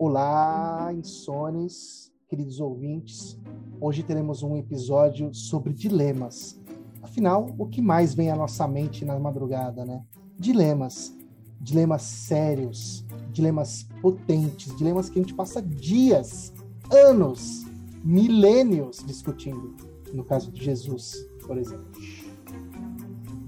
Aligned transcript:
Olá, 0.00 0.92
insones, 0.94 2.12
queridos 2.28 2.60
ouvintes. 2.60 3.36
Hoje 3.80 4.04
teremos 4.04 4.44
um 4.44 4.56
episódio 4.56 5.34
sobre 5.34 5.72
dilemas. 5.72 6.56
Afinal, 7.02 7.52
o 7.58 7.66
que 7.66 7.82
mais 7.82 8.14
vem 8.14 8.30
à 8.30 8.36
nossa 8.36 8.68
mente 8.68 9.04
na 9.04 9.18
madrugada, 9.18 9.84
né? 9.84 10.04
Dilemas. 10.38 11.12
Dilemas 11.60 12.02
sérios, 12.02 13.04
dilemas 13.32 13.88
potentes, 14.00 14.72
dilemas 14.76 15.10
que 15.10 15.18
a 15.18 15.22
gente 15.22 15.34
passa 15.34 15.60
dias, 15.60 16.52
anos, 16.92 17.66
milênios 18.04 18.98
discutindo. 19.04 19.74
No 20.14 20.22
caso 20.22 20.52
de 20.52 20.62
Jesus, 20.62 21.28
por 21.44 21.58
exemplo. 21.58 21.90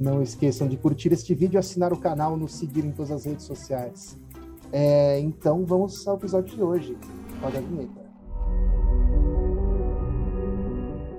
Não 0.00 0.20
esqueçam 0.20 0.66
de 0.66 0.76
curtir 0.76 1.12
este 1.12 1.32
vídeo, 1.32 1.60
assinar 1.60 1.92
o 1.92 2.00
canal, 2.00 2.36
nos 2.36 2.54
seguir 2.54 2.84
em 2.84 2.90
todas 2.90 3.12
as 3.12 3.24
redes 3.24 3.44
sociais. 3.44 4.18
É, 4.72 5.18
então 5.18 5.64
vamos 5.64 6.06
ao 6.06 6.16
episódio 6.16 6.56
de 6.56 6.62
hoje. 6.62 6.96
Roda 7.42 7.58
a 7.58 7.60
vinheta. 7.60 8.00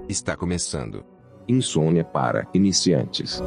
Está 0.07 0.35
começando. 0.35 1.03
Insônia 1.47 2.03
para 2.03 2.47
iniciantes. 2.53 3.41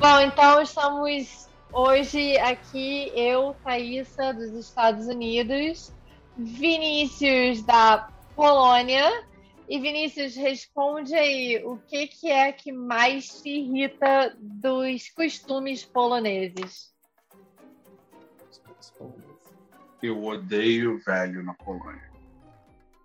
Bom, 0.00 0.20
então 0.20 0.62
estamos 0.62 1.48
hoje 1.72 2.38
aqui, 2.38 3.12
eu, 3.14 3.54
Thaísa, 3.62 4.32
dos 4.32 4.52
Estados 4.52 5.06
Unidos, 5.06 5.92
Vinícius 6.36 7.62
da 7.62 8.08
Polônia. 8.34 9.24
E 9.68 9.78
Vinícius, 9.78 10.34
responde 10.34 11.14
aí, 11.14 11.62
o 11.62 11.76
que, 11.76 12.06
que 12.06 12.30
é 12.30 12.50
que 12.50 12.72
mais 12.72 13.42
te 13.42 13.50
irrita 13.50 14.34
dos 14.40 15.10
costumes 15.10 15.84
poloneses? 15.84 16.90
Eu 20.02 20.24
odeio 20.24 20.98
velho 21.04 21.42
na 21.42 21.52
Polônia. 21.52 22.08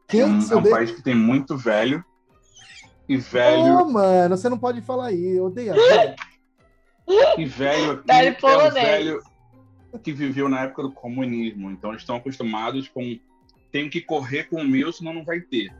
Quem 0.08 0.22
é 0.22 0.26
um, 0.26 0.40
é 0.40 0.56
um 0.56 0.70
país 0.70 0.92
que 0.92 1.02
tem 1.02 1.16
muito 1.16 1.58
velho. 1.58 2.04
E 3.10 3.18
velho, 3.18 3.80
Ô, 3.80 3.92
mano, 3.92 4.38
você 4.38 4.48
não 4.48 4.58
pode 4.58 4.80
falar 4.82 5.08
aí. 5.08 5.36
Eu 5.36 5.46
odeio 5.46 5.74
velho. 5.74 6.16
e 7.38 7.46
velho 7.46 7.92
aqui 7.92 8.08
Velho 8.08 8.28
é 8.28 8.32
o 8.32 8.38
polonês. 8.38 8.74
velho 8.74 9.24
que 10.02 10.14
viveu 10.14 10.48
na 10.48 10.62
época 10.62 10.84
do 10.84 10.92
comunismo. 10.92 11.70
Então 11.72 11.90
eles 11.90 12.04
estão 12.04 12.16
acostumados 12.16 12.88
com 12.88 13.20
tenho 13.72 13.90
que 13.90 14.00
correr 14.02 14.46
com 14.46 14.62
o 14.62 14.68
meu, 14.68 14.94
senão 14.94 15.14
não 15.14 15.26
vai 15.26 15.42
ter. 15.42 15.74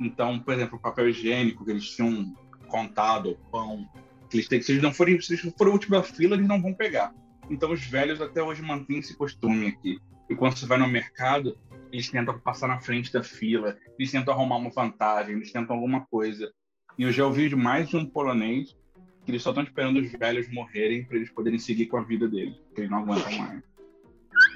Então, 0.00 0.38
por 0.40 0.54
exemplo, 0.54 0.78
o 0.78 0.80
papel 0.80 1.10
higiênico 1.10 1.64
que 1.64 1.70
eles 1.70 1.90
tinham 1.90 2.34
contado, 2.68 3.38
pão, 3.52 3.86
que 4.30 4.36
eles 4.36 4.48
têm 4.48 4.62
se 4.62 4.72
eles 4.72 4.82
não 4.82 4.92
forem, 4.92 5.20
se 5.20 5.34
eles 5.34 5.54
forem 5.56 5.72
última 5.72 6.02
fila, 6.02 6.36
eles 6.36 6.48
não 6.48 6.60
vão 6.60 6.72
pegar. 6.72 7.12
Então 7.50 7.72
os 7.72 7.84
velhos 7.84 8.20
até 8.20 8.42
hoje 8.42 8.62
mantêm 8.62 8.98
esse 8.98 9.14
costume 9.16 9.66
aqui. 9.66 9.98
E 10.28 10.34
quando 10.34 10.56
você 10.56 10.64
vai 10.64 10.78
no 10.78 10.88
mercado, 10.88 11.58
eles 11.92 12.08
tentam 12.08 12.38
passar 12.38 12.68
na 12.68 12.80
frente 12.80 13.12
da 13.12 13.22
fila, 13.22 13.76
eles 13.98 14.12
tentam 14.12 14.32
arrumar 14.32 14.56
uma 14.56 14.70
vantagem, 14.70 15.34
eles 15.34 15.52
tentam 15.52 15.74
alguma 15.74 16.06
coisa. 16.06 16.50
E 16.96 17.02
eu 17.02 17.12
já 17.12 17.26
ouvi 17.26 17.48
de 17.48 17.56
mais 17.56 17.88
de 17.88 17.96
um 17.96 18.06
polonês 18.06 18.76
que 19.24 19.32
eles 19.32 19.42
só 19.42 19.50
estão 19.50 19.64
esperando 19.64 19.98
os 19.98 20.10
velhos 20.12 20.48
morrerem 20.50 21.04
para 21.04 21.16
eles 21.16 21.30
poderem 21.30 21.58
seguir 21.58 21.86
com 21.86 21.98
a 21.98 22.02
vida 22.02 22.28
deles, 22.28 22.56
porque 22.66 22.82
eles 22.82 22.90
não 22.90 22.98
aguentam 22.98 23.38
mais. 23.38 23.62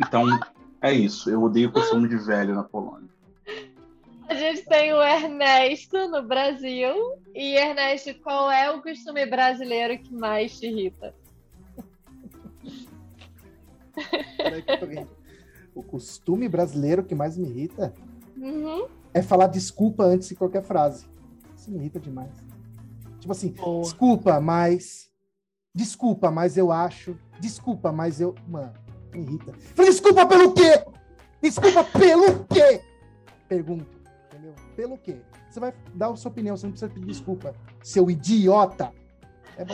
Então, 0.00 0.26
é 0.80 0.92
isso. 0.92 1.28
Eu 1.28 1.42
odeio 1.42 1.68
o 1.68 1.72
costume 1.72 2.08
de 2.08 2.16
velho 2.16 2.54
na 2.54 2.62
Polônia. 2.62 3.13
A 4.34 4.36
gente 4.36 4.64
tem 4.64 4.92
o 4.92 5.00
Ernesto 5.00 6.08
no 6.08 6.20
Brasil. 6.26 6.92
E 7.32 7.54
Ernesto, 7.56 8.12
qual 8.20 8.50
é 8.50 8.68
o 8.68 8.82
costume 8.82 9.24
brasileiro 9.26 9.96
que 9.96 10.12
mais 10.12 10.58
te 10.58 10.66
irrita? 10.66 11.14
O 15.72 15.84
costume 15.84 16.48
brasileiro 16.48 17.04
que 17.04 17.14
mais 17.14 17.36
me 17.36 17.48
irrita 17.48 17.94
Uhum. 18.36 18.88
é 19.12 19.22
falar 19.22 19.46
desculpa 19.46 20.02
antes 20.02 20.28
de 20.28 20.34
qualquer 20.34 20.64
frase. 20.64 21.06
Isso 21.56 21.70
me 21.70 21.78
irrita 21.78 22.00
demais. 22.00 22.32
Tipo 23.20 23.30
assim, 23.32 23.52
Boa. 23.52 23.82
desculpa, 23.82 24.40
mas. 24.40 25.08
Desculpa, 25.72 26.28
mas 26.32 26.56
eu 26.56 26.72
acho. 26.72 27.16
Desculpa, 27.38 27.92
mas 27.92 28.20
eu. 28.20 28.34
Mano, 28.48 28.72
me 29.12 29.20
irrita. 29.22 29.52
Desculpa 29.76 30.26
pelo 30.26 30.52
quê? 30.52 30.84
Desculpa 31.40 31.84
pelo 31.84 32.44
quê? 32.46 32.80
Pergunto, 33.48 33.93
entendeu? 34.44 34.54
Pelo 34.76 34.98
quê? 34.98 35.16
Você 35.48 35.60
vai 35.60 35.72
dar 35.94 36.10
a 36.10 36.16
sua 36.16 36.30
opinião, 36.30 36.56
você 36.56 36.66
não 36.66 36.72
precisa 36.72 36.92
pedir 36.92 37.06
desculpa, 37.06 37.54
seu 37.82 38.10
idiota. 38.10 38.92
É. 39.56 39.64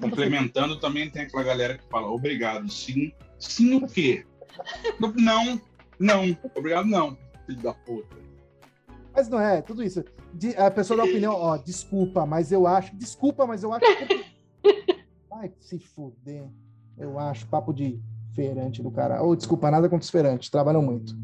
Complementando, 0.00 0.80
também 0.80 1.08
tem 1.10 1.22
aquela 1.22 1.44
galera 1.44 1.78
que 1.78 1.84
fala 1.88 2.08
obrigado, 2.08 2.68
sim. 2.70 3.12
Sim 3.38 3.76
o 3.76 3.86
quê? 3.86 4.26
Não, 5.16 5.60
não. 5.98 6.36
Obrigado, 6.56 6.86
não. 6.86 7.16
Filho 7.46 7.62
da 7.62 7.72
puta. 7.72 8.16
Mas 9.14 9.28
não 9.28 9.40
é, 9.40 9.62
tudo 9.62 9.82
isso. 9.82 10.04
De- 10.34 10.56
a 10.56 10.70
pessoa 10.70 10.96
dá 10.96 11.04
opinião, 11.04 11.34
ó, 11.34 11.56
desculpa, 11.56 12.26
mas 12.26 12.50
eu 12.52 12.66
acho. 12.66 12.94
Desculpa, 12.96 13.46
mas 13.46 13.62
eu 13.62 13.72
acho. 13.72 13.84
Vai 15.30 15.52
se 15.60 15.78
fuder. 15.78 16.48
Eu 16.96 17.16
acho, 17.18 17.46
papo 17.46 17.72
de 17.72 18.00
feirante 18.34 18.82
do 18.82 18.90
cara. 18.90 19.22
Ou 19.22 19.36
desculpa, 19.36 19.70
nada 19.70 19.88
contra 19.88 20.02
os 20.04 20.10
feirantes, 20.10 20.50
trabalham 20.50 20.82
muito. 20.82 21.16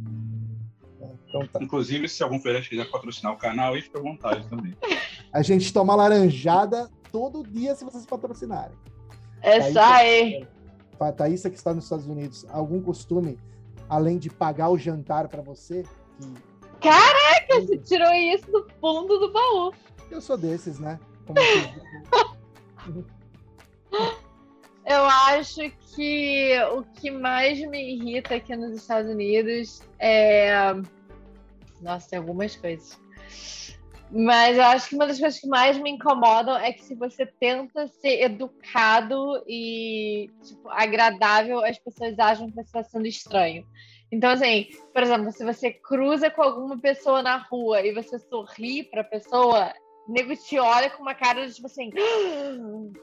É, 1.34 1.38
Então 1.38 1.46
tá. 1.48 1.58
Inclusive, 1.62 2.08
se 2.08 2.22
algum 2.22 2.38
feirante 2.40 2.68
quiser 2.68 2.90
patrocinar 2.90 3.32
o 3.32 3.36
canal, 3.36 3.74
aí 3.74 3.82
fica 3.82 3.98
à 3.98 4.02
vontade 4.02 4.46
também. 4.48 4.74
A 5.32 5.42
gente 5.42 5.72
toma 5.72 5.94
laranjada 5.94 6.88
todo 7.10 7.42
dia 7.46 7.74
se 7.74 7.84
vocês 7.84 8.06
patrocinarem. 8.06 8.76
É 9.42 9.60
Aí 9.60 9.72
só 9.72 9.80
aí. 9.82 10.46
Fa- 10.98 11.12
Thaísa 11.12 11.50
que 11.50 11.56
está 11.56 11.74
nos 11.74 11.84
Estados 11.84 12.06
Unidos, 12.06 12.46
algum 12.48 12.80
costume, 12.80 13.38
além 13.88 14.16
de 14.18 14.30
pagar 14.30 14.68
o 14.70 14.78
jantar 14.78 15.28
para 15.28 15.42
você? 15.42 15.84
Que 16.80 16.88
Caraca, 16.88 17.60
você 17.60 17.76
tirou 17.78 18.12
isso 18.12 18.46
do 18.50 18.66
fundo 18.80 19.18
do 19.18 19.32
baú. 19.32 19.72
eu 20.10 20.20
sou 20.20 20.36
desses, 20.38 20.78
né? 20.78 20.98
Como 21.26 21.38
Eu 24.86 25.04
acho 25.28 25.70
que 25.94 26.52
o 26.72 26.82
que 26.82 27.10
mais 27.10 27.58
me 27.68 27.94
irrita 27.96 28.34
aqui 28.36 28.54
nos 28.54 28.72
Estados 28.76 29.10
Unidos 29.10 29.82
é. 29.98 30.52
Nossa, 31.80 32.10
tem 32.10 32.18
algumas 32.18 32.56
coisas. 32.56 32.98
Mas 34.10 34.56
eu 34.56 34.64
acho 34.64 34.88
que 34.88 34.94
uma 34.94 35.06
das 35.06 35.18
coisas 35.18 35.40
que 35.40 35.48
mais 35.48 35.76
me 35.78 35.90
incomodam 35.90 36.56
é 36.56 36.72
que 36.72 36.84
se 36.84 36.94
você 36.94 37.26
tenta 37.26 37.88
ser 37.88 38.22
educado 38.22 39.42
e 39.48 40.30
tipo, 40.42 40.68
agradável, 40.68 41.64
as 41.64 41.78
pessoas 41.78 42.18
acham 42.18 42.46
que 42.48 42.54
você 42.54 42.60
está 42.60 42.82
sendo 42.84 43.06
estranho. 43.06 43.66
Então, 44.12 44.30
assim, 44.30 44.68
por 44.92 45.02
exemplo, 45.02 45.32
se 45.32 45.44
você 45.44 45.72
cruza 45.72 46.30
com 46.30 46.42
alguma 46.42 46.78
pessoa 46.78 47.22
na 47.22 47.38
rua 47.38 47.82
e 47.82 47.92
você 47.92 48.18
sorri 48.18 48.84
para 48.84 49.00
a 49.00 49.04
pessoa, 49.04 49.74
o 50.06 50.12
nego 50.12 50.36
te 50.36 50.58
olha 50.58 50.90
com 50.90 51.02
uma 51.02 51.14
cara 51.14 51.46
de 51.46 51.54
tipo 51.54 51.66
assim: 51.66 51.90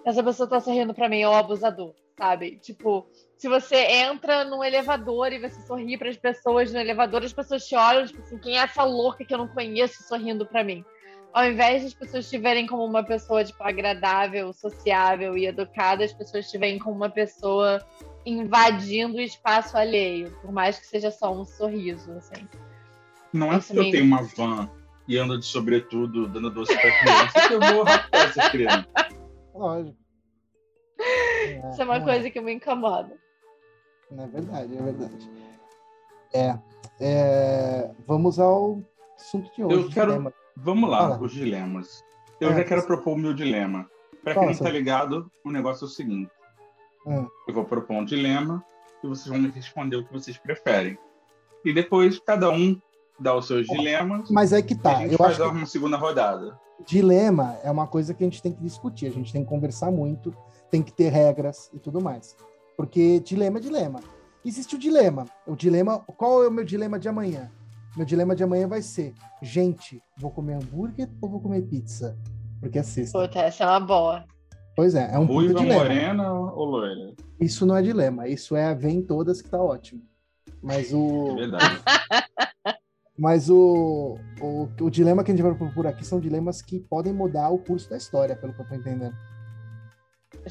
essa 0.05 0.23
pessoa 0.23 0.47
tá 0.47 0.61
sorrindo 0.61 0.93
pra 0.93 1.09
mim, 1.09 1.21
é 1.21 1.27
um 1.27 1.33
abusador, 1.33 1.93
sabe? 2.17 2.57
Tipo, 2.59 3.05
se 3.41 3.49
você 3.49 3.75
entra 3.75 4.45
num 4.45 4.63
elevador 4.63 5.33
e 5.33 5.39
você 5.39 5.59
sorri 5.65 5.97
para 5.97 6.11
as 6.11 6.15
pessoas 6.15 6.71
no 6.71 6.77
elevador, 6.77 7.23
as 7.23 7.33
pessoas 7.33 7.67
te 7.67 7.75
olham, 7.75 8.05
tipo 8.05 8.21
assim, 8.21 8.37
quem 8.37 8.55
é 8.55 8.61
essa 8.61 8.83
louca 8.83 9.25
que 9.25 9.33
eu 9.33 9.37
não 9.39 9.47
conheço 9.47 10.03
sorrindo 10.03 10.45
pra 10.45 10.63
mim? 10.63 10.85
Ao 11.33 11.47
invés 11.47 11.81
das 11.81 11.91
pessoas 11.91 12.29
te 12.29 12.37
verem 12.37 12.67
como 12.67 12.85
uma 12.85 13.03
pessoa, 13.03 13.43
tipo, 13.43 13.63
agradável, 13.63 14.53
sociável 14.53 15.35
e 15.35 15.47
educada, 15.47 16.05
as 16.05 16.13
pessoas 16.13 16.51
te 16.51 16.57
veem 16.59 16.77
como 16.77 16.95
uma 16.95 17.09
pessoa 17.09 17.83
invadindo 18.27 19.17
o 19.17 19.21
espaço 19.21 19.75
alheio, 19.75 20.29
por 20.39 20.51
mais 20.51 20.77
que 20.77 20.85
seja 20.85 21.09
só 21.09 21.33
um 21.33 21.43
sorriso, 21.43 22.11
assim. 22.11 22.47
Não 23.33 23.51
é 23.51 23.57
Isso 23.57 23.73
porque 23.73 23.87
eu 23.87 23.91
tenho 23.91 24.05
uma 24.05 24.21
van 24.21 24.69
e 25.07 25.17
ando 25.17 25.39
de 25.39 25.45
sobretudo 25.45 26.27
dando 26.27 26.51
doce 26.51 26.77
pra 26.79 26.99
criança 26.99 27.47
que 27.47 27.53
eu 27.55 27.59
vou 27.59 27.83
raptar 27.85 28.29
essas 28.29 28.49
crianças. 28.49 28.85
Lógico. 29.55 29.97
Isso 31.71 31.81
é 31.81 31.85
uma 31.85 31.97
não 31.97 32.05
coisa 32.05 32.29
que 32.29 32.39
me 32.39 32.53
incomoda. 32.53 33.19
É 34.17 34.27
verdade, 34.27 34.77
é 34.77 34.81
verdade. 34.81 35.31
É, 36.33 36.57
é, 36.99 37.91
vamos 38.07 38.39
ao 38.39 38.81
assunto 39.17 39.53
de 39.55 39.63
hoje. 39.63 39.75
Eu 39.85 39.89
quero-. 39.89 40.33
Vamos 40.55 40.89
lá, 40.89 40.99
Fala. 41.09 41.21
os 41.21 41.31
dilemas. 41.31 42.03
Eu 42.39 42.49
É, 42.51 42.55
já 42.57 42.63
quero 42.63 42.85
propor 42.85 43.13
o 43.13 43.17
meu 43.17 43.33
dilema. 43.33 43.89
Fala, 44.23 44.35
quem 44.35 44.45
não 44.47 44.51
tá 44.53 44.53
Sérgio. 44.65 44.73
ligado, 44.77 45.31
o 45.43 45.51
negócio 45.51 45.85
é 45.85 45.87
o 45.87 45.89
seguinte. 45.89 46.31
Hum. 47.07 47.27
Eu 47.47 47.53
vou 47.53 47.65
propor 47.65 47.95
um 47.97 48.05
dilema 48.05 48.63
e 49.03 49.07
vocês 49.07 49.27
vão 49.27 49.39
me 49.39 49.49
responder 49.49 49.95
o 49.95 50.05
que 50.05 50.13
vocês 50.13 50.37
preferem. 50.37 50.97
E 51.65 51.73
depois, 51.73 52.19
cada 52.19 52.49
um 52.51 52.79
dá 53.19 53.35
os 53.35 53.47
seus 53.47 53.65
dilemas 53.67 54.29
Mas 54.29 54.51
é 54.53 54.61
que 54.61 54.75
tá. 54.75 54.97
a 54.97 55.01
gente 55.01 55.11
Eu 55.13 55.17
faz 55.17 55.39
acho 55.39 55.49
que 55.51 55.57
uma 55.57 55.65
segunda 55.65 55.97
rodada. 55.97 56.59
dilema 56.85 57.57
é 57.63 57.71
uma 57.71 57.87
coisa 57.87 58.13
que 58.13 58.23
a 58.23 58.27
gente 58.27 58.41
tem 58.41 58.51
que 58.51 58.61
discutir, 58.61 59.07
a 59.07 59.11
gente 59.11 59.31
tem 59.31 59.43
que 59.43 59.49
conversar 59.49 59.91
muito, 59.91 60.35
tem 60.69 60.81
que 60.83 60.91
ter 60.91 61.09
regras 61.09 61.69
e 61.73 61.79
tudo 61.79 62.01
mais. 62.01 62.35
Porque 62.77 63.19
dilema 63.19 63.59
é 63.59 63.61
dilema. 63.61 63.99
Existe 64.43 64.75
o 64.75 64.79
dilema. 64.79 65.25
O 65.45 65.55
dilema, 65.55 65.99
qual 65.99 66.43
é 66.43 66.47
o 66.47 66.51
meu 66.51 66.63
dilema 66.63 66.97
de 66.97 67.07
amanhã? 67.07 67.51
Meu 67.95 68.05
dilema 68.05 68.35
de 68.35 68.43
amanhã 68.43 68.67
vai 68.67 68.81
ser: 68.81 69.13
gente, 69.41 70.01
vou 70.17 70.31
comer 70.31 70.55
hambúrguer 70.55 71.09
ou 71.21 71.29
vou 71.29 71.41
comer 71.41 71.61
pizza? 71.63 72.17
Porque 72.59 72.79
é 72.79 72.83
sexta. 72.83 73.19
Puta, 73.19 73.39
essa 73.39 73.63
é 73.63 73.67
uma 73.67 73.79
boa. 73.79 74.25
Pois 74.75 74.95
é, 74.95 75.13
é 75.13 75.19
um 75.19 75.25
Ruiva, 75.25 75.53
dilema. 75.59 75.79
morena 75.79 76.33
ou 76.33 76.65
loira? 76.65 77.13
Isso 77.39 77.65
não 77.65 77.75
é 77.75 77.81
dilema, 77.81 78.27
isso 78.27 78.55
é 78.55 78.73
vem 78.73 79.01
todas 79.01 79.41
que 79.41 79.49
tá 79.49 79.61
ótimo. 79.61 80.01
Mas 80.61 80.91
É 80.93 80.95
o, 80.95 81.35
verdade. 81.35 81.81
mas 83.17 83.49
o, 83.49 84.17
o, 84.41 84.69
o 84.79 84.89
dilema 84.89 85.23
que 85.23 85.31
a 85.31 85.35
gente 85.35 85.43
vai 85.43 85.53
propor 85.53 85.87
aqui 85.87 86.05
são 86.05 86.19
dilemas 86.19 86.61
que 86.61 86.79
podem 86.79 87.11
mudar 87.11 87.49
o 87.49 87.59
curso 87.59 87.89
da 87.89 87.97
história, 87.97 88.35
pelo 88.35 88.53
que 88.53 88.61
eu 88.61 88.67
tô 88.67 88.75
entendendo. 88.75 89.15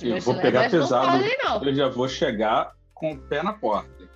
Eu 0.00 0.20
vou 0.20 0.40
pegar 0.40 0.70
pesado. 0.70 1.06
Não 1.06 1.19
podem, 1.19 1.38
não. 1.42 1.64
Eu 1.64 1.75
já 1.75 1.88
vou 1.88 2.08
chegar 2.08 2.75
com 2.94 3.12
o 3.12 3.19
pé 3.19 3.42
na 3.42 3.52
porta. 3.52 4.08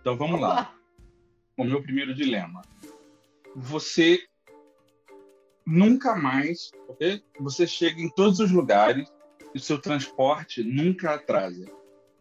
Então 0.00 0.16
vamos 0.16 0.40
lá. 0.40 0.74
O 1.56 1.64
meu 1.64 1.82
primeiro 1.82 2.14
dilema. 2.14 2.62
Você 3.56 4.20
nunca 5.66 6.14
mais, 6.14 6.70
ok? 6.88 7.22
Você 7.40 7.66
chega 7.66 8.00
em 8.00 8.08
todos 8.08 8.40
os 8.40 8.50
lugares 8.50 9.12
e 9.54 9.58
o 9.58 9.60
seu 9.60 9.78
transporte 9.78 10.62
nunca 10.62 11.14
atrasa. 11.14 11.66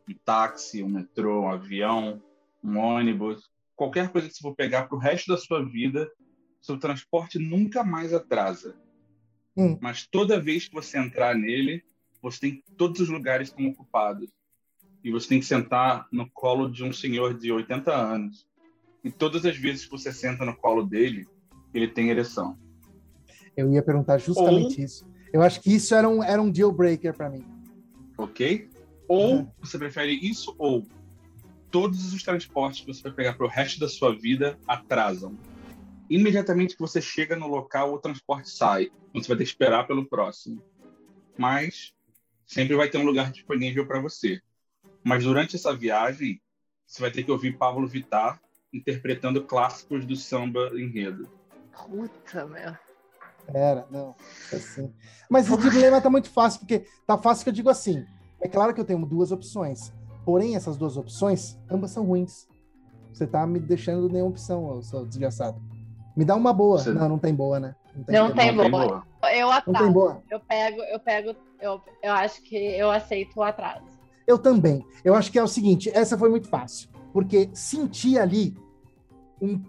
Um 0.08 0.14
táxi, 0.26 0.84
um 0.84 0.90
metrô, 0.90 1.44
um 1.44 1.50
avião, 1.50 2.22
um 2.64 2.78
ônibus, 2.78 3.50
qualquer 3.76 4.10
coisa 4.10 4.28
que 4.28 4.34
você 4.34 4.42
for 4.42 4.56
pegar 4.56 4.88
para 4.88 4.98
o 4.98 5.00
resto 5.00 5.32
da 5.32 5.38
sua 5.38 5.64
vida, 5.64 6.10
seu 6.62 6.78
transporte 6.78 7.40
nunca 7.40 7.84
mais 7.84 8.14
atrasa. 8.14 8.76
Hum. 9.56 9.78
Mas 9.82 10.08
toda 10.08 10.40
vez 10.40 10.68
que 10.68 10.74
você 10.74 10.98
entrar 10.98 11.36
nele, 11.36 11.84
você 12.22 12.40
tem 12.40 12.64
todos 12.78 13.02
os 13.02 13.10
lugares 13.10 13.50
estão 13.50 13.68
ocupados 13.68 14.30
e 15.04 15.12
você 15.12 15.30
tem 15.30 15.40
que 15.40 15.46
sentar 15.46 16.08
no 16.12 16.30
colo 16.32 16.70
de 16.70 16.84
um 16.84 16.92
senhor 16.92 17.38
de 17.38 17.52
80 17.52 17.92
anos. 17.96 18.48
E 19.04 19.10
todas 19.10 19.46
as 19.46 19.58
vezes 19.58 19.86
que 19.86 19.92
você 19.92 20.12
senta 20.12 20.44
no 20.44 20.56
colo 20.58 20.84
dele, 20.84 21.26
ele 21.74 21.88
tem 21.88 22.10
ereção. 22.10 22.58
Eu 23.56 23.72
ia 23.72 23.82
perguntar 23.82 24.18
justamente 24.18 24.82
isso. 24.84 25.08
Eu 25.32 25.42
acho 25.42 25.62
que 25.62 25.74
isso 25.74 25.94
era 25.96 26.10
um, 26.10 26.24
era 26.24 26.42
um 26.42 26.52
deal 26.52 26.72
breaker 26.72 27.14
para 27.16 27.30
mim. 27.30 27.46
Ok? 28.18 28.70
Ou 29.08 29.38
Uhum. 29.38 29.52
você 29.62 29.78
prefere 29.78 30.12
isso 30.14 30.54
ou 30.58 30.86
todos 31.72 32.14
os 32.14 32.24
transportes 32.24 32.82
que 32.82 32.88
você 32.88 33.02
vai 33.04 33.14
pegar 33.14 33.34
para 33.34 33.46
o 33.46 33.50
resto 33.50 33.80
da 33.80 33.88
sua 33.88 34.14
vida 34.16 34.60
atrasam. 34.68 35.38
Imediatamente 36.10 36.76
que 36.76 36.82
você 36.82 37.02
chega 37.02 37.36
no 37.36 37.48
local, 37.48 37.94
o 37.94 38.00
transporte 38.00 38.50
sai. 38.50 38.90
Então 39.10 39.22
você 39.22 39.28
vai 39.28 39.38
ter 39.38 39.44
que 39.44 39.50
esperar 39.50 39.88
pelo 39.88 40.06
próximo. 40.06 40.62
Mas 41.38 41.94
sempre 42.50 42.76
vai 42.76 42.90
ter 42.90 42.98
um 42.98 43.06
lugar 43.06 43.32
disponível 43.32 43.86
para 43.86 44.02
você. 44.02 44.42
Mas 45.04 45.24
durante 45.24 45.56
essa 45.56 45.74
viagem, 45.74 46.42
você 46.86 47.00
vai 47.02 47.12
ter 47.12 47.24
que 47.24 47.32
ouvir 47.32 47.58
Pablo 47.58 47.88
Vittar 47.88 48.42
interpretando 48.74 49.44
clássicos 49.46 50.06
do 50.06 50.16
samba 50.16 50.72
enredo. 50.74 51.30
Puta, 51.72 52.46
meu. 52.46 52.76
Era, 53.54 53.88
não. 53.90 54.16
Assim. 54.52 54.94
Mas 55.30 55.50
o 55.50 55.58
dilema 55.58 56.02
tá 56.02 56.10
muito 56.10 56.30
fácil, 56.30 56.60
porque 56.60 56.86
tá 57.08 57.18
fácil 57.18 57.44
que 57.44 57.50
eu 57.50 57.54
digo 57.54 57.70
assim. 57.70 58.04
É 58.42 58.48
claro 58.48 58.74
que 58.74 58.82
eu 58.82 58.86
tenho 58.86 59.06
duas 59.06 59.32
opções. 59.32 59.94
Porém, 60.26 60.56
essas 60.56 60.78
duas 60.78 60.98
opções, 60.98 61.58
ambas 61.70 61.92
são 61.92 62.06
ruins. 62.06 62.48
Você 63.14 63.26
tá 63.26 63.46
me 63.46 63.60
deixando 63.60 64.10
nenhuma 64.10 64.32
opção, 64.32 64.82
seu 64.82 65.06
desgraçado. 65.06 65.60
Me 66.16 66.26
dá 66.26 66.36
uma 66.36 66.54
boa. 66.54 66.80
Você- 66.80 66.94
Não, 66.94 67.10
não 67.10 67.20
tem 67.20 67.34
boa, 67.34 67.60
né? 67.60 67.76
Não 68.08 68.32
tem 68.34 68.56
Não 68.56 68.70
boa. 68.70 69.04
Eu 69.34 69.48
Não 69.48 69.62
tem 69.62 69.74
atraso. 69.74 69.92
boa. 69.92 70.24
Eu 70.30 70.40
pego, 70.40 70.82
eu 70.84 71.00
pego, 71.00 71.36
eu, 71.62 71.82
eu 72.02 72.14
acho 72.14 72.42
que 72.44 72.56
eu 72.56 72.90
aceito 72.90 73.38
o 73.38 73.44
atraso. 73.44 73.86
Eu 74.26 74.38
também. 74.38 74.86
Eu 75.04 75.16
acho 75.16 75.32
que 75.32 75.40
é 75.40 75.44
o 75.44 75.48
seguinte, 75.48 75.90
essa 75.94 76.18
foi 76.18 76.30
muito 76.30 76.48
fácil. 76.48 76.90
Porque 77.12 77.50
sentir 77.54 78.20
ali 78.20 78.56
um 79.42 79.60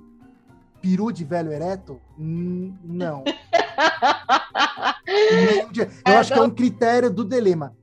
peru 0.82 1.10
de 1.10 1.24
velho 1.24 1.52
ereto, 1.52 2.00
não. 2.18 3.24
Eu 5.06 5.86
É, 6.06 6.16
acho 6.16 6.32
que 6.32 6.38
é 6.38 6.42
um 6.42 6.50
critério 6.50 7.10
do 7.10 7.24
dilema. 7.24 7.74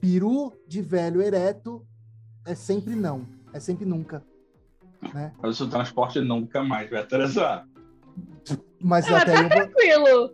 Peru 0.00 0.52
de 0.66 0.82
velho 0.82 1.22
ereto 1.22 1.86
é 2.44 2.54
sempre 2.54 2.94
não. 2.94 3.26
É 3.52 3.60
sempre 3.60 3.84
nunca. 3.86 4.22
Né? 5.14 5.32
Mas 5.40 5.52
o 5.52 5.54
seu 5.54 5.68
transporte 5.70 6.20
nunca 6.20 6.62
mais 6.62 6.90
vai 6.90 7.00
atrasar. 7.00 7.66
Mas 8.80 9.06
Ah, 9.08 9.18
até 9.22 9.32
eu 9.36 9.42
vou... 9.42 9.48
Tranquilo. 9.50 10.30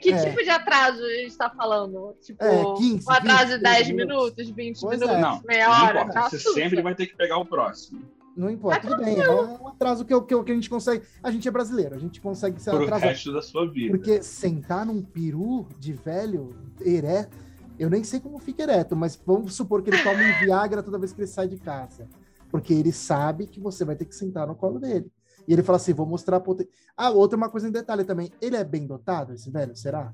Que 0.00 0.12
É. 0.12 0.24
tipo 0.30 0.42
de 0.42 0.50
atraso 0.50 1.02
a 1.02 1.08
gente 1.08 1.36
tá 1.36 1.50
falando? 1.50 2.16
Tipo, 2.22 2.42
É, 2.42 2.74
15, 2.78 3.06
um 3.06 3.12
atraso 3.12 3.46
de 3.46 3.52
20, 3.54 3.62
10 3.62 3.88
minutos. 3.90 4.06
minutos, 4.16 4.50
20 4.50 4.80
Pois 4.80 5.00
minutos, 5.00 5.18
é. 5.18 5.20
Não, 5.20 5.42
meia 5.46 5.66
não 5.68 5.72
hora. 5.84 6.00
importa. 6.00 6.12
tá 6.20 6.30
Você 6.30 6.38
sussa. 6.38 6.54
sempre 6.54 6.82
vai 6.82 6.94
ter 6.94 7.06
que 7.06 7.16
pegar 7.16 7.36
o 7.38 7.44
próximo. 7.46 8.02
Não 8.36 8.50
importa, 8.50 8.80
tudo 8.88 8.96
bem. 9.04 9.16
É 9.20 9.30
um 9.30 9.68
atraso 9.68 10.04
que, 10.04 10.12
eu- 10.12 10.22
que, 10.22 10.34
eu- 10.34 10.42
que 10.42 10.50
a 10.50 10.54
gente 10.54 10.68
consegue. 10.68 11.04
A 11.22 11.30
gente 11.30 11.46
é 11.46 11.50
brasileiro, 11.50 11.94
a 11.94 11.98
gente 11.98 12.20
consegue 12.20 12.60
se 12.60 12.68
Por 12.68 12.80
o 12.80 12.84
atrasar. 12.84 13.10
resto 13.10 13.32
da 13.32 13.40
sua 13.42 13.70
vida. 13.70 13.96
Porque 13.96 14.22
sentar 14.22 14.84
num 14.84 15.00
peru 15.02 15.68
de 15.78 15.92
velho 15.92 16.56
ereto, 16.80 17.36
eu 17.78 17.88
nem 17.88 18.02
sei 18.02 18.18
como 18.18 18.38
fica 18.40 18.62
ereto, 18.64 18.96
mas 18.96 19.20
vamos 19.24 19.54
supor 19.54 19.82
que 19.82 19.90
ele 19.90 20.02
toma 20.02 20.18
um 20.18 20.38
Viagra 20.50 20.82
toda 20.82 20.98
vez 20.98 21.12
que 21.12 21.20
ele 21.20 21.28
sai 21.28 21.46
de 21.46 21.58
casa. 21.58 22.08
Porque 22.50 22.72
ele 22.74 22.90
sabe 22.90 23.46
que 23.46 23.60
você 23.60 23.84
vai 23.84 23.94
ter 23.94 24.06
que 24.06 24.14
sentar 24.14 24.46
no 24.48 24.54
colo 24.56 24.80
dele. 24.80 25.06
E 25.46 25.52
ele 25.52 25.62
fala 25.62 25.76
assim: 25.76 25.92
vou 25.92 26.06
mostrar 26.06 26.36
a 26.36 26.40
potência. 26.40 26.72
Ah, 26.96 27.10
outra 27.10 27.36
uma 27.36 27.48
coisa 27.48 27.68
em 27.68 27.72
detalhe 27.72 28.04
também. 28.04 28.30
Ele 28.40 28.56
é 28.56 28.64
bem 28.64 28.86
dotado, 28.86 29.34
esse 29.34 29.50
velho? 29.50 29.76
Será? 29.76 30.12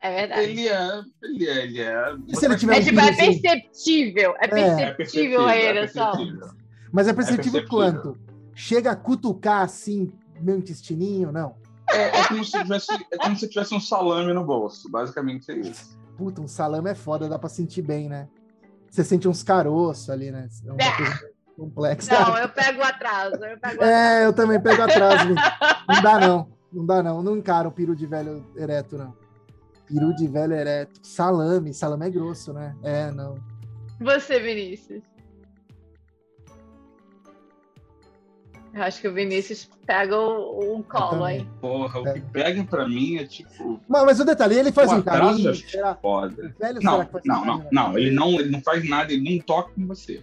É 0.00 0.14
verdade. 0.20 0.42
Ele 0.42 0.68
é. 0.68 1.00
Ele 1.22 1.48
é. 1.48 1.62
Ele 1.64 1.80
é. 1.80 2.16
E 2.28 2.36
se 2.36 2.44
ele 2.44 2.56
tiver 2.56 2.76
É 2.76 2.80
um 2.80 2.84
tipo, 2.84 3.00
é 3.00 3.12
piruzinho? 3.12 3.42
perceptível. 3.42 4.34
É 4.38 4.44
É. 4.44 4.48
perceptível, 4.48 4.86
É 4.88 4.94
perceptível, 4.94 5.46
a 5.46 5.56
é 5.56 5.64
ereção. 5.66 6.12
perceptível. 6.12 6.48
Mas 6.92 7.08
é 7.08 7.12
perceptível 7.12 7.52
perceptível. 7.68 8.02
quanto? 8.02 8.18
Chega 8.54 8.90
a 8.92 8.96
cutucar 8.96 9.62
assim, 9.62 10.12
meu 10.40 10.56
intestininho? 10.58 11.32
Não. 11.32 11.56
É, 11.90 12.20
é 12.20 12.28
como 12.28 12.44
se 12.44 12.52
tivesse, 12.52 12.92
é 13.10 13.16
como 13.16 13.36
se 13.36 13.48
tivesse 13.48 13.74
um 13.74 13.80
salame 13.80 14.32
no 14.32 14.44
bolso. 14.44 14.88
Basicamente 14.90 15.50
é 15.50 15.56
isso. 15.58 15.98
Puta, 16.16 16.40
um 16.40 16.48
salame 16.48 16.90
é 16.90 16.94
foda, 16.94 17.28
dá 17.28 17.38
pra 17.38 17.48
sentir 17.48 17.82
bem, 17.82 18.08
né? 18.08 18.28
Você 18.90 19.02
sente 19.04 19.26
uns 19.28 19.42
caroços 19.42 20.08
ali, 20.10 20.30
né? 20.30 20.48
É 20.66 20.72
uma 20.72 20.82
É. 20.82 20.96
coisa 20.96 21.30
complexa. 21.58 22.14
Não, 22.18 22.38
eu 22.38 22.48
pego 22.48 22.80
o 22.80 22.84
atraso. 22.84 23.34
Eu 23.34 23.58
pego 23.58 23.80
o 23.80 23.84
atraso. 23.84 23.92
É, 23.92 24.24
eu 24.24 24.32
também 24.32 24.60
pego 24.60 24.82
atrás. 24.82 25.22
viu? 25.26 25.34
Não 25.34 26.02
dá, 26.02 26.20
não. 26.20 26.48
Não 26.72 26.86
dá, 26.86 27.02
não. 27.02 27.22
Não 27.22 27.36
encaro 27.36 27.68
o 27.68 27.72
peru 27.72 27.96
de 27.96 28.06
velho 28.06 28.46
ereto, 28.56 28.96
não. 28.96 29.14
Peru 29.86 30.14
de 30.14 30.28
velho 30.28 30.52
ereto. 30.54 31.00
Salame. 31.02 31.74
Salame 31.74 32.06
é 32.06 32.10
grosso, 32.10 32.52
né? 32.52 32.76
É, 32.82 33.10
não. 33.10 33.38
Você, 34.00 34.38
Vinícius. 34.38 35.02
Eu 38.72 38.82
acho 38.82 39.00
que 39.00 39.08
o 39.08 39.14
Vinícius 39.14 39.68
pega 39.86 40.16
o, 40.16 40.76
o 40.78 40.84
colo, 40.84 41.26
hein? 41.26 41.48
Porra, 41.60 42.00
o 42.00 42.12
que 42.12 42.20
pega 42.20 42.62
pra 42.62 42.86
mim 42.86 43.16
é 43.16 43.26
tipo. 43.26 43.80
Mas, 43.88 44.04
mas 44.04 44.20
o 44.20 44.24
detalhe, 44.24 44.56
ele 44.56 44.70
faz 44.70 44.92
um 44.92 44.98
atraso 44.98 45.30
carinho. 45.30 45.50
é 45.50 45.54
Será? 45.54 45.94
foda. 45.96 46.54
Velho 46.60 46.78
será 46.78 46.80
Não, 46.82 47.04
que 47.04 47.12
faz 47.12 47.24
não, 47.24 47.42
um 47.42 47.44
não, 47.46 47.58
carinho? 47.58 47.68
não. 47.72 47.98
Ele 47.98 48.10
não, 48.12 48.30
ele 48.38 48.50
não 48.50 48.60
faz 48.60 48.88
nada, 48.88 49.12
ele 49.12 49.36
não 49.36 49.44
toca 49.44 49.72
em 49.76 49.86
você. 49.86 50.22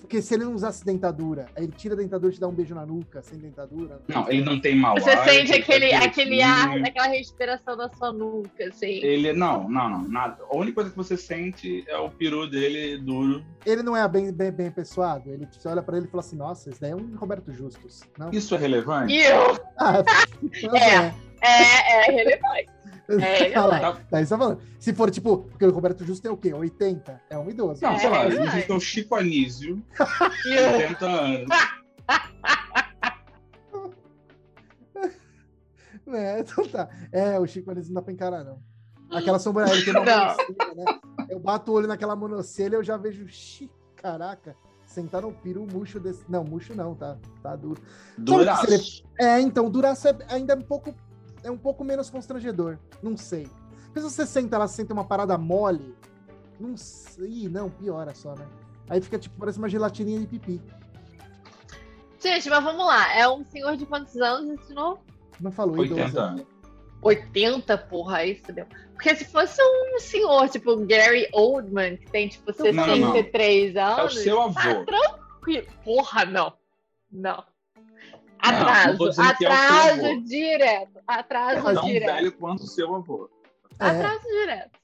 Porque 0.00 0.22
se 0.22 0.34
ele 0.34 0.44
não 0.44 0.54
usasse 0.54 0.84
dentadura, 0.84 1.46
aí 1.54 1.64
ele 1.64 1.72
tira 1.72 1.94
a 1.94 1.96
dentadura 1.98 2.32
e 2.32 2.34
te 2.34 2.40
dá 2.40 2.48
um 2.48 2.52
beijo 2.54 2.74
na 2.74 2.84
nuca, 2.86 3.20
sem 3.22 3.38
dentadura. 3.38 4.00
Não, 4.08 4.28
ele 4.30 4.42
não 4.42 4.58
tem 4.58 4.74
mal. 4.74 4.98
Você 4.98 5.10
ar, 5.10 5.24
sente 5.28 5.52
ele 5.52 5.62
aquele, 5.62 5.92
aquele 5.92 6.42
ar, 6.42 6.82
aquela 6.82 7.08
respiração 7.08 7.76
da 7.76 7.90
sua 7.90 8.12
nuca, 8.12 8.68
assim. 8.68 9.04
Ele, 9.04 9.32
não, 9.32 9.68
não, 9.68 9.88
não, 9.88 10.08
nada. 10.08 10.38
A 10.50 10.56
única 10.56 10.76
coisa 10.76 10.90
que 10.90 10.96
você 10.96 11.16
sente 11.16 11.84
é 11.86 11.98
o 11.98 12.10
peru 12.10 12.48
dele 12.48 12.98
duro. 12.98 13.44
Ele 13.66 13.82
não 13.82 13.96
é 13.96 14.08
bem, 14.08 14.32
bem, 14.32 14.50
bem 14.50 14.70
pessoado. 14.70 15.30
Ele 15.30 15.46
você 15.50 15.68
olha 15.68 15.82
pra 15.82 15.96
ele 15.98 16.06
e 16.06 16.10
fala 16.10 16.22
assim: 16.22 16.36
Nossa, 16.36 16.70
esse 16.70 16.80
daí 16.80 16.92
é 16.92 16.96
um 16.96 17.14
Roberto 17.16 17.52
Justus. 17.52 18.02
Não? 18.18 18.30
Isso 18.30 18.54
é 18.54 18.58
relevante? 18.58 19.14
Eu, 19.14 19.58
Ah, 19.78 20.02
É. 20.74 21.46
é, 21.46 22.08
é 22.08 22.10
relevante. 22.10 22.77
É, 23.08 23.48
Olha 23.58 23.66
lá, 23.66 23.80
Tá. 23.80 24.20
Tá 24.20 24.26
falando. 24.26 24.60
Se 24.78 24.92
for 24.92 25.10
tipo, 25.10 25.38
porque 25.38 25.64
o 25.64 25.70
Roberto 25.70 26.04
Justo 26.04 26.22
tem 26.22 26.30
o 26.30 26.36
quê? 26.36 26.52
80? 26.52 27.20
É 27.30 27.38
um 27.38 27.48
idoso. 27.48 27.80
Não, 27.82 27.92
É, 27.92 27.98
sei 27.98 28.08
lá, 28.10 28.24
é 28.26 28.62
que 28.62 28.72
é 28.72 28.74
o 28.74 28.80
Chico 28.80 29.14
Anísio, 29.14 29.82
E 30.46 30.54
eu, 30.54 30.72
80 30.72 31.06
anos. 31.06 31.48
É, 36.10 36.40
então 36.40 36.66
tá. 36.68 36.88
É, 37.12 37.38
o 37.38 37.46
Chico 37.46 37.70
Anísio 37.70 37.92
não 37.92 38.00
dá 38.00 38.02
pra 38.02 38.12
encarar, 38.12 38.42
não. 38.42 38.58
Aquela 39.10 39.38
sobrancelha, 39.38 39.84
tem 39.84 39.92
uma 39.94 40.04
Não. 40.06 40.26
monocelha, 40.26 40.74
né? 40.74 41.00
Eu 41.28 41.38
bato 41.38 41.70
o 41.70 41.74
olho 41.74 41.86
naquela 41.86 42.16
monocelha 42.16 42.76
e 42.76 42.78
eu 42.78 42.82
já 42.84 42.96
vejo, 42.96 43.28
xi, 43.28 43.70
caraca, 43.96 44.56
sentar 44.86 45.20
no 45.22 45.32
peru 45.32 45.66
murcho 45.70 46.00
desse. 46.00 46.24
Não, 46.28 46.44
murcho 46.44 46.74
não, 46.74 46.94
tá? 46.94 47.18
Tá 47.42 47.54
duro. 47.56 47.80
Duraço. 48.16 49.04
É, 49.18 49.38
então, 49.40 49.70
duraço 49.70 50.08
é 50.08 50.16
ainda 50.30 50.54
um 50.56 50.62
pouco. 50.62 50.94
É 51.48 51.50
um 51.50 51.56
pouco 51.56 51.82
menos 51.82 52.10
constrangedor. 52.10 52.78
Não 53.02 53.16
sei. 53.16 53.48
Porque 53.86 54.00
se 54.00 54.10
você 54.10 54.26
senta 54.26 54.58
lá, 54.58 54.68
senta 54.68 54.92
uma 54.92 55.04
parada 55.04 55.36
mole. 55.38 55.96
Não 56.60 56.76
sei. 56.76 57.44
Ih, 57.44 57.48
não, 57.48 57.70
piora 57.70 58.14
só, 58.14 58.34
né? 58.34 58.46
Aí 58.88 59.00
fica 59.00 59.18
tipo, 59.18 59.38
parece 59.38 59.58
uma 59.58 59.68
gelatininha 59.68 60.20
de 60.20 60.26
pipi. 60.26 60.60
Gente, 62.20 62.50
mas 62.50 62.62
vamos 62.62 62.84
lá. 62.84 63.14
É 63.16 63.26
um 63.28 63.44
senhor 63.44 63.76
de 63.76 63.86
quantos 63.86 64.16
anos 64.16 64.60
esse 64.60 64.74
novo? 64.74 65.00
Não 65.40 65.50
falou 65.50 65.78
80 65.78 66.00
idoso. 66.00 66.20
anos. 66.20 66.46
80, 67.00 67.78
porra, 67.78 68.16
aí 68.18 68.34
fudeu. 68.34 68.66
Porque 68.92 69.14
se 69.14 69.24
fosse 69.24 69.62
um 69.62 69.98
senhor, 70.00 70.48
tipo 70.48 70.76
Gary 70.84 71.28
Oldman, 71.32 71.96
que 71.96 72.10
tem 72.10 72.28
tipo 72.28 72.52
Não, 72.58 72.72
não, 72.86 72.96
não. 72.96 73.12
63 73.12 73.76
É 73.76 73.80
o 73.80 73.86
anos. 74.00 74.18
seu 74.18 74.40
avô. 74.42 74.54
Tá 74.54 74.84
tranquilo. 74.84 75.66
Porra, 75.84 76.24
não. 76.24 76.52
Não. 77.10 77.42
Não, 78.42 78.52
não 78.52 78.58
Atraso. 78.60 79.20
é 79.20 79.24
atraso 79.26 80.06
avô. 80.06 80.20
direto. 80.24 81.00
Atraso 81.06 81.62
Mas 81.64 81.74
Tão 81.74 81.84
direto. 81.86 82.14
velho 82.14 82.32
quanto 82.32 82.60
o 82.62 82.66
seu 82.66 82.94
avô. 82.94 83.30
É, 83.80 83.84
Atraso 83.86 84.22
direto. 84.24 84.78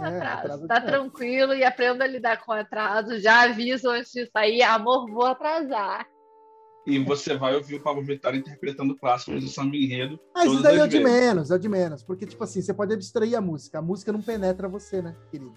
É, 0.00 0.04
atraso. 0.06 0.38
atraso 0.42 0.66
tá 0.68 0.80
tranquilo 0.80 1.54
e 1.54 1.64
aprenda 1.64 2.04
a 2.04 2.06
lidar 2.06 2.38
com 2.44 2.52
atraso. 2.52 3.18
Já 3.18 3.42
aviso 3.42 3.88
antes 3.90 4.12
de 4.12 4.26
sair, 4.26 4.62
amor, 4.62 5.10
vou 5.10 5.26
atrasar. 5.26 6.06
E 6.86 6.98
você 7.00 7.36
vai 7.36 7.54
ouvir 7.54 7.74
o 7.76 7.82
Pablo 7.82 8.02
Vittar 8.02 8.34
interpretando 8.34 8.96
clássicos 8.96 9.42
do 9.44 9.48
samba 9.50 9.76
enredo. 9.76 10.18
Ah, 10.34 10.46
isso 10.46 10.62
daí 10.62 10.78
é 10.78 10.84
o 10.84 10.88
de 10.88 10.98
vezes. 10.98 11.12
menos, 11.20 11.50
é 11.50 11.54
o 11.54 11.58
de 11.58 11.68
menos. 11.68 12.02
Porque, 12.02 12.24
tipo 12.24 12.42
assim, 12.44 12.62
você 12.62 12.72
pode 12.72 12.94
abstrair 12.94 13.34
a 13.36 13.40
música. 13.40 13.78
A 13.78 13.82
música 13.82 14.10
não 14.12 14.22
penetra 14.22 14.68
você, 14.68 15.02
né, 15.02 15.14
querido? 15.30 15.52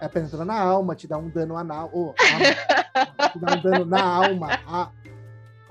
É 0.00 0.08
penetra 0.08 0.44
na 0.44 0.58
alma, 0.58 0.96
te 0.96 1.06
dá 1.06 1.16
um 1.16 1.28
dano 1.28 1.56
anal. 1.56 1.88
Alma. 1.94 2.14
te 3.32 3.38
dá 3.38 3.54
um 3.56 3.62
dano 3.62 3.84
na 3.84 4.02
alma. 4.02 4.48
Ah, 4.66 4.90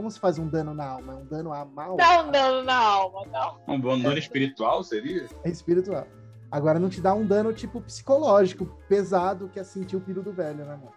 como 0.02 0.10
se 0.10 0.20
faz 0.20 0.40
um 0.40 0.48
dano 0.48 0.74
na 0.74 0.86
alma? 0.86 1.14
É 1.14 1.16
um 1.18 1.26
dano 1.26 1.54
a 1.54 1.64
mal? 1.64 1.96
Dá 1.96 2.24
um 2.24 2.32
dano 2.32 2.64
na 2.64 2.76
alma, 2.76 3.22
não. 3.32 3.62
Um 3.76 3.80
bom 3.80 4.00
dano 4.00 4.18
espiritual 4.18 4.84
seria? 4.84 5.28
É 5.44 5.50
espiritual. 5.50 6.08
Agora 6.50 6.80
não 6.80 6.90
te 6.90 7.00
dá 7.00 7.14
um 7.14 7.24
dano, 7.26 7.54
tipo, 7.54 7.80
psicológico, 7.82 8.66
pesado, 8.90 9.48
que 9.48 9.60
é 9.60 9.64
sentir 9.64 9.96
o 9.96 10.02
piro 10.02 10.24
do 10.24 10.34
velho, 10.34 10.66
né, 10.66 10.76
mano? 10.76 10.92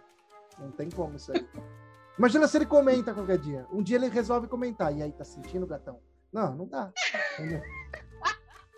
Não 0.57 0.71
tem 0.71 0.89
como 0.89 1.15
isso 1.15 1.31
aí. 1.31 1.47
Imagina 2.17 2.47
se 2.47 2.57
ele 2.57 2.65
comenta 2.65 3.13
qualquer 3.13 3.37
dia. 3.37 3.67
Um 3.71 3.83
dia 3.83 3.97
ele 3.97 4.09
resolve 4.09 4.47
comentar. 4.47 4.91
E 4.95 5.03
aí, 5.03 5.11
tá 5.11 5.23
sentindo, 5.23 5.67
gatão? 5.67 5.99
Não, 6.33 6.55
não 6.55 6.67
dá. 6.67 6.91
Entendeu? 7.33 7.61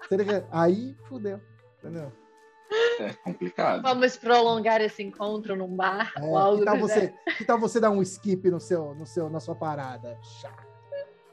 Se 0.10 0.14
ele 0.14 0.24
re- 0.24 0.46
Aí, 0.52 0.96
fudeu. 1.08 1.40
Entendeu? 1.80 2.12
É 3.00 3.13
complicado. 3.13 3.82
Vamos 3.84 4.18
prolongar 4.18 4.82
esse 4.82 5.04
encontro 5.04 5.56
num 5.56 5.75
bar 5.75 6.13
É, 6.16 6.22
ou 6.22 6.38
algo 6.38 6.60
que, 6.60 6.66
tal 6.66 6.77
você, 6.80 7.13
que 7.38 7.46
tal 7.46 7.60
você 7.60 7.80
dar 7.80 7.92
um 7.92 8.01
skip 8.01 8.50
no 8.50 8.60
seu, 8.60 8.96
no 8.96 9.06
seu, 9.06 9.30
na 9.30 9.39
sua 9.39 9.56
parada? 9.56 10.18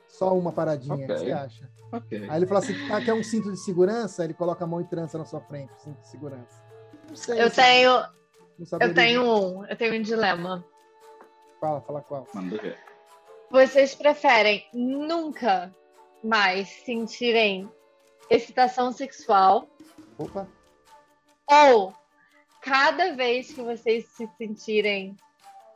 Só 0.09 0.37
uma 0.37 0.53
paradinha, 0.53 0.95
o 0.95 0.99
que 1.07 1.13
Ok. 1.13 1.17
você 1.27 1.33
acha? 1.33 1.71
Ok. 1.93 2.27
Aí 2.29 2.37
ele 2.39 2.47
fala 2.47 2.61
assim: 2.61 2.77
ah, 2.91 3.01
quer 3.01 3.15
um 3.15 3.23
cinto 3.23 3.51
de 3.51 3.59
segurança? 3.59 4.25
Ele 4.25 4.35
coloca 4.35 4.65
a 4.65 4.67
mão 4.67 4.81
e 4.81 4.85
trança 4.85 5.19
na 5.19 5.25
sua 5.25 5.41
frente, 5.41 5.73
cinto 5.83 6.01
de 6.01 6.09
segurança. 6.09 6.63
Não 7.09 7.17
sei. 7.17 7.41
Eu 7.43 7.51
se- 7.51 7.57
tenho, 7.57 7.91
eu 8.81 8.95
tenho 8.95 9.23
um, 9.23 9.65
eu 9.67 9.77
tenho 9.77 9.95
um 9.99 10.03
dilema. 10.03 10.65
Fala, 11.61 11.81
fala 11.81 12.03
qual. 12.03 12.27
Manda 12.35 12.57
ver. 12.59 12.79
Vocês 13.51 13.95
preferem 13.95 14.65
nunca 14.73 15.75
mais 16.23 16.69
sentirem 16.85 17.71
excitação 18.31 18.91
sexual 18.93 19.69
Opa. 20.19 20.49
Ou 21.51 21.95
cada 22.63 23.15
vez 23.15 23.53
que 23.53 23.61
vocês 23.63 24.07
se 24.09 24.29
sentirem 24.39 25.17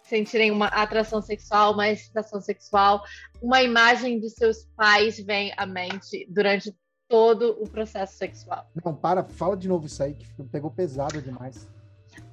sentirem 0.02 0.50
uma 0.50 0.68
atração 0.68 1.20
sexual, 1.20 1.74
uma 1.74 1.86
excitação 1.90 2.40
sexual, 2.40 3.04
uma 3.42 3.62
imagem 3.62 4.18
de 4.18 4.30
seus 4.30 4.64
pais 4.74 5.18
vem 5.18 5.52
à 5.54 5.66
mente 5.66 6.26
durante 6.30 6.74
todo 7.06 7.58
o 7.62 7.68
processo 7.68 8.16
sexual. 8.16 8.66
Não, 8.82 8.94
para, 8.94 9.22
fala 9.22 9.54
de 9.54 9.68
novo 9.68 9.84
isso 9.84 10.02
aí, 10.02 10.14
que 10.14 10.26
pegou 10.44 10.70
pesado 10.70 11.20
demais. 11.20 11.68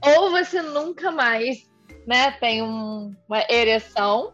Ou 0.02 0.32
você 0.32 0.62
nunca 0.62 1.12
mais, 1.12 1.70
né, 2.08 2.32
tem 2.40 2.64
um- 2.64 3.14
uma 3.28 3.44
ereção, 3.50 4.34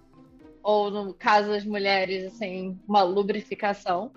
ou 0.61 0.91
no 0.91 1.11
caso 1.11 1.49
das 1.49 1.65
mulheres, 1.65 2.31
assim, 2.31 2.79
uma 2.87 3.01
lubrificação, 3.01 4.11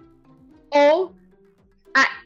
ou 0.70 1.14
a 1.96 2.23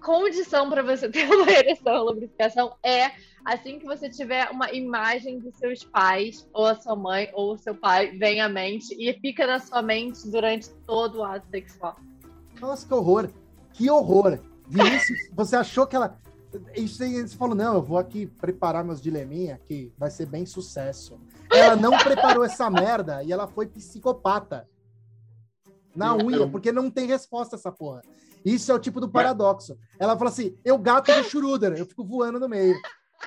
condição 0.00 0.68
para 0.68 0.82
você 0.82 1.08
ter 1.10 1.28
uma 1.28 1.50
ereção 1.50 1.94
ou 1.94 2.06
lubrificação 2.06 2.74
é 2.82 3.12
assim 3.44 3.78
que 3.78 3.86
você 3.86 4.08
tiver 4.08 4.50
uma 4.50 4.72
imagem 4.72 5.38
de 5.38 5.50
seus 5.52 5.84
pais, 5.84 6.46
ou 6.52 6.66
a 6.66 6.74
sua 6.74 6.96
mãe, 6.96 7.30
ou 7.34 7.54
o 7.54 7.58
seu 7.58 7.74
pai, 7.74 8.16
vem 8.18 8.40
à 8.40 8.48
mente 8.48 8.94
e 8.98 9.12
fica 9.20 9.46
na 9.46 9.58
sua 9.58 9.82
mente 9.82 10.28
durante 10.28 10.68
todo 10.86 11.18
o 11.18 11.24
ato 11.24 11.48
sexual. 11.50 11.96
Nossa, 12.60 12.86
que 12.86 12.92
horror. 12.92 13.30
Que 13.72 13.90
horror. 13.90 14.38
Vinícius, 14.66 15.18
você 15.32 15.56
achou 15.56 15.86
que 15.86 15.96
ela. 15.96 16.18
Isso 16.74 17.02
aí, 17.02 17.22
você 17.22 17.36
falou, 17.36 17.54
não, 17.54 17.74
eu 17.74 17.82
vou 17.82 17.96
aqui 17.96 18.26
preparar 18.26 18.84
meus 18.84 19.00
dileminha, 19.00 19.60
que 19.64 19.92
vai 19.96 20.10
ser 20.10 20.26
bem 20.26 20.44
sucesso. 20.44 21.18
Ela 21.50 21.76
não 21.76 21.96
preparou 21.98 22.44
essa 22.44 22.68
merda 22.68 23.22
e 23.22 23.32
ela 23.32 23.46
foi 23.46 23.66
psicopata. 23.66 24.68
Na 25.94 26.14
unha, 26.14 26.46
porque 26.48 26.70
não 26.70 26.90
tem 26.90 27.06
resposta 27.06 27.56
essa 27.56 27.70
porra. 27.72 28.02
Isso 28.44 28.70
é 28.72 28.74
o 28.74 28.78
tipo 28.78 29.00
do 29.00 29.08
paradoxo. 29.08 29.78
Ela 29.98 30.16
fala 30.16 30.30
assim: 30.30 30.56
eu 30.64 30.78
gato 30.78 31.12
do 31.12 31.24
Schroeder, 31.24 31.72
eu 31.72 31.86
fico 31.86 32.04
voando 32.04 32.40
no 32.40 32.48
meio. 32.48 32.74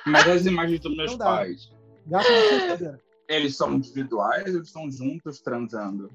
Mas 0.06 0.28
as 0.28 0.46
imagens 0.46 0.80
dos 0.80 0.96
meus 0.96 1.16
pais, 1.16 1.72
Gato 2.06 2.26
do 2.26 2.58
Schroeder. 2.58 3.00
eles 3.28 3.56
são 3.56 3.74
individuais 3.74 4.46
ou 4.48 4.56
eles 4.56 4.68
estão 4.68 4.90
juntos 4.90 5.40
transando? 5.40 6.10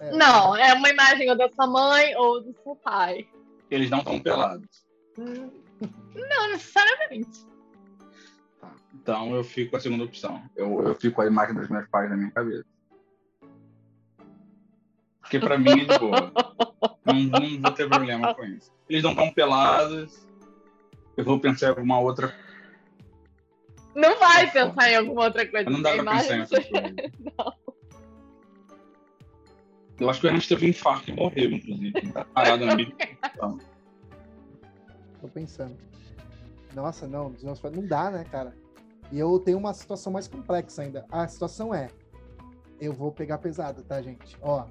É. 0.00 0.10
Não, 0.12 0.56
é 0.56 0.72
uma 0.72 0.88
imagem 0.88 1.30
ou 1.30 1.36
da 1.36 1.48
sua 1.50 1.66
mãe 1.66 2.16
ou 2.16 2.42
do 2.42 2.54
seu 2.62 2.74
pai. 2.76 3.28
Eles 3.70 3.90
não 3.90 3.98
estão 3.98 4.18
pelados. 4.18 4.84
Não 5.16 6.50
necessariamente. 6.50 7.46
Tá. 8.60 8.72
Então 8.94 9.34
eu 9.34 9.44
fico 9.44 9.70
com 9.70 9.76
a 9.76 9.80
segunda 9.80 10.04
opção. 10.04 10.42
Eu, 10.56 10.82
eu 10.82 10.94
fico 10.94 11.16
com 11.16 11.22
a 11.22 11.26
imagem 11.26 11.54
dos 11.54 11.68
meus 11.68 11.86
pais 11.88 12.10
na 12.10 12.16
minha 12.16 12.30
cabeça. 12.30 12.66
Porque 15.30 15.38
pra 15.38 15.56
mim 15.56 15.82
é 15.82 15.84
de 15.84 15.98
boa. 16.00 16.32
Não, 17.06 17.14
não 17.14 17.60
vou 17.62 17.70
ter 17.70 17.88
problema 17.88 18.34
com 18.34 18.44
isso. 18.46 18.72
Eles 18.88 19.04
não 19.04 19.12
estão 19.12 19.32
pelados. 19.32 20.26
Eu 21.16 21.24
vou 21.24 21.38
pensar 21.38 21.66
em 21.66 21.68
alguma 21.68 22.00
outra. 22.00 22.34
Não 23.94 24.18
vai 24.18 24.50
pensar 24.50 24.90
em 24.90 24.96
alguma 24.96 25.26
outra 25.26 25.46
coisa. 25.46 25.70
Não 25.70 25.80
dá 25.80 25.94
pra 25.94 26.16
pensar 26.16 26.36
em 26.36 26.40
outra 26.40 26.64
coisa. 26.64 26.94
Eu 30.00 30.10
acho 30.10 30.20
que 30.20 30.26
o 30.26 30.28
Ernest 30.30 30.48
teve 30.48 30.66
um 30.66 30.70
infarto 30.70 31.10
e 31.10 31.14
morreu, 31.14 31.52
inclusive. 31.52 32.12
Tá 32.12 32.24
parado 32.24 32.66
na 32.66 32.74
minha. 32.74 32.96
Tô 35.20 35.28
pensando. 35.28 35.76
Nossa, 36.74 37.06
não, 37.06 37.32
não 37.72 37.86
dá, 37.86 38.10
né, 38.10 38.24
cara? 38.24 38.52
E 39.12 39.18
eu 39.18 39.38
tenho 39.38 39.58
uma 39.58 39.74
situação 39.74 40.12
mais 40.12 40.26
complexa 40.26 40.82
ainda. 40.82 41.06
A 41.08 41.28
situação 41.28 41.72
é, 41.72 41.88
eu 42.80 42.92
vou 42.92 43.12
pegar 43.12 43.38
pesado, 43.38 43.84
tá, 43.84 44.02
gente? 44.02 44.36
Ó, 44.40 44.66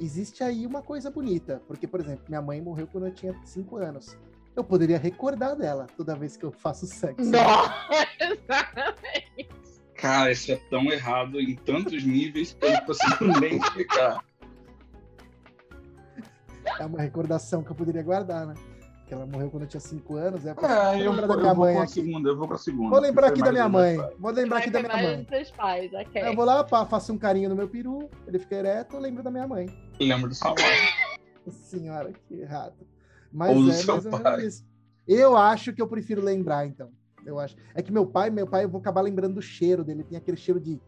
existe 0.00 0.42
aí 0.42 0.66
uma 0.66 0.82
coisa 0.82 1.10
bonita, 1.10 1.62
porque, 1.66 1.86
por 1.86 2.00
exemplo, 2.00 2.24
minha 2.28 2.42
mãe 2.42 2.60
morreu 2.60 2.86
quando 2.86 3.06
eu 3.06 3.14
tinha 3.14 3.38
5 3.44 3.76
anos. 3.76 4.16
Eu 4.56 4.64
poderia 4.64 4.98
recordar 4.98 5.54
dela 5.54 5.86
toda 5.96 6.16
vez 6.16 6.36
que 6.36 6.44
eu 6.44 6.50
faço 6.50 6.86
sexo. 6.86 7.30
Nossa! 7.30 8.06
Cara, 9.94 10.32
isso 10.32 10.50
é 10.50 10.56
tão 10.70 10.90
errado 10.90 11.38
em 11.38 11.54
tantos 11.54 12.02
níveis 12.02 12.54
que 12.54 12.64
eu 12.64 12.72
não 12.72 12.80
consigo 12.86 13.40
nem 13.40 13.58
explicar. 13.58 14.24
É 16.78 16.86
uma 16.86 17.00
recordação 17.00 17.62
que 17.62 17.70
eu 17.70 17.76
poderia 17.76 18.02
guardar, 18.02 18.46
né? 18.46 18.54
Que 19.10 19.14
ela 19.14 19.26
morreu 19.26 19.50
quando 19.50 19.64
eu 19.64 19.68
tinha 19.68 19.80
5 19.80 20.14
anos. 20.14 20.46
É, 20.46 20.50
É, 20.50 20.54
vou 20.54 20.64
eu, 21.00 21.10
lembrar 21.10 21.22
eu 21.22 21.28
da 21.28 21.36
minha 21.36 21.52
vou 21.54 21.64
mãe 21.64 21.74
com 21.74 21.80
a 21.80 21.82
aqui. 21.82 21.92
segunda, 21.94 22.28
eu 22.28 22.36
vou 22.36 22.46
com 22.46 22.54
a 22.54 22.58
segunda. 22.58 22.90
Vou 22.90 23.00
lembrar 23.00 23.26
aqui 23.26 23.42
da 23.42 23.50
minha 23.50 23.68
mãe. 23.68 23.96
Vou 24.16 24.30
lembrar 24.30 24.58
aqui 24.58 24.70
da 24.70 24.82
minha 24.82 24.96
mãe. 24.96 25.16
dos 25.18 25.26
seus 25.28 25.50
pais, 25.50 25.92
ok. 25.92 26.22
Eu 26.28 26.36
vou 26.36 26.44
lá, 26.44 26.62
pá, 26.62 26.86
faço 26.86 27.12
um 27.12 27.18
carinho 27.18 27.48
no 27.48 27.56
meu 27.56 27.68
peru, 27.68 28.08
ele 28.24 28.38
fica 28.38 28.54
ereto, 28.54 28.94
eu 28.94 29.00
lembro 29.00 29.20
da 29.24 29.30
minha 29.32 29.48
mãe. 29.48 29.66
Lembro 30.00 30.28
do 30.28 30.34
seu 30.36 30.54
pai. 30.54 30.64
Senhora, 31.50 32.12
que 32.12 32.34
errado. 32.34 32.86
Mas 33.32 33.56
Ou 33.56 33.64
do 33.64 33.70
é 33.70 33.74
seu 33.74 33.94
mais 33.94 34.06
ou 34.06 34.12
menos 34.12 34.22
pai. 34.22 34.46
isso. 34.46 34.64
Eu 35.08 35.36
acho 35.36 35.72
que 35.72 35.82
eu 35.82 35.88
prefiro 35.88 36.22
lembrar, 36.22 36.64
então. 36.66 36.90
Eu 37.26 37.40
acho. 37.40 37.56
É 37.74 37.82
que 37.82 37.92
meu 37.92 38.06
pai, 38.06 38.30
meu 38.30 38.46
pai, 38.46 38.62
eu 38.62 38.68
vou 38.68 38.80
acabar 38.80 39.00
lembrando 39.00 39.34
do 39.34 39.42
cheiro 39.42 39.82
dele. 39.82 40.04
Tem 40.04 40.16
aquele 40.18 40.36
cheiro 40.36 40.60
de, 40.60 40.80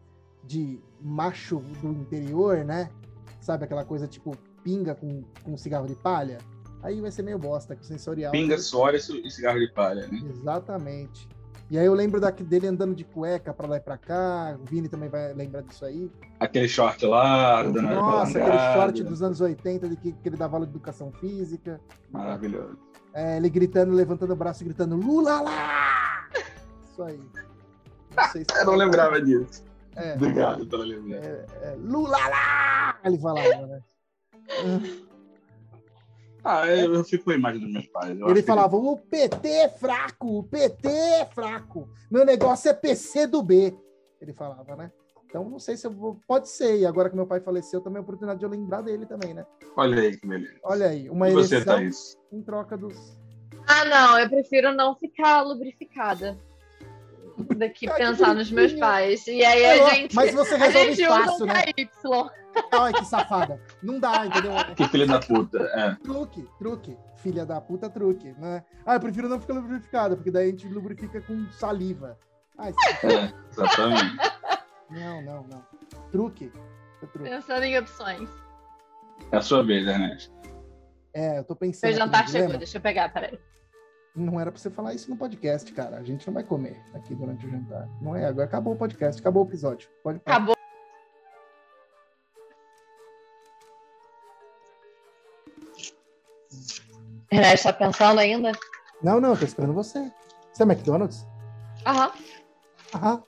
de 0.45 0.79
macho 1.01 1.57
do 1.81 1.89
interior, 1.89 2.63
né? 2.63 2.89
Sabe 3.41 3.65
aquela 3.65 3.83
coisa 3.83 4.07
tipo 4.07 4.31
pinga 4.63 4.95
com, 4.95 5.23
com 5.43 5.57
cigarro 5.57 5.87
de 5.87 5.95
palha? 5.95 6.37
Aí 6.83 6.99
vai 7.01 7.09
ser 7.11 7.23
meio 7.23 7.39
bosta, 7.39 7.75
com 7.75 7.81
sensorial. 7.83 8.31
Pinga, 8.31 8.57
suor 8.57 8.93
e 8.93 8.99
ci- 8.99 9.29
cigarro 9.31 9.57
de 9.59 9.71
palha, 9.71 10.05
né? 10.07 10.19
Exatamente. 10.29 11.27
E 11.71 11.79
aí 11.79 11.85
eu 11.85 11.93
lembro 11.93 12.19
daqui, 12.19 12.43
dele 12.43 12.67
andando 12.67 12.93
de 12.93 13.03
cueca 13.05 13.53
pra 13.53 13.65
lá 13.67 13.77
e 13.77 13.79
pra 13.79 13.97
cá. 13.97 14.55
O 14.61 14.65
Vini 14.65 14.89
também 14.89 15.07
vai 15.09 15.33
lembrar 15.33 15.61
disso 15.61 15.85
aí. 15.85 16.11
Aquele 16.39 16.67
short 16.67 17.03
lá, 17.05 17.63
Nossa, 17.63 18.37
aquele 18.37 18.43
alongada. 18.51 18.73
short 18.81 19.03
dos 19.03 19.21
anos 19.23 19.39
80 19.41 19.87
de 19.89 19.95
que, 19.95 20.11
que 20.11 20.29
ele 20.29 20.35
dava 20.37 20.57
aula 20.57 20.65
de 20.67 20.71
educação 20.73 21.09
física. 21.13 21.79
Maravilhoso. 22.11 22.77
É, 23.13 23.37
ele 23.37 23.49
gritando, 23.49 23.93
levantando 23.93 24.33
o 24.33 24.35
braço 24.35 24.61
e 24.61 24.65
gritando 24.65 24.95
Lula 24.97 25.39
lá! 25.41 26.27
Isso 26.91 27.01
aí. 27.01 27.19
Não 28.15 28.23
sei 28.31 28.41
se 28.43 28.47
Eu 28.59 28.65
não 28.65 28.75
lembrava 28.75 29.21
disso. 29.21 29.63
É, 29.95 30.13
Obrigado 30.15 30.65
pela 30.67 30.83
lembrança. 30.83 31.45
é, 31.61 31.75
Lula 31.79 32.17
lá! 32.27 32.99
Ele 33.05 33.17
falava, 33.17 33.67
né? 33.67 33.81
Ah, 36.43 36.67
eu, 36.67 36.93
eu 36.93 37.03
fico 37.03 37.25
com 37.25 37.31
a 37.31 37.35
imagem 37.35 37.61
dos 37.61 37.71
meus 37.71 37.87
pais. 37.87 38.09
Eu 38.19 38.27
Ele 38.27 38.33
acho 38.33 38.41
que 38.41 38.47
falava: 38.47 38.75
o 38.75 38.97
PT 38.97 39.47
é 39.47 39.69
fraco, 39.69 40.39
o 40.39 40.43
PT 40.43 40.87
é 40.87 41.25
fraco. 41.25 41.89
Meu 42.11 42.25
negócio 42.25 42.69
é 42.69 42.73
PC 42.73 43.27
do 43.27 43.41
B. 43.41 43.73
Ele 44.21 44.33
falava, 44.33 44.75
né? 44.75 44.91
Então 45.25 45.49
não 45.49 45.57
sei 45.57 45.77
se 45.77 45.87
eu 45.87 45.91
vou. 45.91 46.19
Pode 46.27 46.49
ser. 46.49 46.79
E 46.79 46.85
agora 46.85 47.09
que 47.09 47.15
meu 47.15 47.25
pai 47.25 47.39
faleceu, 47.39 47.81
também 47.81 47.97
é 47.97 47.99
a 47.99 48.03
oportunidade 48.03 48.39
de 48.39 48.45
eu 48.45 48.49
lembrar 48.49 48.81
dele 48.81 49.05
também, 49.05 49.33
né? 49.33 49.45
Olha 49.75 50.01
aí 50.01 50.17
que 50.17 50.27
beleza. 50.27 50.59
Olha 50.63 50.87
aí, 50.87 51.09
uma 51.09 51.29
e 51.29 51.33
você, 51.33 51.55
ereção 51.55 51.75
Thaís? 51.75 52.17
em 52.31 52.41
troca 52.41 52.77
dos. 52.77 53.17
Ah, 53.67 53.85
não, 53.85 54.19
eu 54.19 54.29
prefiro 54.29 54.73
não 54.73 54.95
ficar 54.95 55.41
lubrificada. 55.41 56.37
Do 57.37 57.55
que 57.55 57.63
Ai, 57.63 57.69
que 57.69 58.05
pensar 58.05 58.35
nos 58.35 58.51
meus 58.51 58.73
pais. 58.73 59.25
E 59.27 59.43
aí 59.43 59.61
É, 59.63 59.81
a 59.83 59.89
gente. 59.93 60.15
mas 60.15 60.33
você 60.33 60.55
a 60.55 60.57
resolve 60.57 60.93
gente 60.93 61.07
usa 61.07 61.23
fácil, 61.25 61.43
um 61.43 61.47
né? 61.47 61.63
KY. 61.73 61.89
Ai, 62.71 62.93
que 62.93 63.05
safada. 63.05 63.61
Não 63.81 63.99
dá, 63.99 64.25
entendeu? 64.25 64.51
Que 64.75 64.87
filha 64.87 65.07
da 65.07 65.19
puta. 65.19 65.59
É. 65.73 65.95
Truque, 66.03 66.47
truque. 66.59 66.97
Filha 67.17 67.45
da 67.45 67.59
puta, 67.61 67.89
truque, 67.89 68.33
né? 68.37 68.63
Ah, 68.85 68.95
eu 68.95 68.99
prefiro 68.99 69.29
não 69.29 69.39
ficar 69.39 69.53
lubrificado, 69.53 70.15
porque 70.17 70.29
daí 70.29 70.47
a 70.47 70.51
gente 70.51 70.67
lubrifica 70.67 71.21
com 71.21 71.49
saliva. 71.51 72.17
Ai, 72.57 72.73
É, 73.03 73.33
exatamente. 73.49 74.17
não, 74.91 75.21
não, 75.21 75.43
não. 75.47 75.65
Truque. 76.11 76.51
É 77.01 77.05
truque. 77.07 77.29
Pensando 77.29 77.63
em 77.63 77.77
opções. 77.79 78.29
É 79.31 79.37
a 79.37 79.41
sua 79.41 79.63
vez, 79.63 79.87
Ernesto. 79.87 80.33
É, 81.13 81.39
eu 81.39 81.43
tô 81.43 81.55
pensando. 81.55 81.89
Meu 81.89 81.97
jantar 81.99 82.27
chegou, 82.27 82.57
deixa 82.57 82.77
eu 82.77 82.81
pegar, 82.81 83.09
peraí. 83.13 83.39
Não 84.15 84.39
era 84.39 84.51
pra 84.51 84.59
você 84.61 84.69
falar 84.69 84.93
isso 84.93 85.09
no 85.09 85.17
podcast, 85.17 85.71
cara. 85.73 85.97
A 85.97 86.03
gente 86.03 86.25
não 86.27 86.33
vai 86.33 86.43
comer 86.43 86.79
aqui 86.93 87.15
durante 87.15 87.47
o 87.47 87.49
jantar. 87.49 87.89
Não 87.99 88.15
é, 88.15 88.25
agora 88.25 88.45
acabou 88.45 88.73
o 88.73 88.77
podcast, 88.77 89.19
acabou 89.19 89.43
o 89.43 89.47
episódio. 89.47 89.89
Pode 90.03 90.19
parar. 90.19 90.37
Acabou. 90.37 90.55
Ernesto, 97.31 97.63
tá 97.63 97.73
pensando 97.73 98.19
ainda? 98.19 98.51
Não, 99.01 99.19
não, 99.19 99.31
eu 99.31 99.37
tô 99.39 99.45
esperando 99.45 99.73
você. 99.73 100.11
Você 100.53 100.61
é 100.61 100.65
McDonald's? 100.65 101.25
Aham. 101.83 102.11
Aham. 102.93 103.23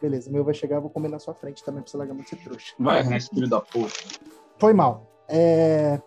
Beleza, 0.00 0.28
o 0.28 0.32
meu 0.32 0.42
vai 0.42 0.52
chegar, 0.52 0.76
eu 0.76 0.80
vou 0.80 0.90
comer 0.90 1.08
na 1.08 1.20
sua 1.20 1.32
frente 1.32 1.62
também, 1.62 1.80
pra 1.80 1.88
você 1.88 1.96
largar 1.96 2.14
muito 2.14 2.28
ser 2.28 2.36
trouxa. 2.42 2.74
Vai, 2.76 2.98
Ernesto, 2.98 3.32
filho 3.32 3.48
da 3.48 3.60
puta. 3.60 3.94
Foi 4.58 4.72
mal. 4.72 5.08
É... 5.28 6.02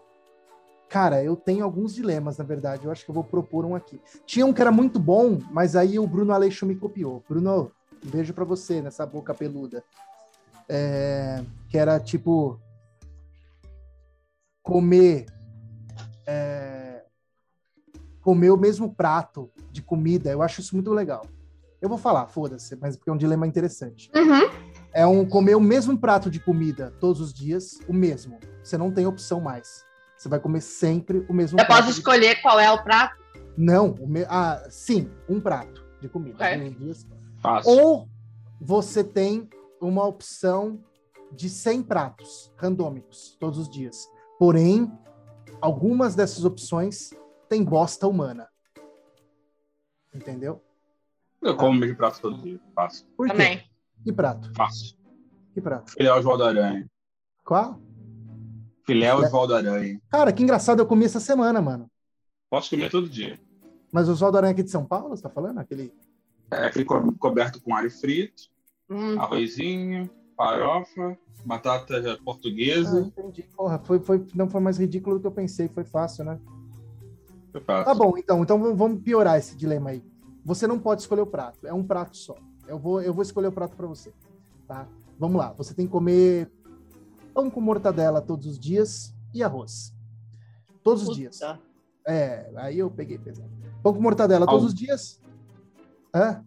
Cara, 0.95 1.21
eu 1.21 1.35
tenho 1.35 1.65
alguns 1.65 1.93
dilemas, 1.93 2.37
na 2.37 2.45
verdade. 2.45 2.85
Eu 2.85 2.91
acho 2.91 3.03
que 3.03 3.11
eu 3.11 3.13
vou 3.13 3.21
propor 3.25 3.65
um 3.65 3.75
aqui. 3.75 3.99
Tinha 4.25 4.45
um 4.45 4.53
que 4.53 4.61
era 4.61 4.71
muito 4.71 4.97
bom, 4.97 5.39
mas 5.51 5.75
aí 5.75 5.99
o 5.99 6.07
Bruno 6.07 6.31
Aleixo 6.31 6.65
me 6.65 6.73
copiou. 6.73 7.21
Bruno, 7.27 7.69
um 8.01 8.09
beijo 8.09 8.33
pra 8.33 8.45
você 8.45 8.81
nessa 8.81 9.05
boca 9.05 9.33
peluda. 9.33 9.83
É, 10.69 11.43
Que 11.67 11.77
era 11.77 11.99
tipo. 11.99 12.57
Comer. 14.63 15.25
é, 16.25 17.03
Comer 18.21 18.51
o 18.51 18.57
mesmo 18.57 18.95
prato 18.95 19.51
de 19.73 19.81
comida. 19.81 20.31
Eu 20.31 20.41
acho 20.41 20.61
isso 20.61 20.75
muito 20.75 20.93
legal. 20.93 21.25
Eu 21.81 21.89
vou 21.89 21.97
falar, 21.97 22.25
foda-se, 22.27 22.73
mas 22.77 22.95
porque 22.95 23.09
é 23.09 23.13
um 23.13 23.17
dilema 23.17 23.45
interessante. 23.45 24.09
Uhum. 24.15 24.49
É 24.93 25.05
um 25.05 25.25
comer 25.25 25.55
o 25.55 25.59
mesmo 25.59 25.97
prato 25.97 26.31
de 26.31 26.39
comida 26.39 26.93
todos 27.01 27.19
os 27.19 27.33
dias, 27.33 27.79
o 27.85 27.91
mesmo. 27.91 28.39
Você 28.63 28.77
não 28.77 28.89
tem 28.89 29.05
opção 29.05 29.41
mais. 29.41 29.83
Você 30.25 30.29
vai 30.29 30.39
comer 30.39 30.61
sempre 30.61 31.23
o 31.29 31.33
mesmo 31.33 31.59
Eu 31.59 31.65
prato. 31.67 31.81
posso 31.81 31.93
de- 31.93 31.99
escolher 31.99 32.41
qual 32.41 32.59
é 32.59 32.71
o 32.71 32.83
prato? 32.83 33.15
Não, 33.55 33.91
o 33.91 34.07
me... 34.07 34.23
ah, 34.27 34.65
sim, 34.71 35.07
um 35.29 35.39
prato 35.39 35.85
de 36.01 36.09
comida. 36.09 36.43
Ok. 36.43 36.57
todos 36.57 36.71
os 36.71 36.79
dias. 36.79 37.07
Fácil. 37.39 37.71
Ou 37.71 38.09
você 38.59 39.03
tem 39.03 39.47
uma 39.79 40.03
opção 40.03 40.83
de 41.31 41.47
100 41.47 41.83
pratos 41.83 42.51
randômicos 42.57 43.37
todos 43.39 43.59
os 43.59 43.69
dias. 43.69 44.09
Porém, 44.39 44.91
algumas 45.61 46.15
dessas 46.15 46.43
opções 46.43 47.11
têm 47.47 47.63
bosta 47.63 48.07
humana. 48.07 48.49
Entendeu? 50.11 50.59
Eu 51.39 51.55
como 51.55 51.77
meio 51.79 51.95
prato 51.95 52.19
todo 52.19 52.41
dia. 52.41 52.59
Fácil. 52.73 53.05
Por 53.15 53.27
quê? 53.27 53.31
Também. 53.33 53.63
Que 54.03 54.11
prato? 54.11 54.51
Fácil. 54.55 54.97
Que 55.53 55.61
prato? 55.61 55.91
Filé 55.91 56.11
Oswaldo 56.11 56.45
Aranha. 56.45 56.89
Qual? 57.43 57.79
Filé 58.85 59.13
Oswaldo 59.13 59.55
Aranha. 59.55 59.99
Cara, 60.09 60.31
que 60.31 60.43
engraçado, 60.43 60.79
eu 60.79 60.85
comi 60.85 61.05
essa 61.05 61.19
semana, 61.19 61.61
mano. 61.61 61.89
Posso 62.49 62.69
comer 62.69 62.89
todo 62.89 63.09
dia. 63.09 63.39
Mas 63.91 64.07
o 64.07 64.11
Oswaldo 64.11 64.37
Aranha 64.37 64.51
aqui 64.53 64.63
de 64.63 64.69
São 64.71 64.85
Paulo, 64.85 65.09
você 65.09 65.23
tá 65.23 65.29
falando? 65.29 65.57
Aquele. 65.59 65.93
É 66.51 66.67
aquele 66.67 66.85
co- 66.85 67.11
coberto 67.17 67.61
com 67.61 67.75
alho 67.75 67.89
frito, 67.89 68.43
Hum, 68.89 69.17
arrozinho, 69.19 70.07
farofa, 70.37 71.17
batata 71.43 71.95
Ah, 71.97 72.17
portuguesa. 72.23 73.01
entendi. 73.01 73.43
Porra, 73.57 73.79
foi, 73.79 73.99
foi, 73.99 74.23
não 74.35 74.47
foi 74.47 74.61
mais 74.61 74.77
ridículo 74.77 75.15
do 75.15 75.21
que 75.21 75.27
eu 75.27 75.31
pensei, 75.31 75.67
foi 75.67 75.83
fácil, 75.83 76.23
né? 76.23 76.39
Eu 77.51 77.61
faço. 77.61 77.85
Tá 77.85 77.95
bom, 77.95 78.15
então, 78.17 78.43
então 78.43 78.59
vamos- 78.59 78.77
vamos 78.77 79.01
piorar 79.01 79.39
esse 79.39 79.55
dilema 79.55 79.89
aí. 79.89 80.03
Você 80.43 80.67
não 80.67 80.77
pode 80.77 81.01
escolher 81.01 81.21
o 81.21 81.27
prato, 81.27 81.65
é 81.65 81.73
um 81.73 81.83
prato 81.83 82.15
só. 82.15 82.35
Eu 82.67 82.77
vou, 82.77 83.01
eu 83.01 83.11
vou 83.13 83.23
escolher 83.23 83.47
o 83.47 83.51
prato 83.51 83.75
para 83.75 83.87
você, 83.87 84.13
tá? 84.67 84.87
Vamos 85.17 85.37
lá, 85.37 85.51
você 85.53 85.73
tem 85.73 85.87
que 85.87 85.91
comer 85.91 86.51
pão 87.35 87.49
com 87.51 87.59
mortadela 87.59 88.21
todos 88.21 88.47
os 88.47 88.57
dias 88.57 89.13
e 89.33 89.43
arroz. 89.43 89.93
Todos 90.81 91.01
os 91.03 91.09
puta. 91.09 91.19
dias. 91.19 91.39
É, 92.07 92.49
aí 92.55 92.79
eu 92.79 92.89
peguei 92.89 93.17
pesado. 93.19 93.51
Pão 93.83 93.93
com 93.93 94.01
mortadela 94.01 94.45
todos 94.45 94.61
Al- 94.63 94.67
os 94.69 94.73
dias. 94.73 95.19
Hã? 96.15 96.43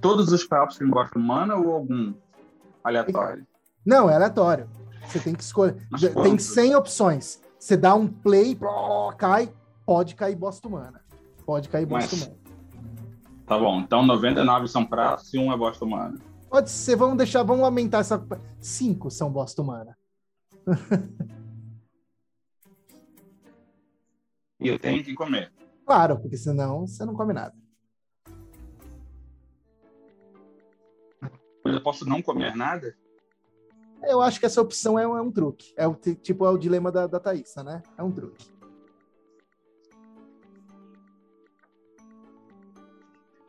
Todos 0.00 0.32
os 0.32 0.44
pratos 0.44 0.76
que 0.76 0.84
gosta 0.84 1.16
humana 1.18 1.54
ou 1.54 1.72
algum 1.72 2.12
aleatório? 2.82 3.46
Não, 3.86 4.10
é 4.10 4.14
aleatório. 4.16 4.68
Você 5.06 5.20
tem 5.20 5.34
que 5.34 5.42
escolher. 5.42 5.86
Mas 5.90 6.00
Tem 6.00 6.12
quantos? 6.12 6.44
100 6.46 6.74
opções. 6.74 7.40
Você 7.58 7.76
dá 7.76 7.94
um 7.94 8.06
play, 8.08 8.58
cai, 9.16 9.52
pode 9.86 10.14
cair 10.14 10.34
bosta 10.36 10.66
humana. 10.68 11.00
Pode 11.46 11.68
cair 11.68 11.86
bosta 11.86 12.14
Mas- 12.16 12.22
humana. 12.26 12.38
Tá 13.46 13.58
bom, 13.58 13.80
então 13.80 14.04
99 14.04 14.68
são 14.68 14.84
pratos 14.84 15.32
e 15.32 15.38
um 15.38 15.50
é 15.50 15.56
bosta 15.56 15.82
humana. 15.84 16.18
Pode 16.50 16.70
ser, 16.70 16.96
vamos 16.96 17.16
deixar, 17.16 17.42
vamos 17.42 17.64
aumentar 17.64 17.98
essa. 18.00 18.22
Cinco 18.60 19.10
são 19.10 19.30
bosta 19.32 19.62
humana. 19.62 19.96
E 24.60 24.68
eu 24.68 24.78
tenho 24.78 25.04
que 25.04 25.14
comer. 25.14 25.52
Claro, 25.86 26.18
porque 26.20 26.36
senão 26.36 26.86
você 26.86 27.04
não 27.04 27.14
come 27.14 27.32
nada. 27.32 27.54
Mas 31.64 31.74
eu 31.74 31.82
posso 31.82 32.04
não 32.04 32.20
comer 32.22 32.54
nada? 32.56 32.96
Eu 34.02 34.20
acho 34.22 34.38
que 34.40 34.46
essa 34.46 34.60
opção 34.60 34.98
é 34.98 35.06
um, 35.06 35.16
é 35.16 35.22
um 35.22 35.30
truque. 35.30 35.72
É 35.76 35.86
o 35.86 35.94
ti- 35.94 36.14
tipo 36.14 36.44
é 36.46 36.50
o 36.50 36.58
dilema 36.58 36.90
da, 36.90 37.06
da 37.06 37.20
Thaísa, 37.20 37.62
né? 37.62 37.82
É 37.96 38.02
um 38.02 38.10
truque. 38.12 38.46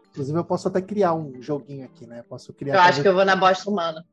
Inclusive, 0.10 0.38
eu 0.38 0.44
posso 0.46 0.68
até 0.68 0.82
criar 0.82 1.14
um 1.14 1.42
joguinho 1.42 1.86
aqui, 1.86 2.06
né? 2.06 2.24
Posso 2.24 2.52
criar. 2.54 2.76
Eu 2.76 2.82
acho 2.82 3.02
que 3.02 3.08
eu 3.08 3.14
vou 3.14 3.24
na 3.24 3.36
bosta 3.36 3.70
humana. 3.70 4.06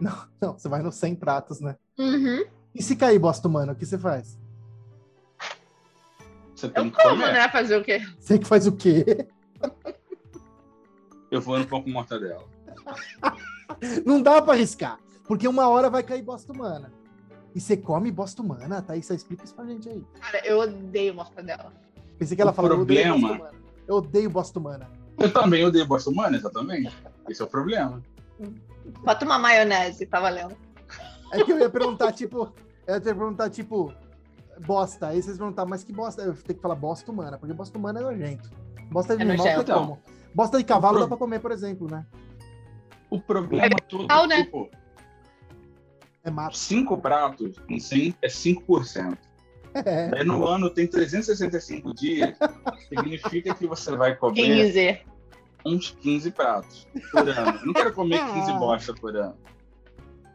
Não, 0.40 0.52
você 0.56 0.68
vai 0.68 0.82
no 0.82 0.92
100 0.92 1.14
pratos, 1.16 1.60
né? 1.60 1.76
Uhum. 1.98 2.44
E 2.74 2.82
se 2.82 2.94
cair 2.96 3.18
bosta 3.18 3.48
humana, 3.48 3.72
o 3.72 3.76
que 3.76 3.84
você 3.86 3.98
faz? 3.98 4.38
Você 6.54 6.68
tem 6.68 6.84
Eu 6.86 6.90
que 6.90 6.96
como, 7.02 7.10
comer. 7.20 7.32
né? 7.32 7.48
Fazer 7.48 7.76
o 7.76 7.84
quê? 7.84 8.00
Você 8.18 8.38
que 8.38 8.44
faz 8.46 8.66
o 8.66 8.72
quê? 8.72 9.26
Eu 11.30 11.40
vou 11.40 11.58
no 11.58 11.66
pão 11.66 11.82
com 11.82 11.90
mortadela. 11.90 12.44
Não 14.04 14.20
dá 14.22 14.40
pra 14.42 14.54
arriscar. 14.54 14.98
Porque 15.24 15.46
uma 15.46 15.68
hora 15.68 15.90
vai 15.90 16.02
cair 16.02 16.22
bosta 16.22 16.52
humana. 16.52 16.90
E 17.54 17.60
você 17.60 17.76
come 17.76 18.10
bosta 18.10 18.40
humana, 18.42 18.80
Thaís? 18.82 19.08
Explica 19.10 19.44
isso 19.44 19.54
pra 19.54 19.64
gente 19.66 19.88
aí. 19.88 20.04
Cara, 20.20 20.46
eu 20.46 20.58
odeio 20.60 21.14
mortadela. 21.14 21.72
Pensei 22.18 22.34
que 22.36 22.42
ela 22.42 22.50
O 22.50 22.54
falou, 22.54 22.72
eu 22.72 22.80
odeio 22.80 23.02
problema- 23.08 23.28
bosta 23.28 23.42
humana. 23.44 23.58
Eu 23.86 23.94
odeio 23.96 24.30
bosta 24.30 24.58
humana. 24.58 24.90
Eu 25.18 25.32
também 25.32 25.64
odeio 25.64 25.86
bosta 25.86 26.10
humana, 26.10 26.36
exatamente. 26.36 26.96
Esse 27.28 27.42
é 27.42 27.44
o 27.44 27.48
problema. 27.48 28.02
Bota 29.04 29.24
uma 29.24 29.38
maionese, 29.38 30.06
tá 30.06 30.20
valendo. 30.20 30.56
É 31.32 31.42
que 31.44 31.52
eu 31.52 31.58
ia 31.58 31.68
perguntar, 31.70 32.12
tipo, 32.12 32.52
eu 32.86 32.94
ia 32.94 33.00
perguntar, 33.00 33.50
tipo, 33.50 33.92
bosta. 34.66 35.08
Aí 35.08 35.22
vocês 35.22 35.36
vão 35.38 35.48
perguntar, 35.48 35.66
mas 35.66 35.84
que 35.84 35.92
bosta? 35.92 36.22
Eu 36.22 36.34
tenho 36.34 36.56
que 36.56 36.62
falar 36.62 36.74
bosta 36.74 37.10
humana, 37.12 37.38
porque 37.38 37.52
bosta 37.54 37.76
humana 37.78 38.00
é 38.00 38.02
nojento. 38.02 38.50
Bosta 38.90 39.16
de 39.16 39.22
É 39.22 39.26
animal 39.26 39.46
nojento. 39.46 39.72
como. 39.72 39.98
Bosta 40.34 40.58
de 40.58 40.64
cavalo 40.64 40.94
Pro- 40.94 41.02
dá 41.04 41.08
pra 41.08 41.16
comer, 41.16 41.40
por 41.40 41.52
exemplo, 41.52 41.86
né? 41.90 42.06
O 43.10 43.20
problema 43.20 43.76
todo, 43.88 44.02
legal, 44.02 44.26
né? 44.26 44.44
tipo, 44.44 44.70
É 46.24 46.30
mato. 46.30 46.56
cinco 46.56 46.96
pratos 46.98 47.56
em 47.68 47.78
100 47.80 48.14
é 48.22 48.28
5%. 48.28 49.18
É. 49.74 50.24
No 50.24 50.46
ano 50.46 50.70
tem 50.70 50.86
365 50.86 51.94
dias, 51.94 52.36
significa 52.88 53.54
que 53.54 53.66
você 53.66 53.94
vai 53.96 54.16
comer 54.16 54.34
15. 54.34 55.00
Uns 55.64 55.90
15 55.90 56.30
pratos 56.30 56.86
por 57.10 57.28
ano. 57.28 57.58
Eu 57.60 57.66
não 57.66 57.72
quero 57.74 57.92
comer 57.92 58.18
15 58.32 58.52
bosta 58.58 58.94
por 58.94 59.16
ano. 59.16 59.36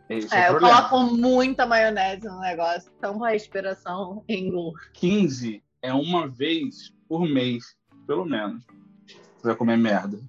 Esse 0.10 0.34
é, 0.36 0.40
É, 0.40 0.44
o 0.52 0.54
eu 0.56 0.60
problema. 0.60 0.90
coloco 0.90 1.16
muita 1.16 1.66
maionese 1.66 2.28
no 2.28 2.40
negócio. 2.40 2.92
Então 2.98 3.24
a 3.24 3.30
respiração 3.30 4.24
engulo. 4.28 4.74
15 4.94 5.64
é 5.82 5.94
uma 5.94 6.28
vez 6.28 6.94
por 7.08 7.28
mês, 7.28 7.76
pelo 8.06 8.26
menos. 8.26 8.64
Você 9.38 9.48
vai 9.48 9.56
comer 9.56 9.78
merda. 9.78 10.20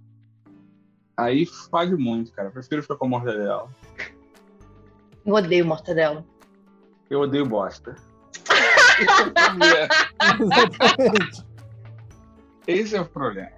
Aí 1.17 1.47
faz 1.47 1.91
muito, 1.97 2.33
cara. 2.33 2.49
Eu 2.49 2.53
prefiro 2.53 2.83
ficar 2.83 2.97
com 2.97 3.07
a 3.07 3.09
mortadela. 3.09 3.69
Eu 5.25 5.35
odeio 5.35 5.65
mortadela. 5.67 6.25
Eu 7.09 7.21
odeio 7.21 7.47
bosta. 7.47 7.95
Esse 8.99 9.21
é 9.21 9.25
o 9.25 9.31
problema. 9.33 9.89
Esse 12.67 12.97
é 12.97 13.01
o 13.01 13.07
problema. 13.07 13.51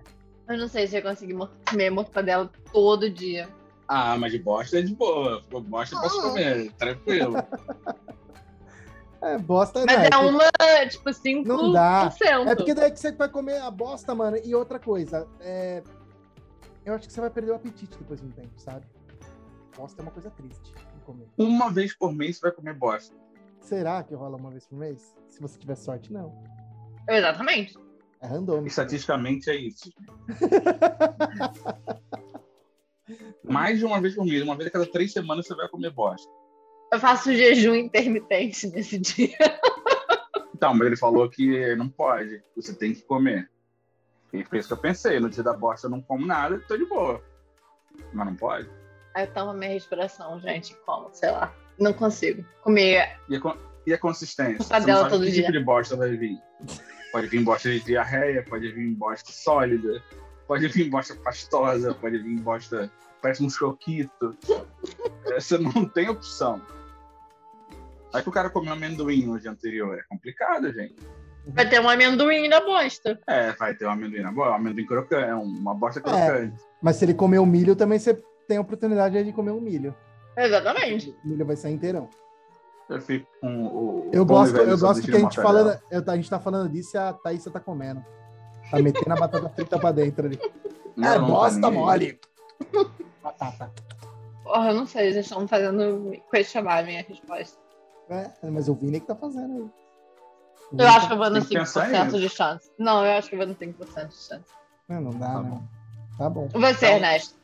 Eu 0.48 0.58
não 0.58 0.68
sei 0.68 0.86
se 0.86 0.96
eu 0.96 1.02
conseguir 1.02 1.34
mor- 1.34 1.50
comer 1.68 1.90
mortadela 1.90 2.50
todo 2.72 3.10
dia. 3.10 3.48
Ah, 3.88 4.16
mas 4.18 4.32
de 4.32 4.38
bosta 4.38 4.78
é 4.78 4.82
de 4.82 4.94
boa. 4.94 5.42
Bosta 5.50 5.94
eu 5.96 6.00
posso 6.00 6.20
comer, 6.22 6.72
tranquilo. 6.72 7.34
É, 9.22 9.38
bosta 9.38 9.84
Mas 9.86 9.96
é 10.04 10.10
é, 10.12 10.16
uma, 10.18 10.44
tipo, 10.88 11.08
5%. 11.08 11.44
Não 11.46 11.72
dá. 11.72 12.12
é 12.46 12.54
porque 12.54 12.74
daí 12.74 12.90
que 12.90 13.00
você 13.00 13.12
vai 13.12 13.28
comer 13.28 13.60
a 13.62 13.70
bosta, 13.70 14.14
mano. 14.14 14.36
E 14.44 14.54
outra 14.54 14.78
coisa, 14.78 15.26
é, 15.40 15.82
Eu 16.84 16.94
acho 16.94 17.06
que 17.08 17.12
você 17.12 17.20
vai 17.22 17.30
perder 17.30 17.52
o 17.52 17.54
apetite 17.54 17.96
depois 17.98 18.20
de 18.20 18.26
um 18.26 18.30
tempo, 18.30 18.52
sabe? 18.58 18.84
Bosta 19.76 20.00
é 20.00 20.02
uma 20.02 20.12
coisa 20.12 20.30
triste 20.30 20.72
de 20.94 21.00
comer. 21.00 21.26
Uma 21.38 21.70
vez 21.72 21.94
por 21.96 22.12
mês 22.12 22.36
você 22.36 22.42
vai 22.42 22.52
comer 22.52 22.74
bosta. 22.74 23.16
Será 23.60 24.02
que 24.04 24.14
rola 24.14 24.36
uma 24.36 24.50
vez 24.50 24.66
por 24.66 24.78
mês? 24.78 25.14
Se 25.28 25.40
você 25.40 25.58
tiver 25.58 25.76
sorte, 25.76 26.12
não. 26.12 26.32
Exatamente. 27.08 27.74
É 28.20 28.26
randômico. 28.26 28.68
Estatisticamente 28.68 29.50
é 29.50 29.56
isso. 29.56 29.92
Mais 33.44 33.78
de 33.78 33.84
uma 33.84 34.00
vez 34.00 34.14
por 34.14 34.24
mês, 34.24 34.42
uma 34.42 34.56
vez 34.56 34.68
a 34.68 34.72
cada 34.72 34.86
três 34.86 35.12
semanas 35.12 35.46
você 35.46 35.54
vai 35.54 35.68
comer 35.68 35.90
bosta. 35.90 36.28
Eu 36.92 36.98
faço 36.98 37.34
jejum 37.34 37.74
intermitente 37.74 38.66
nesse 38.68 38.98
dia. 38.98 39.36
Então, 40.54 40.74
mas 40.74 40.86
ele 40.86 40.96
falou 40.96 41.28
que 41.28 41.74
não 41.76 41.88
pode, 41.88 42.42
você 42.56 42.74
tem 42.74 42.94
que 42.94 43.02
comer. 43.02 43.50
E 44.32 44.44
foi 44.44 44.58
isso 44.58 44.68
que 44.68 44.74
eu 44.74 44.78
pensei. 44.78 45.20
No 45.20 45.28
dia 45.28 45.42
da 45.42 45.52
bosta 45.52 45.86
eu 45.86 45.90
não 45.90 46.00
como 46.00 46.26
nada, 46.26 46.58
tô 46.66 46.76
de 46.76 46.86
boa. 46.86 47.22
Mas 48.12 48.26
não 48.26 48.34
pode. 48.34 48.68
Aí 49.14 49.26
eu 49.26 49.32
tomo 49.32 49.52
minha 49.52 49.70
respiração, 49.70 50.40
gente, 50.40 50.74
como, 50.84 51.10
sei 51.12 51.30
lá. 51.30 51.54
Não 51.78 51.92
consigo 51.92 52.44
comer. 52.62 53.18
E 53.28 53.36
a, 53.36 53.56
e 53.86 53.92
a 53.92 53.98
consistência? 53.98 54.64
Você 54.64 54.72
não 54.72 54.98
sabe 54.98 55.10
todo 55.10 55.24
que 55.24 55.30
dia. 55.30 55.42
tipo 55.42 55.58
de 55.58 55.64
bosta 55.64 55.94
vai 55.94 56.16
vir. 56.16 56.38
Pode 57.16 57.28
vir 57.28 57.42
bosta 57.44 57.70
de 57.70 57.80
diarreia, 57.80 58.42
pode 58.42 58.70
vir 58.72 58.94
bosta 58.94 59.32
sólida, 59.32 60.02
pode 60.46 60.68
vir 60.68 60.90
bosta 60.90 61.14
pastosa, 61.14 61.94
pode 61.94 62.18
vir 62.18 62.38
bosta. 62.40 62.90
Parece 63.22 63.42
um 63.42 63.48
choquito. 63.48 64.36
É, 65.24 65.40
Você 65.40 65.56
não 65.56 65.88
tem 65.88 66.10
opção. 66.10 66.60
Aí 68.12 68.22
que 68.22 68.28
o 68.28 68.32
cara 68.32 68.50
comeu 68.50 68.74
amendoim 68.74 69.24
no 69.24 69.40
dia 69.40 69.50
anterior. 69.50 69.98
É 69.98 70.02
complicado, 70.10 70.70
gente. 70.70 70.96
Vai 71.46 71.66
ter 71.66 71.80
um 71.80 71.88
amendoim 71.88 72.48
na 72.48 72.60
bosta. 72.60 73.18
É, 73.26 73.50
vai 73.52 73.74
ter 73.74 73.86
um 73.86 73.92
amendoim 73.92 74.20
na 74.20 74.30
boa, 74.30 74.50
um 74.50 74.54
amendoim 74.56 74.84
crocante, 74.84 75.30
é 75.30 75.34
uma 75.34 75.74
bosta 75.74 76.02
crocante. 76.02 76.62
Mas 76.82 76.96
se 76.96 77.06
ele 77.06 77.14
comer 77.14 77.38
o 77.38 77.46
milho, 77.46 77.74
também 77.74 77.98
você 77.98 78.12
tem 78.46 78.58
a 78.58 78.60
oportunidade 78.60 79.24
de 79.24 79.32
comer 79.32 79.52
um 79.52 79.60
milho. 79.62 79.96
Exatamente. 80.36 81.16
O 81.24 81.28
milho 81.28 81.46
vai 81.46 81.56
sair 81.56 81.72
inteirão. 81.72 82.10
Eu 82.88 83.00
fico 83.00 83.26
com 83.40 83.66
o. 83.66 84.10
Eu 84.12 84.24
gosto, 84.24 84.56
eu 84.56 84.78
gosto 84.78 85.02
que 85.02 85.14
a 85.14 85.18
gente 85.18 85.36
falando, 85.36 85.78
eu- 85.90 86.04
a 86.06 86.16
gente 86.16 86.30
tá 86.30 86.38
falando 86.38 86.70
disso 86.70 86.96
e 86.96 86.98
a 86.98 87.12
Thaísa 87.12 87.50
tá 87.50 87.58
comendo. 87.60 88.04
Tá 88.70 88.80
metendo 88.80 89.12
a 89.12 89.16
batata 89.16 89.48
frita 89.50 89.78
pra 89.78 89.92
dentro 89.92 90.26
ali. 90.26 90.38
Não, 90.96 91.08
é 91.12 91.18
não 91.18 91.26
tá 91.26 91.32
bosta 91.32 91.70
mole. 91.70 92.20
Batata. 93.22 93.72
Porra, 94.44 94.68
eu 94.70 94.74
não 94.74 94.86
sei, 94.86 95.06
eles 95.08 95.16
estão 95.26 95.46
fazendo 95.48 96.12
questionar 96.30 96.78
a 96.78 96.82
minha 96.82 97.02
resposta. 97.02 97.58
É, 98.08 98.30
mas 98.50 98.68
o 98.68 98.74
Vini 98.74 99.00
que 99.00 99.06
tá 99.06 99.16
fazendo 99.16 99.64
aí. 100.72 100.78
Eu 100.80 100.88
acho 100.88 101.06
que 101.08 101.12
eu 101.12 101.18
vou 101.18 101.26
no 101.30 101.34
Tem 101.40 101.44
que 101.48 101.54
pensar 101.58 101.86
5% 101.88 102.04
nisso. 102.04 102.20
de 102.20 102.28
chance. 102.28 102.70
Não, 102.78 103.04
eu 103.04 103.12
acho 103.18 103.28
que 103.28 103.34
eu 103.34 103.38
vou 103.38 103.46
no 103.48 103.54
5% 103.54 104.08
de 104.08 104.14
chance. 104.16 104.44
Não, 104.88 105.00
não 105.00 105.10
dá, 105.10 105.26
Tá 105.32 105.42
né? 105.42 105.50
bom. 105.50 105.62
Tá 106.18 106.30
bom. 106.30 106.48
Você, 106.48 106.86
Então- 106.86 106.88
Ernesto. 106.96 107.34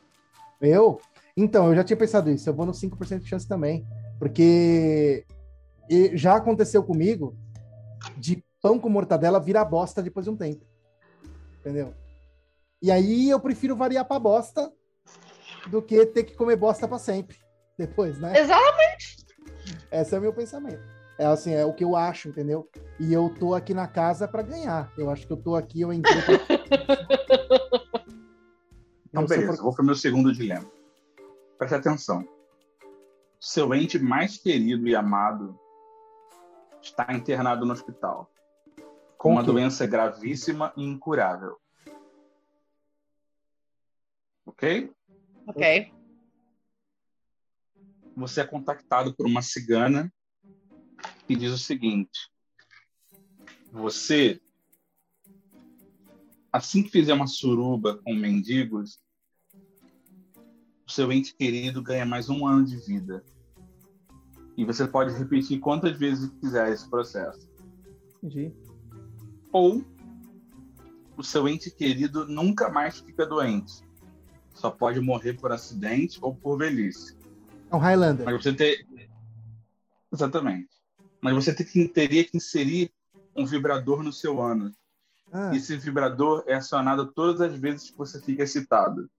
Eu? 0.61 1.01
Então, 1.35 1.67
eu 1.69 1.75
já 1.75 1.83
tinha 1.83 1.97
pensado 1.97 2.29
isso. 2.29 2.49
Eu 2.49 2.53
vou 2.53 2.65
no 2.65 2.73
5% 2.73 3.23
de 3.23 3.29
chance 3.29 3.47
também. 3.47 3.85
Porque 4.19 5.25
e 5.89 6.15
já 6.17 6.35
aconteceu 6.35 6.83
comigo 6.83 7.35
de 8.17 8.43
pão 8.61 8.79
com 8.79 8.89
mortadela 8.89 9.39
virar 9.39 9.65
bosta 9.65 10.01
depois 10.01 10.25
de 10.25 10.29
um 10.31 10.37
tempo. 10.37 10.65
Entendeu? 11.59 11.93
E 12.81 12.91
aí 12.91 13.29
eu 13.29 13.39
prefiro 13.39 13.75
variar 13.75 14.05
pra 14.05 14.19
bosta 14.19 14.71
do 15.67 15.81
que 15.81 16.05
ter 16.07 16.23
que 16.23 16.35
comer 16.35 16.55
bosta 16.57 16.87
pra 16.87 16.99
sempre. 16.99 17.37
Depois, 17.77 18.19
né? 18.19 18.37
Exatamente. 18.39 19.25
Esse 19.91 20.13
é 20.15 20.17
o 20.17 20.21
meu 20.21 20.33
pensamento. 20.33 20.81
É 21.17 21.25
assim, 21.25 21.53
é 21.53 21.63
o 21.65 21.73
que 21.73 21.83
eu 21.83 21.95
acho, 21.95 22.29
entendeu? 22.29 22.67
E 22.99 23.13
eu 23.13 23.29
tô 23.39 23.53
aqui 23.53 23.73
na 23.73 23.87
casa 23.87 24.27
pra 24.27 24.41
ganhar. 24.41 24.91
Eu 24.97 25.09
acho 25.09 25.25
que 25.27 25.31
eu 25.33 25.37
tô 25.37 25.55
aqui, 25.55 25.81
eu 25.81 25.93
entrei. 25.93 26.21
pra- 26.21 28.03
Então, 29.09 29.25
beleza, 29.27 29.53
for- 29.57 29.63
vou 29.63 29.73
para 29.75 29.83
o 29.83 29.85
meu 29.85 29.95
segundo 29.95 30.33
dilema. 30.33 30.65
Preste 31.57 31.75
atenção. 31.75 32.27
Seu 33.39 33.73
ente 33.75 33.99
mais 33.99 34.37
querido 34.37 34.87
e 34.87 34.95
amado 34.95 35.57
está 36.83 37.07
internado 37.13 37.65
no 37.65 37.73
hospital 37.73 38.29
com 39.23 39.31
uma 39.31 39.43
doença 39.43 39.87
gravíssima 39.87 40.73
e 40.75 40.83
incurável. 40.83 41.57
Ok? 44.45 44.91
Ok. 45.47 45.93
Você 48.17 48.41
é 48.41 48.45
contactado 48.45 49.15
por 49.15 49.25
uma 49.25 49.41
cigana 49.41 50.13
que 51.25 51.37
diz 51.37 51.53
o 51.53 51.57
seguinte: 51.57 52.29
Você, 53.71 54.41
assim 56.51 56.83
que 56.83 56.89
fizer 56.89 57.13
uma 57.13 57.25
suruba 57.25 57.97
com 58.03 58.13
mendigos, 58.13 59.01
o 60.85 60.91
seu 60.91 61.09
ente 61.13 61.33
querido 61.33 61.81
ganha 61.81 62.05
mais 62.05 62.29
um 62.29 62.45
ano 62.45 62.65
de 62.65 62.75
vida. 62.75 63.23
E 64.57 64.63
você 64.65 64.87
pode 64.87 65.13
repetir 65.13 65.59
quantas 65.59 65.97
vezes 65.97 66.29
quiser 66.39 66.71
esse 66.71 66.87
processo. 66.89 67.49
Entendi. 68.21 68.53
Ou 69.51 69.83
o 71.17 71.23
seu 71.23 71.47
ente 71.47 71.69
querido 71.71 72.27
nunca 72.27 72.69
mais 72.69 72.99
fica 72.99 73.25
doente. 73.25 73.73
Só 74.53 74.69
pode 74.69 74.99
morrer 74.99 75.33
por 75.33 75.51
acidente 75.51 76.19
ou 76.21 76.35
por 76.35 76.57
velhice. 76.57 77.17
É 77.71 77.75
um 77.75 77.79
Highlander. 77.79 78.25
Mas 78.25 78.43
você 78.43 78.53
ter. 78.53 78.85
Exatamente. 80.11 80.69
Mas 81.21 81.33
você 81.33 81.53
tem 81.53 81.65
que- 81.65 81.87
teria 81.87 82.23
que 82.23 82.37
inserir 82.37 82.91
um 83.35 83.45
vibrador 83.45 84.03
no 84.03 84.13
seu 84.13 84.39
ânus. 84.41 84.73
Ah, 85.31 85.51
E 85.53 85.57
esse 85.57 85.75
vibrador 85.77 86.43
é 86.45 86.53
acionado 86.53 87.07
todas 87.11 87.41
as 87.41 87.55
vezes 87.57 87.89
que 87.89 87.97
você 87.97 88.21
fica 88.21 88.43
excitado. 88.43 89.09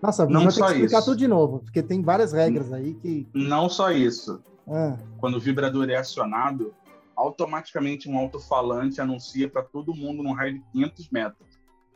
nossa, 0.00 0.24
não 0.26 0.44
vai 0.44 0.48
ter 0.48 0.52
que 0.52 0.58
só 0.58 0.66
explicar 0.70 0.98
isso. 0.98 1.06
tudo 1.06 1.18
de 1.18 1.26
novo, 1.28 1.60
porque 1.60 1.82
tem 1.82 2.02
várias 2.02 2.32
regras 2.32 2.72
aí 2.72 2.94
que. 2.94 3.26
Não 3.34 3.68
só 3.68 3.90
isso. 3.90 4.40
Ah, 4.68 4.96
Quando 5.18 5.36
o 5.36 5.40
vibrador 5.40 5.88
é 5.90 5.96
acionado, 5.96 6.74
automaticamente 7.16 8.08
um 8.08 8.18
alto-falante 8.18 9.00
anuncia 9.00 9.48
para 9.48 9.62
todo 9.62 9.94
mundo 9.94 10.22
num 10.22 10.32
raio 10.32 10.54
de 10.54 10.60
500 10.72 11.10
metros 11.10 11.48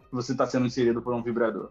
que 0.09 0.15
você 0.15 0.33
está 0.33 0.47
sendo 0.47 0.67
inserido 0.67 1.03
por 1.03 1.15
um 1.15 1.23
vibrador. 1.23 1.71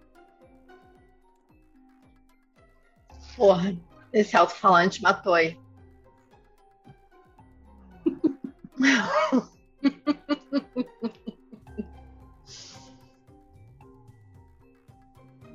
Porra, 3.36 3.76
esse 4.14 4.36
alto-falante 4.38 5.02
matou 5.02 5.34
aí. 5.34 5.60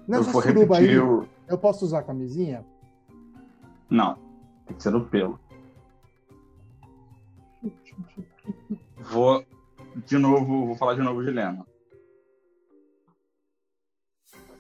nessa 0.07 0.31
eu 0.31 0.67
vou 0.67 0.75
aí, 0.75 0.99
o. 0.99 1.29
eu 1.49 1.59
posso 1.59 1.85
usar 1.85 2.01
a 2.01 2.03
camisinha? 2.03 2.65
Não, 3.89 4.19
tem 4.71 4.77
que 4.77 4.83
ser 4.83 4.91
no 4.91 5.05
pelo. 5.05 5.39
Vou 8.99 9.45
de 10.07 10.17
novo, 10.17 10.67
vou 10.67 10.77
falar 10.77 10.95
de 10.95 11.03
novo 11.03 11.21
o 11.21 11.25
dilema. 11.25 11.67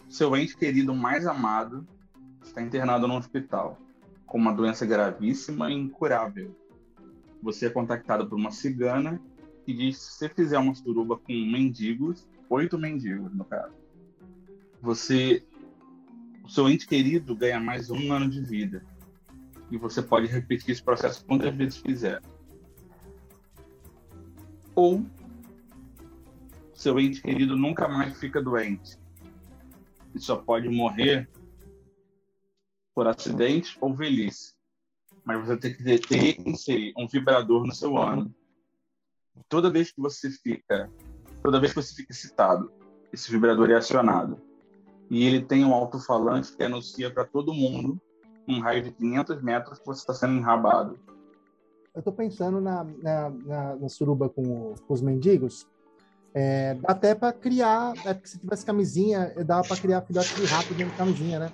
Seu 0.08 0.36
ente 0.36 0.56
querido 0.56 0.92
mais 0.94 1.24
amado 1.24 1.86
está 2.42 2.60
internado 2.60 3.06
no 3.06 3.16
hospital 3.16 3.78
com 4.26 4.38
uma 4.38 4.52
doença 4.52 4.84
gravíssima 4.84 5.70
e 5.70 5.74
incurável. 5.74 6.54
Você 7.42 7.66
é 7.66 7.70
contactado 7.70 8.28
por 8.28 8.36
uma 8.36 8.50
cigana 8.50 9.20
que 9.64 9.72
diz 9.72 9.96
que 9.96 10.04
se 10.04 10.12
você 10.18 10.28
fizer 10.28 10.58
uma 10.58 10.74
suruba 10.74 11.16
com 11.16 11.32
mendigos, 11.32 12.28
oito 12.48 12.76
mendigos 12.76 13.32
no 13.32 13.44
caso, 13.44 13.74
você, 14.82 15.44
o 16.42 16.48
seu 16.48 16.68
ente 16.68 16.88
querido 16.88 17.36
ganha 17.36 17.60
mais 17.60 17.88
um 17.90 18.12
ano 18.12 18.28
de 18.28 18.40
vida 18.40 18.84
e 19.70 19.76
você 19.76 20.02
pode 20.02 20.26
repetir 20.26 20.70
esse 20.70 20.82
processo 20.82 21.24
quantas 21.24 21.54
vezes 21.54 21.80
quiser. 21.80 22.20
Ou 24.74 25.04
seu 26.74 26.98
ente 26.98 27.20
querido 27.20 27.56
nunca 27.56 27.86
mais 27.86 28.18
fica 28.18 28.42
doente 28.42 28.98
e 30.14 30.18
só 30.20 30.36
pode 30.36 30.68
morrer 30.68 31.28
por 32.94 33.06
acidente 33.06 33.76
ou 33.80 33.94
velhice. 33.94 34.54
Mas 35.24 35.46
você 35.46 35.56
tem 35.56 35.74
que 35.74 35.98
ter, 35.98 36.40
inserir 36.48 36.92
um 36.96 37.06
vibrador 37.06 37.66
no 37.66 37.74
seu 37.74 37.96
ano. 37.96 38.34
Toda 39.48 39.70
vez 39.70 39.92
que 39.92 40.00
você 40.00 40.30
fica, 40.30 40.90
toda 41.42 41.60
vez 41.60 41.72
que 41.72 41.82
você 41.82 41.94
fica 41.94 42.12
excitado, 42.12 42.72
esse 43.12 43.30
vibrador 43.30 43.70
é 43.70 43.74
acionado. 43.74 44.40
E 45.10 45.24
ele 45.24 45.44
tem 45.44 45.64
um 45.64 45.74
alto-falante 45.74 46.56
que 46.56 46.62
anuncia 46.62 47.12
para 47.12 47.24
todo 47.24 47.54
mundo 47.54 48.00
um 48.48 48.60
raio 48.60 48.82
de 48.82 48.92
500 48.92 49.42
metros 49.42 49.78
que 49.78 49.86
você 49.86 50.00
está 50.00 50.14
sendo 50.14 50.34
enrabado. 50.34 50.98
Eu 51.94 52.02
tô 52.02 52.12
pensando 52.12 52.60
na, 52.60 52.84
na, 52.84 53.30
na, 53.30 53.76
na 53.76 53.88
suruba 53.88 54.28
com, 54.28 54.74
com 54.86 54.94
os 54.94 55.02
mendigos. 55.02 55.66
É, 56.32 56.74
dá 56.74 56.92
até 56.92 57.14
pra 57.14 57.32
criar, 57.32 57.92
é 58.06 58.14
porque 58.14 58.28
se 58.28 58.38
tivesse 58.38 58.64
camisinha, 58.64 59.32
dava 59.44 59.66
pra 59.66 59.76
criar 59.76 60.02
filhote 60.02 60.34
de 60.34 60.44
rato 60.46 60.72
dentro 60.74 60.92
de 60.92 60.96
camisinha, 60.96 61.38
né? 61.40 61.52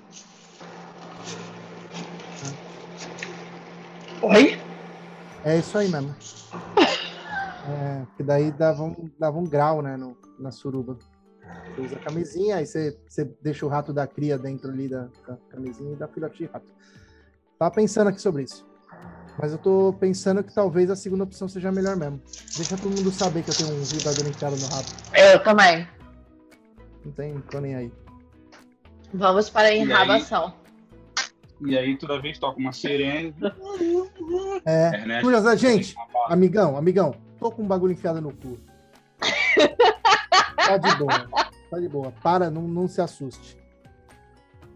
Oi? 4.23 4.59
É 5.45 5.59
isso 5.59 5.79
aí 5.79 5.89
mesmo. 5.89 6.15
É, 7.69 8.07
que 8.17 8.23
daí 8.23 8.51
dava 8.51 8.83
um, 8.83 9.11
dava 9.19 9.39
um 9.39 9.45
grau, 9.45 9.81
né, 9.81 9.97
no, 9.97 10.17
na 10.39 10.51
suruba. 10.51 10.99
Você 11.75 11.81
usa 11.81 11.97
a 11.97 11.99
camisinha, 11.99 12.57
aí 12.57 12.67
você, 12.67 12.97
você 13.07 13.25
deixa 13.43 13.67
o 13.67 13.69
rato 13.69 13.93
da 13.93 14.07
cria 14.07 14.39
dentro 14.39 14.71
ali 14.71 14.89
da, 14.89 15.09
da 15.27 15.37
camisinha 15.51 15.93
e 15.93 15.97
dá 15.97 16.09
filhote 16.09 16.39
de 16.39 16.47
rato. 16.47 16.67
Tava 17.59 17.75
pensando 17.75 18.09
aqui 18.09 18.21
sobre 18.21 18.45
isso. 18.45 18.67
Mas 19.39 19.53
eu 19.53 19.59
tô 19.59 19.95
pensando 20.01 20.43
que 20.43 20.55
talvez 20.55 20.91
a 20.91 20.97
segunda 20.97 21.25
opção 21.25 21.49
seja 21.49 21.69
a 21.69 21.73
melhor 21.73 21.97
mesmo. 21.97 22.21
Deixa 22.57 22.77
todo 22.77 22.97
mundo 22.97 23.11
saber 23.11 23.43
que 23.43 23.51
eu 23.51 23.55
tenho 23.55 23.75
um 23.75 23.83
vibrador 23.83 24.27
enfiado 24.27 24.57
no 24.57 24.67
rabo. 24.67 24.89
Eu 25.15 25.43
também. 25.43 25.87
Não 27.05 27.13
tem, 27.13 27.39
tô 27.51 27.61
nem 27.61 27.75
aí. 27.75 27.93
Vamos 29.13 29.51
para 29.51 29.69
a 29.69 29.75
enrabação. 29.75 30.55
E 31.65 31.77
aí 31.77 31.97
toda 31.97 32.21
vez 32.21 32.39
toca 32.39 32.59
uma 32.59 32.73
sirene. 32.73 33.35
É. 34.65 34.95
Ernesto, 34.95 35.23
Curiosidade, 35.23 35.61
gente, 35.61 35.95
barra. 35.95 36.35
amigão, 36.35 36.77
amigão, 36.77 37.15
tô 37.39 37.51
com 37.51 37.63
um 37.63 37.67
bagulho 37.67 37.93
enfiado 37.93 38.21
no 38.21 38.35
cu. 38.35 38.59
Tá 40.67 40.77
de 40.79 40.97
boa. 40.97 41.29
Tá 41.71 41.79
de 41.81 41.89
boa. 41.89 42.13
Para, 42.23 42.51
não, 42.51 42.63
não 42.63 42.89
se 42.89 43.01
assuste. 43.01 43.57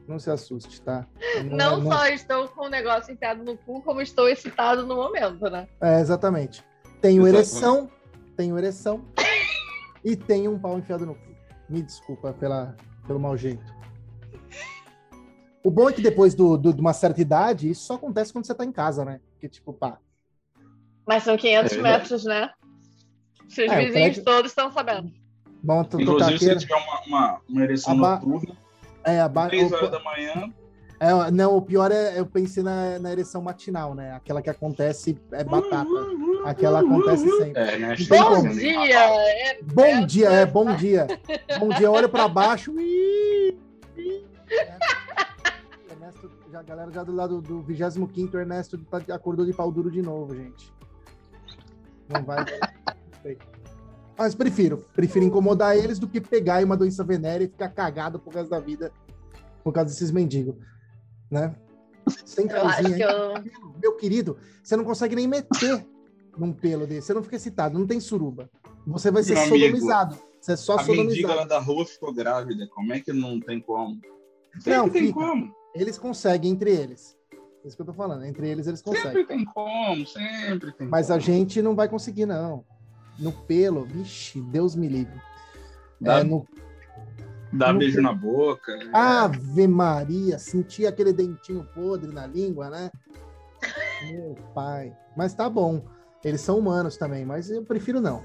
Não 0.07 0.18
se 0.18 0.31
assuste, 0.31 0.81
tá? 0.83 1.07
Não, 1.53 1.83
só 1.87 2.07
estou 2.07 2.48
com 2.48 2.66
o 2.66 2.68
negócio 2.68 3.12
enfiado 3.12 3.44
no 3.44 3.57
cu, 3.57 3.81
como 3.83 4.00
estou 4.00 4.29
excitado 4.29 4.85
no 4.87 4.96
momento, 4.96 5.48
né? 5.48 5.68
É, 5.81 6.00
exatamente. 6.00 6.64
Tenho 7.00 7.26
Exatamente. 7.26 7.37
ereção, 7.37 7.90
tenho 8.37 8.59
ereção 8.59 9.05
e 10.05 10.16
tenho 10.16 10.50
um 10.53 10.59
pau 10.59 10.79
enfiado 10.79 11.07
no 11.07 11.14
cu. 11.14 11.31
Me 11.68 11.81
desculpa 11.83 12.33
pela, 12.33 12.74
pelo 13.07 13.20
mau 13.20 13.37
jeito. 13.37 13.72
O 15.62 15.70
bom 15.70 15.88
é 15.90 15.92
que 15.92 16.03
depois 16.03 16.35
do, 16.35 16.57
do- 16.57 16.72
de 16.74 16.81
uma 16.81 16.92
certa 16.92 17.20
idade, 17.20 17.70
isso 17.70 17.83
só 17.87 17.94
acontece 17.94 18.33
quando 18.33 18.46
você 18.46 18.55
tá 18.55 18.64
em 18.64 18.72
casa, 18.72 19.05
né? 19.05 19.20
Porque, 19.33 19.48
tipo, 19.48 19.72
pá, 19.72 19.98
Mas 21.07 21.22
são 21.22 21.37
500 21.37 21.72
É 21.72 21.81
metros, 21.83 22.24
né? 22.24 22.50
Seus 23.48 23.70
É, 23.70 23.76
vizinhos 23.76 23.92
prédio- 24.16 24.24
todos 24.24 24.50
estão 24.50 24.72
sabendo. 24.72 25.12
To- 25.85 25.99
tocar 26.05 26.33
Inclusive, 26.33 26.61
se 26.61 26.66
tiver 26.66 26.75
uma, 26.77 27.01
uma, 27.07 27.40
uma 27.49 27.62
ereção 27.62 27.92
Aba- 27.92 28.20
noturna, 28.27 28.57
É, 29.05 29.20
a 29.20 29.29
ba- 29.29 29.49
3 29.49 29.70
o- 29.70 29.75
horas 29.75 29.90
da 29.90 30.01
manhã, 30.01 30.53
É, 31.03 31.31
não, 31.31 31.57
o 31.57 31.62
pior 31.62 31.90
é 31.90 32.18
eu 32.18 32.27
pensei 32.27 32.62
na, 32.62 32.99
na 32.99 33.11
ereção 33.11 33.40
matinal, 33.40 33.94
né? 33.94 34.12
Aquela 34.12 34.42
que 34.42 34.51
acontece 34.51 35.18
é 35.33 35.42
batata. 35.42 35.88
Aquela 36.44 36.81
acontece 36.81 37.27
sempre. 37.38 37.53
é, 37.62 37.79
né? 37.79 37.96
Bom 38.07 38.42
dia! 38.51 38.99
É, 38.99 39.59
Bom 39.62 40.07
dia, 40.07 40.29
é, 40.31 40.44
bom 40.46 40.77
dia. 40.77 41.07
Bom 41.59 41.68
dia, 41.70 41.87
eu 41.87 41.92
olho 41.92 42.09
pra 42.11 42.29
baixo. 42.29 42.70
Ih, 42.79 43.57
é. 44.51 44.79
Ernesto, 45.90 46.31
já, 46.53 46.61
a 46.61 46.62
galera 46.62 46.90
já 46.90 47.03
do 47.03 47.14
lado 47.14 47.40
do 47.40 47.62
25 47.62 48.37
Ernesto 48.37 48.77
tá- 48.90 49.01
acordou 49.14 49.46
de 49.46 49.53
pau 49.55 49.70
duro 49.73 49.90
de 49.90 50.03
novo, 50.03 50.35
gente. 50.37 50.70
Não 52.11 52.23
vai. 52.25 52.44
sei. 53.23 53.38
Mas 54.20 54.35
prefiro. 54.35 54.85
Prefiro 54.94 55.24
incomodar 55.24 55.74
eles 55.74 55.98
do 55.98 56.06
que 56.06 56.20
pegar 56.20 56.62
uma 56.62 56.76
doença 56.76 57.02
venérea 57.02 57.46
e 57.46 57.48
ficar 57.48 57.70
cagado 57.70 58.18
por 58.18 58.35
causa 58.35 58.50
da 58.50 58.61
vida, 58.61 58.92
por 59.64 59.72
causa 59.72 59.88
desses 59.88 60.11
mendigos. 60.11 60.56
Né? 61.30 61.54
Sem 62.26 62.46
eu 62.46 62.56
acho 62.66 62.83
camisinha, 62.83 62.96
que 62.98 63.02
eu. 63.02 63.72
meu 63.80 63.96
querido, 63.96 64.37
você 64.62 64.76
não 64.76 64.85
consegue 64.85 65.16
nem 65.16 65.26
meter 65.26 65.87
num 66.37 66.52
pelo 66.52 66.87
desse. 66.87 67.06
Você 67.06 67.14
não 67.14 67.22
fica 67.22 67.37
excitado, 67.37 67.78
não 67.78 67.87
tem 67.87 67.98
suruba. 67.98 68.50
Você 68.87 69.11
vai 69.11 69.22
ser 69.22 69.33
Meu 69.33 69.44
amigo, 69.44 69.64
sodomizado. 69.64 70.18
Você 70.38 70.52
é 70.52 70.56
só 70.56 70.76
a 70.76 70.85
mendiga 70.85 71.35
lá 71.35 71.46
da 71.46 71.59
rua 71.59 71.87
ficou 71.87 72.12
grávida. 72.12 72.68
Como 72.74 72.92
é 72.92 73.00
que 73.00 73.14
não 73.14 73.40
tem 73.40 73.59
como? 73.59 73.98
Sempre 74.59 74.76
Não, 74.76 74.88
tem 74.90 75.06
fica. 75.06 75.14
como. 75.14 75.54
Eles 75.74 75.96
conseguem 75.96 76.52
entre 76.52 76.70
eles. 76.70 77.16
É 77.64 77.68
isso 77.68 77.74
que 77.74 77.80
eu 77.80 77.87
tô 77.87 77.94
falando. 77.94 78.26
Entre 78.26 78.46
eles, 78.46 78.66
eles 78.66 78.83
conseguem. 78.83 79.12
Sempre 79.12 79.24
tem 79.24 79.44
como, 79.46 80.06
sempre 80.06 80.72
tem 80.72 80.88
Mas 80.88 81.06
como. 81.06 81.16
a 81.16 81.20
gente 81.20 81.62
não 81.62 81.74
vai 81.74 81.88
conseguir, 81.88 82.26
não. 82.26 82.66
No 83.20 83.33
pelo, 83.33 83.85
vixe, 83.85 84.40
Deus 84.40 84.74
me 84.74 84.88
livre. 84.88 85.20
Dá, 86.00 86.20
É, 86.20 86.24
no 86.24 86.46
dá 87.52 87.72
no- 87.72 87.78
beijo 87.78 88.00
na 88.00 88.12
boca. 88.14 88.72
Ave 88.92 89.66
Maria, 89.68 90.38
sentir 90.38 90.87
aquele 90.87 91.12
dentinho 91.12 91.64
podre 91.74 92.11
na 92.12 92.26
língua, 92.26 92.70
né? 92.70 92.90
Meu 94.02 94.35
pai. 94.54 94.96
Mas 95.16 95.35
tá 95.35 95.48
bom. 95.50 95.85
Eles 96.24 96.40
são 96.40 96.59
humanos 96.59 96.96
também, 96.96 97.24
mas 97.24 97.50
eu 97.50 97.62
prefiro 97.64 98.00
não. 98.00 98.24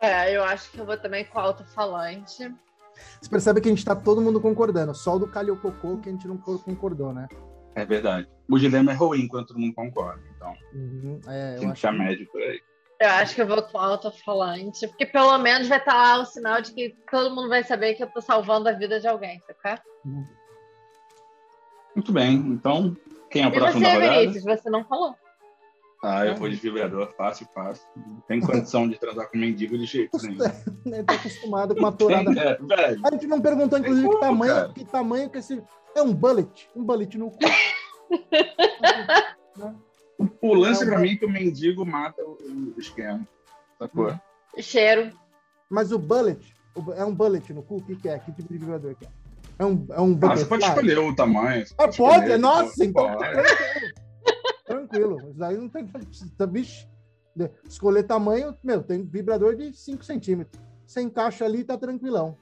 É, 0.00 0.34
eu 0.34 0.42
acho 0.42 0.70
que 0.70 0.78
eu 0.78 0.86
vou 0.86 0.96
também 0.96 1.24
com 1.26 1.38
alto-falante. 1.38 2.50
Você 3.20 3.30
percebe 3.30 3.60
que 3.60 3.68
a 3.68 3.70
gente 3.70 3.84
tá 3.84 3.94
todo 3.94 4.20
mundo 4.22 4.40
concordando. 4.40 4.94
Só 4.94 5.16
o 5.16 5.18
do 5.18 5.28
Calhococô 5.28 5.98
que 5.98 6.08
a 6.08 6.12
gente 6.12 6.26
não 6.26 6.38
concordou, 6.38 7.12
né? 7.12 7.28
É 7.74 7.84
verdade. 7.84 8.26
O 8.50 8.58
dilema 8.58 8.92
é 8.92 8.94
ruim 8.94 9.28
quando 9.28 9.46
todo 9.48 9.58
mundo 9.60 9.74
concorda. 9.74 10.22
Então, 10.36 10.54
Uhum, 10.74 11.20
é, 11.28 11.52
eu 11.56 11.60
tem 11.60 11.66
que 11.68 11.72
acho 11.72 11.80
ser 11.82 11.86
a 11.86 11.92
que- 11.92 11.98
média 11.98 12.26
por 12.32 12.40
aí. 12.42 12.60
Eu 13.00 13.08
acho 13.08 13.34
que 13.34 13.40
eu 13.40 13.46
vou 13.46 13.62
com 13.62 13.78
alto-falante, 13.78 14.86
porque 14.86 15.06
pelo 15.06 15.38
menos 15.38 15.68
vai 15.68 15.78
estar 15.78 15.94
lá 15.94 16.18
o 16.20 16.26
sinal 16.26 16.60
de 16.60 16.74
que 16.74 16.94
todo 17.10 17.34
mundo 17.34 17.48
vai 17.48 17.64
saber 17.64 17.94
que 17.94 18.02
eu 18.02 18.10
tô 18.10 18.20
salvando 18.20 18.68
a 18.68 18.72
vida 18.72 19.00
de 19.00 19.08
alguém, 19.08 19.40
sabe? 19.62 19.80
Muito 21.96 22.12
bem. 22.12 22.34
Então, 22.34 22.94
quem 23.30 23.42
é 23.42 23.48
o 23.48 23.50
próximo 23.50 23.80
você, 23.80 23.86
da 23.86 23.94
rodada? 23.94 24.20
Vinícius, 24.20 24.44
você 24.44 24.68
não 24.68 24.84
falou. 24.84 25.14
Ah, 26.04 26.26
eu 26.26 26.36
vou 26.36 26.50
de 26.50 26.56
vibrador, 26.56 27.10
fácil, 27.16 27.48
fácil. 27.54 27.86
Não 27.96 28.20
tem 28.28 28.38
condição 28.40 28.86
de 28.86 28.98
transar 28.98 29.30
com 29.30 29.38
mendigo 29.38 29.78
de 29.78 29.86
jeito 29.86 30.18
nenhum. 30.18 30.38
Tá 31.06 31.14
acostumado 31.14 31.74
com 31.74 31.80
uma 31.80 31.92
tourada. 31.92 32.30
É. 32.38 32.58
A 33.02 33.10
gente 33.12 33.26
não 33.26 33.40
perguntou, 33.40 33.78
inclusive, 33.78 34.08
Tem 34.08 34.18
que 34.18 34.26
como, 34.26 34.40
tamanho, 34.40 34.54
cara. 34.54 34.72
que 34.74 34.84
tamanho 34.84 35.30
que 35.30 35.38
esse. 35.38 35.62
É 35.94 36.02
um 36.02 36.12
bullet? 36.12 36.68
Um 36.76 36.84
bullet 36.84 37.16
no 37.16 37.30
cu. 37.30 37.38
O 40.42 40.54
lance 40.54 40.84
pra 40.84 40.98
mim 40.98 41.12
é 41.12 41.16
que 41.16 41.24
o 41.24 41.30
mendigo 41.30 41.84
mata 41.86 42.22
o, 42.22 42.36
o 42.76 42.80
esquema. 42.80 43.26
Sacou? 43.78 44.12
Cheiro. 44.58 45.12
Mas 45.68 45.92
o 45.92 45.98
bullet 45.98 46.54
o- 46.74 46.92
é 46.92 47.04
um 47.04 47.14
bullet 47.14 47.52
no 47.52 47.62
cu? 47.62 47.76
O 47.76 47.82
que, 47.82 47.96
que 47.96 48.08
é? 48.08 48.18
Que 48.18 48.32
tipo 48.32 48.52
de 48.52 48.58
vibrador 48.58 48.94
que 48.96 49.06
é? 49.06 49.08
É 49.58 49.64
um, 49.64 49.86
é 49.90 50.00
um 50.00 50.18
Ah, 50.22 50.36
você 50.36 50.46
pode 50.46 50.64
escolher 50.64 50.98
o 50.98 51.14
tamanho. 51.14 51.64
Ah, 51.78 51.88
pode? 51.88 51.92
escolher, 52.16 52.38
Nossa, 52.38 52.84
então 52.84 53.04
pode. 53.16 53.18
tranquilo. 53.30 53.94
Tranquilo. 54.66 55.30
Isso 55.30 55.38
daí 55.38 55.56
não 55.56 55.68
tem. 55.68 55.86
tá, 56.36 56.46
Bicho, 56.46 56.88
escolher 57.68 58.02
tamanho, 58.04 58.54
meu, 58.62 58.82
tem 58.82 59.02
vibrador 59.04 59.54
de 59.56 59.72
5 59.76 60.04
centímetros. 60.04 60.60
Você 60.86 61.00
encaixa 61.02 61.44
ali 61.44 61.60
e 61.60 61.64
tá 61.64 61.76
tranquilão. 61.76 62.36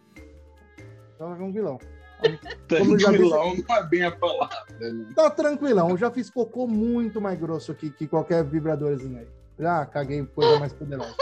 Tá 1.18 1.34
tranquilão. 1.36 1.78
Já 2.22 2.38
Tranquilão 2.66 3.54
não 3.56 3.76
é 3.76 3.82
bem 3.86 4.02
a 4.04 4.10
palavra. 4.10 4.56
Né? 4.80 5.06
Tá 5.14 5.30
tranquilão. 5.30 5.90
Eu 5.90 5.96
já 5.96 6.10
fiz 6.10 6.28
cocô 6.30 6.66
muito 6.66 7.20
mais 7.20 7.38
grosso 7.38 7.74
que, 7.74 7.90
que 7.90 8.06
qualquer 8.06 8.44
vibradorzinho 8.44 9.18
aí. 9.18 9.28
Já 9.58 9.86
caguei 9.86 10.24
coisa 10.26 10.58
mais 10.58 10.72
poderosa. 10.72 11.14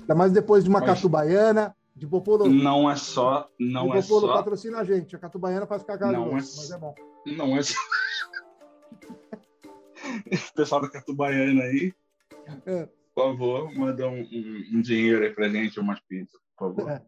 Ainda 0.00 0.14
mais 0.14 0.32
depois 0.32 0.64
de 0.64 0.70
uma 0.70 0.80
Mas- 0.80 0.88
catubaiana, 0.90 1.74
de 1.94 2.06
Popolo. 2.06 2.46
Não 2.48 2.90
é 2.90 2.96
só. 2.96 3.48
Não 3.58 3.90
de 3.90 3.98
é 3.98 4.02
Popolo 4.02 4.26
só. 4.28 4.34
patrocina 4.34 4.78
a 4.78 4.84
gente. 4.84 5.14
A 5.14 5.18
catubaiana 5.18 5.66
faz 5.66 5.82
cagada 5.82 6.12
Não 6.12 6.30
grosso, 6.30 6.58
é- 6.58 6.60
mas 6.62 6.70
é 6.70 6.78
bom. 6.78 6.94
Não 7.26 7.56
é 7.56 7.62
só. 7.62 7.74
Pessoal 10.54 10.80
da 10.82 10.88
Catubaiana 10.90 11.62
aí, 11.64 11.92
É. 12.66 12.88
por 13.14 13.24
favor, 13.24 13.74
manda 13.74 14.06
um, 14.08 14.20
um- 14.22 14.64
um 14.74 14.80
dinheiro 14.80 15.22
aí 15.24 15.30
pra 15.30 15.48
gente, 15.48 15.78
umas 15.78 16.00
pizzas, 16.00 16.40
por 16.56 16.74
favor. 16.74 16.90
É. 16.90 17.02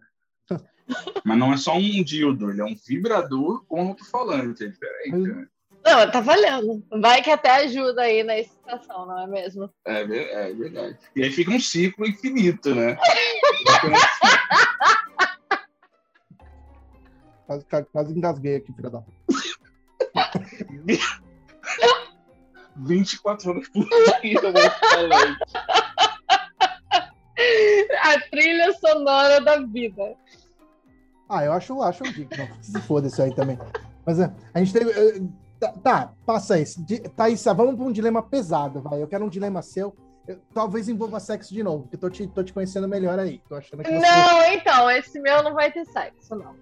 Mas 1.24 1.38
não 1.38 1.52
é 1.52 1.56
só 1.56 1.74
um 1.76 2.02
dildo, 2.04 2.50
ele 2.50 2.60
é 2.60 2.64
um 2.64 2.74
vibrador 2.86 3.64
com 3.66 3.88
alto-falante, 3.88 4.64
é 4.64 4.68
diferente. 4.68 5.16
Né? 5.16 5.46
Não, 5.84 6.10
tá 6.10 6.20
valendo. 6.20 6.84
Vai 7.00 7.22
que 7.22 7.30
até 7.30 7.50
ajuda 7.64 8.02
aí 8.02 8.22
na 8.22 8.38
excitação, 8.38 9.06
não 9.06 9.18
é 9.22 9.26
mesmo? 9.26 9.70
É, 9.86 10.00
é 10.02 10.52
verdade. 10.52 10.98
E 11.16 11.22
aí 11.22 11.30
fica 11.30 11.50
um 11.52 11.60
ciclo 11.60 12.06
infinito, 12.06 12.74
né? 12.74 12.96
Quase, 17.46 17.66
quase- 17.92 18.12
engasguei 18.16 18.56
aqui, 18.56 18.72
filha 18.72 18.90
da. 18.90 19.02
24 22.76 23.50
horas 23.50 23.68
por 23.68 23.84
dia, 24.22 24.38
eu 24.40 24.52
vou 24.52 24.70
falando. 24.70 25.36
A 28.02 28.20
trilha 28.30 28.72
sonora 28.74 29.40
da 29.40 29.58
vida. 29.62 30.14
Ah, 31.30 31.44
eu 31.44 31.52
acho, 31.52 31.80
acho 31.82 32.02
digno. 32.04 32.48
Se 32.60 32.78
foda 32.82 33.06
isso 33.06 33.22
aí 33.22 33.32
também. 33.34 33.56
Mas 34.04 34.18
é, 34.18 34.30
a 34.52 34.58
gente 34.58 34.72
teve. 34.72 34.90
eh, 34.90 35.22
Tá, 35.60 35.72
tá, 35.72 36.12
passa 36.24 36.58
isso. 36.58 36.82
Di- 36.82 37.00
Thaís, 37.00 37.44
vamos 37.44 37.74
para 37.74 37.84
um 37.84 37.92
dilema 37.92 38.22
pesado, 38.22 38.80
vai. 38.80 39.02
Eu 39.02 39.06
quero 39.06 39.26
um 39.26 39.28
dilema 39.28 39.60
seu. 39.60 39.94
Eu- 40.26 40.38
talvez 40.54 40.88
envolva 40.88 41.20
sexo 41.20 41.52
de 41.52 41.62
novo, 41.62 41.82
porque 41.82 41.98
tô 41.98 42.08
te, 42.08 42.26
tô 42.26 42.42
te 42.42 42.50
conhecendo 42.50 42.88
melhor 42.88 43.18
aí. 43.18 43.42
Tô 43.46 43.56
achando 43.56 43.82
que 43.82 43.90
você- 43.90 43.98
Não, 44.00 44.42
então, 44.54 44.90
esse 44.90 45.20
meu 45.20 45.42
não 45.42 45.52
vai 45.52 45.70
ter 45.70 45.84
sexo, 45.84 46.34
não. 46.34 46.54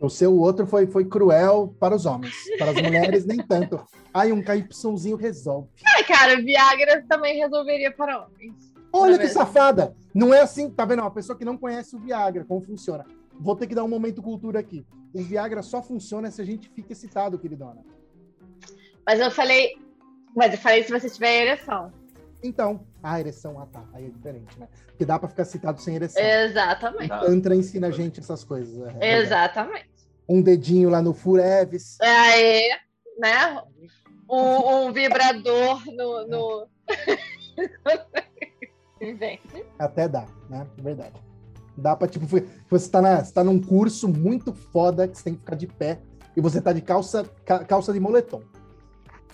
o 0.00 0.08
seu 0.08 0.36
outro 0.36 0.66
foi, 0.66 0.86
foi 0.88 1.04
cruel 1.04 1.72
para 1.78 1.94
os 1.94 2.04
homens. 2.04 2.34
Para 2.58 2.72
as 2.72 2.82
mulheres, 2.82 3.24
nem 3.24 3.38
tanto. 3.38 3.80
Ai, 4.12 4.32
um 4.32 4.42
KYzinho 4.42 5.16
resolve. 5.16 5.68
Ah, 5.86 6.02
cara, 6.02 6.36
Viagra 6.42 7.04
também 7.08 7.36
resolveria 7.38 7.92
para 7.92 8.24
homens. 8.26 8.72
Olha 8.92 9.10
Não 9.10 9.14
é 9.14 9.18
que 9.18 9.24
mesmo? 9.24 9.40
safada! 9.40 9.94
Não 10.14 10.32
é 10.34 10.40
assim, 10.40 10.68
tá 10.70 10.84
vendo? 10.84 11.00
Uma 11.02 11.10
pessoa 11.10 11.36
que 11.38 11.44
não 11.44 11.56
conhece 11.56 11.94
o 11.94 11.98
Viagra, 12.00 12.44
como 12.44 12.60
funciona. 12.60 13.04
Vou 13.40 13.56
ter 13.56 13.66
que 13.66 13.74
dar 13.74 13.84
um 13.84 13.88
momento 13.88 14.22
cultura 14.22 14.60
aqui. 14.60 14.86
O 15.14 15.22
Viagra 15.22 15.62
só 15.62 15.82
funciona 15.82 16.30
se 16.30 16.42
a 16.42 16.44
gente 16.44 16.68
fica 16.68 16.92
excitado, 16.92 17.38
queridona. 17.38 17.82
Mas 19.06 19.20
eu 19.20 19.30
falei. 19.30 19.76
Mas 20.36 20.52
eu 20.52 20.58
falei 20.58 20.82
se 20.82 20.90
você 20.90 21.08
tiver 21.08 21.46
ereção. 21.46 21.90
Então, 22.42 22.86
Ah, 23.02 23.18
ereção, 23.18 23.58
ah 23.58 23.66
tá. 23.66 23.84
Aí 23.92 24.06
é 24.06 24.10
diferente, 24.10 24.58
né? 24.58 24.68
Porque 24.86 25.04
dá 25.04 25.18
pra 25.18 25.28
ficar 25.28 25.44
citado 25.44 25.80
sem 25.80 25.96
ereção. 25.96 26.22
Exatamente. 26.22 27.08
Tá. 27.08 27.20
Tantra 27.20 27.54
ensina 27.54 27.88
a 27.88 27.90
gente 27.90 28.20
essas 28.20 28.44
coisas. 28.44 28.76
é 28.76 28.92
verdade. 28.92 29.06
Exatamente. 29.06 29.88
Um 30.28 30.42
dedinho 30.42 30.90
lá 30.90 31.00
no 31.00 31.14
Fureves. 31.14 31.98
Aí, 32.00 32.68
né? 33.18 33.62
Um, 34.30 34.86
um 34.86 34.92
vibrador 34.92 35.82
no. 35.86 36.26
no... 36.26 36.68
Até 39.78 40.08
dá, 40.08 40.26
né? 40.50 40.66
É 40.76 40.82
verdade. 40.82 41.14
Dá 41.80 41.94
pra, 41.94 42.08
tipo, 42.08 42.26
você 42.68 42.88
tá, 42.90 43.00
na, 43.00 43.24
você 43.24 43.32
tá 43.32 43.44
num 43.44 43.60
curso 43.60 44.08
muito 44.08 44.52
foda 44.52 45.06
que 45.06 45.16
você 45.16 45.24
tem 45.24 45.34
que 45.34 45.40
ficar 45.40 45.54
de 45.54 45.66
pé 45.66 46.00
e 46.36 46.40
você 46.40 46.60
tá 46.60 46.72
de 46.72 46.80
calça, 46.80 47.24
ca- 47.44 47.64
calça 47.64 47.92
de 47.92 48.00
moletom, 48.00 48.42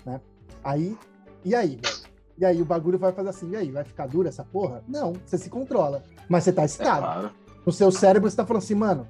né? 0.04 0.20
Aí, 0.62 0.96
e 1.44 1.54
aí, 1.54 1.78
velho? 1.83 2.04
E 2.37 2.44
aí 2.44 2.61
o 2.61 2.64
bagulho 2.64 2.98
vai 2.98 3.12
fazer 3.12 3.28
assim, 3.30 3.50
e 3.50 3.57
aí, 3.57 3.70
vai 3.70 3.85
ficar 3.85 4.07
dura 4.09 4.28
essa 4.28 4.44
porra? 4.44 4.83
Não, 4.88 5.12
você 5.24 5.38
se 5.38 5.48
controla. 5.48 6.02
Mas 6.28 6.44
você 6.44 6.52
tá 6.52 6.62
É 6.62 6.64
excitado. 6.64 6.98
claro. 7.00 7.30
No 7.64 7.72
seu 7.72 7.90
cérebro 7.92 8.28
você 8.28 8.37
tá 8.37 8.44
falando 8.44 8.62
assim, 8.62 8.74
mano, 8.74 9.07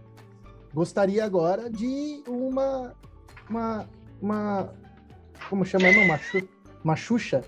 gostaria 0.72 1.24
agora 1.24 1.68
de 1.70 2.22
uma. 2.28 2.92
Uma. 3.50 3.86
Uma. 4.20 4.68
Como 5.50 5.64
chama? 5.64 5.90
Não, 5.90 6.02
uma, 6.04 6.18
chu, 6.18 6.46
uma 6.84 6.94
xuxa? 6.96 7.42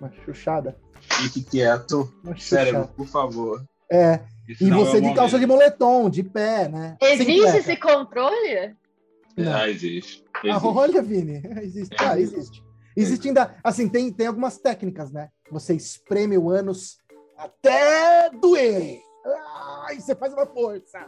Uma 0.00 0.10
xuxada. 0.24 0.76
Fique 1.00 1.42
quieto. 1.42 2.10
Cérebro, 2.38 2.88
por 2.96 3.06
favor. 3.06 3.62
É, 3.90 4.20
E 4.60 4.68
é 4.68 4.72
você 4.72 4.98
o 4.98 5.00
de 5.00 5.14
calça 5.14 5.38
de 5.38 5.46
moletom, 5.46 6.08
de 6.08 6.22
pé, 6.22 6.68
né? 6.68 6.96
Existe 7.00 7.56
esse 7.58 7.76
controle? 7.76 8.74
Não. 9.36 9.54
Ah, 9.54 9.68
existe. 9.68 10.24
Ah, 10.34 10.48
existe. 10.48 10.66
olha, 10.66 11.02
Vini, 11.02 11.42
existe. 11.62 11.96
Ah, 11.98 12.18
existe. 12.18 12.62
Existe 12.96 13.28
ainda, 13.28 13.56
assim, 13.62 13.88
tem, 13.88 14.12
tem 14.12 14.26
algumas 14.26 14.58
técnicas, 14.58 15.12
né? 15.12 15.28
Você 15.50 15.74
espreme 15.74 16.36
o 16.36 16.50
ânus 16.50 16.98
até 17.36 18.30
doer. 18.30 19.00
Ah, 19.24 19.88
e 19.92 20.00
você 20.00 20.14
faz 20.14 20.32
uma 20.32 20.46
força. 20.46 21.06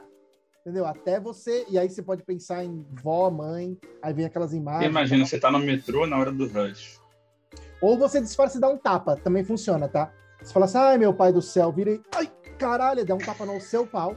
Entendeu? 0.61 0.87
Até 0.87 1.19
você. 1.19 1.67
E 1.69 1.77
aí 1.79 1.91
você 1.91 2.03
pode 2.03 2.23
pensar 2.23 2.65
em 2.65 2.87
vó, 3.03 3.29
mãe, 3.31 3.77
aí 4.01 4.15
vem 4.15 4.25
aquelas 4.25 4.55
imagens. 4.55 4.89
Imagina, 4.89 5.27
você 5.27 5.39
tá 5.39 5.51
no 5.51 5.59
metrô 5.59 6.07
na 6.07 6.17
hora 6.17 6.31
do 6.31 6.47
rush. 6.47 7.01
Ou 7.81 7.99
você 7.99 8.21
disfarça 8.21 8.59
e 8.59 8.61
dá 8.61 8.69
um 8.69 8.79
tapa, 8.79 9.17
também 9.17 9.43
funciona, 9.43 9.89
tá? 9.89 10.13
Você 10.41 10.53
fala 10.53 10.67
assim, 10.67 10.79
ai 10.79 10.99
meu 10.99 11.13
pai 11.13 11.33
do 11.33 11.43
céu, 11.43 11.73
vira 11.73 11.91
e. 11.91 12.01
Ai, 12.15 12.31
caralho, 12.63 13.05
dá 13.05 13.15
um 13.15 13.19
tapa 13.19 13.45
no 13.45 13.61
seu 13.61 13.87
pau. 13.87 14.17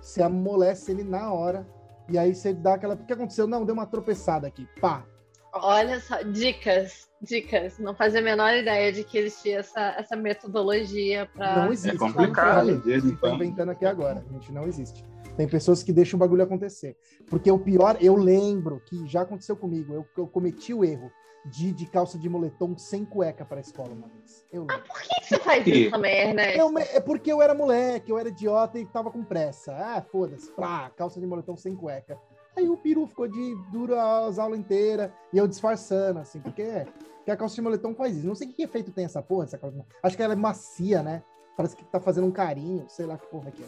Você 0.00 0.22
amolece 0.22 0.92
ele 0.92 1.02
na 1.02 1.32
hora. 1.32 1.66
E 2.08 2.16
aí 2.16 2.34
você 2.34 2.52
dá 2.52 2.74
aquela. 2.74 2.94
O 2.94 3.04
que 3.04 3.12
aconteceu? 3.12 3.46
Não, 3.46 3.64
deu 3.64 3.74
uma 3.74 3.86
tropeçada 3.86 4.46
aqui. 4.46 4.68
Pá. 4.80 5.04
Olha 5.52 6.00
só, 6.00 6.22
dicas, 6.22 7.08
dicas. 7.20 7.78
Não 7.78 7.94
fazia 7.94 8.20
a 8.20 8.22
menor 8.22 8.52
ideia 8.54 8.92
de 8.92 9.04
que 9.04 9.18
existia 9.18 9.60
essa, 9.60 9.80
essa 9.98 10.16
metodologia 10.16 11.28
para. 11.34 11.64
Não 11.64 11.72
existe. 11.72 11.96
É 11.96 11.98
complicado, 11.98 12.82
quando. 13.18 13.34
inventando 13.44 13.70
aqui 13.70 13.86
agora. 13.86 14.24
A 14.28 14.32
gente 14.34 14.52
não 14.52 14.64
existe. 14.64 15.04
Tem 15.36 15.48
pessoas 15.48 15.82
que 15.82 15.92
deixam 15.92 16.16
o 16.16 16.20
bagulho 16.20 16.44
acontecer. 16.44 16.96
Porque 17.26 17.50
o 17.50 17.58
pior, 17.58 17.96
eu 18.00 18.14
lembro 18.14 18.80
que 18.86 19.06
já 19.08 19.22
aconteceu 19.22 19.56
comigo. 19.56 19.92
Eu, 19.92 20.06
eu 20.16 20.26
cometi 20.28 20.72
o 20.72 20.84
erro 20.84 21.10
de 21.44 21.72
de 21.72 21.86
calça 21.86 22.18
de 22.18 22.28
moletom 22.28 22.76
sem 22.76 23.04
cueca 23.04 23.44
para 23.44 23.58
a 23.58 23.60
escola 23.60 23.90
uma 23.92 24.08
vez. 24.08 24.44
Eu 24.50 24.62
lembro. 24.62 24.84
Por 24.86 25.02
que 25.02 25.24
você 25.24 25.38
faz 25.38 25.66
isso 25.66 25.90
também, 25.90 26.28
Ernesto? 26.28 26.72
Mas 26.72 26.94
é 26.94 27.00
porque 27.00 27.30
eu 27.30 27.42
era 27.42 27.54
moleque, 27.54 28.10
eu 28.10 28.18
era 28.18 28.28
idiota 28.28 28.78
e 28.78 28.86
tava 28.86 29.10
com 29.10 29.22
pressa. 29.22 29.74
Ah, 29.74 30.02
foda-se, 30.02 30.50
plá, 30.52 30.90
calça 30.90 31.20
de 31.20 31.26
moletom 31.26 31.56
sem 31.56 31.76
cueca. 31.76 32.18
Aí 32.56 32.68
o 32.68 32.76
peru 32.76 33.06
ficou 33.06 33.26
de 33.28 33.56
duro 33.70 33.98
as 33.98 34.38
aulas 34.38 34.58
inteiras 34.58 35.10
e 35.32 35.38
eu 35.38 35.46
disfarçando, 35.46 36.20
assim, 36.20 36.40
porque, 36.40 36.86
porque 37.16 37.30
a 37.30 37.36
calça 37.36 37.54
de 37.54 37.62
moletom 37.62 37.94
faz 37.94 38.16
isso. 38.16 38.26
Não 38.26 38.34
sei 38.34 38.46
que 38.46 38.62
efeito 38.62 38.92
tem 38.92 39.04
essa 39.04 39.20
porra, 39.22 39.44
essa 39.44 39.58
calça. 39.58 39.72
de 39.72 39.78
moletom. 39.78 39.98
Acho 40.02 40.16
que 40.16 40.22
ela 40.22 40.32
é 40.32 40.36
macia, 40.36 41.02
né? 41.02 41.22
Parece 41.56 41.76
que 41.76 41.84
tá 41.84 42.00
fazendo 42.00 42.26
um 42.26 42.32
carinho, 42.32 42.84
sei 42.88 43.06
lá 43.06 43.18
que 43.18 43.26
porra 43.26 43.50
que 43.50 43.62
é. 43.62 43.66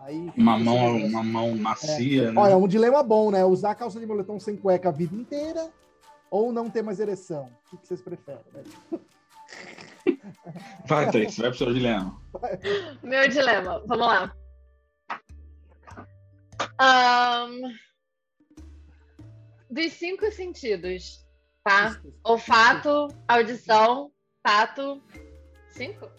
Aí, 0.00 0.30
Uma 0.36 0.56
esse 0.56 0.64
mão, 0.64 0.96
uma 0.96 1.22
mão 1.24 1.56
macia, 1.56 2.30
né? 2.30 2.40
Olha, 2.40 2.56
um 2.56 2.68
dilema 2.68 3.02
bom, 3.02 3.30
né? 3.30 3.44
Usar 3.44 3.72
a 3.72 3.74
calça 3.74 3.98
de 3.98 4.06
moletom 4.06 4.38
sem 4.38 4.56
cueca 4.56 4.88
a 4.88 4.92
vida 4.92 5.14
inteira 5.14 5.72
ou 6.30 6.52
não 6.52 6.70
ter 6.70 6.82
mais 6.82 7.00
ereção. 7.00 7.50
O 7.72 7.76
que, 7.76 7.86
vocês 7.86 8.02
preferem? 8.02 8.44
né? 8.52 8.62
Vai, 10.86 11.10
Thaís, 11.10 11.36
vai 11.36 11.50
pro 11.50 11.58
seu 11.58 11.72
dilema. 11.72 12.20
Meu 13.02 13.28
dilema, 13.28 13.82
vamos 13.86 14.06
lá. 14.06 14.32
Ahn, 16.78 17.60
dos 19.70 19.92
cinco 19.92 20.30
sentidos, 20.32 21.26
tá? 21.64 22.00
Olfato, 22.24 23.08
audição, 23.26 24.10
tato. 24.42 25.02
Cinco? 25.70 26.10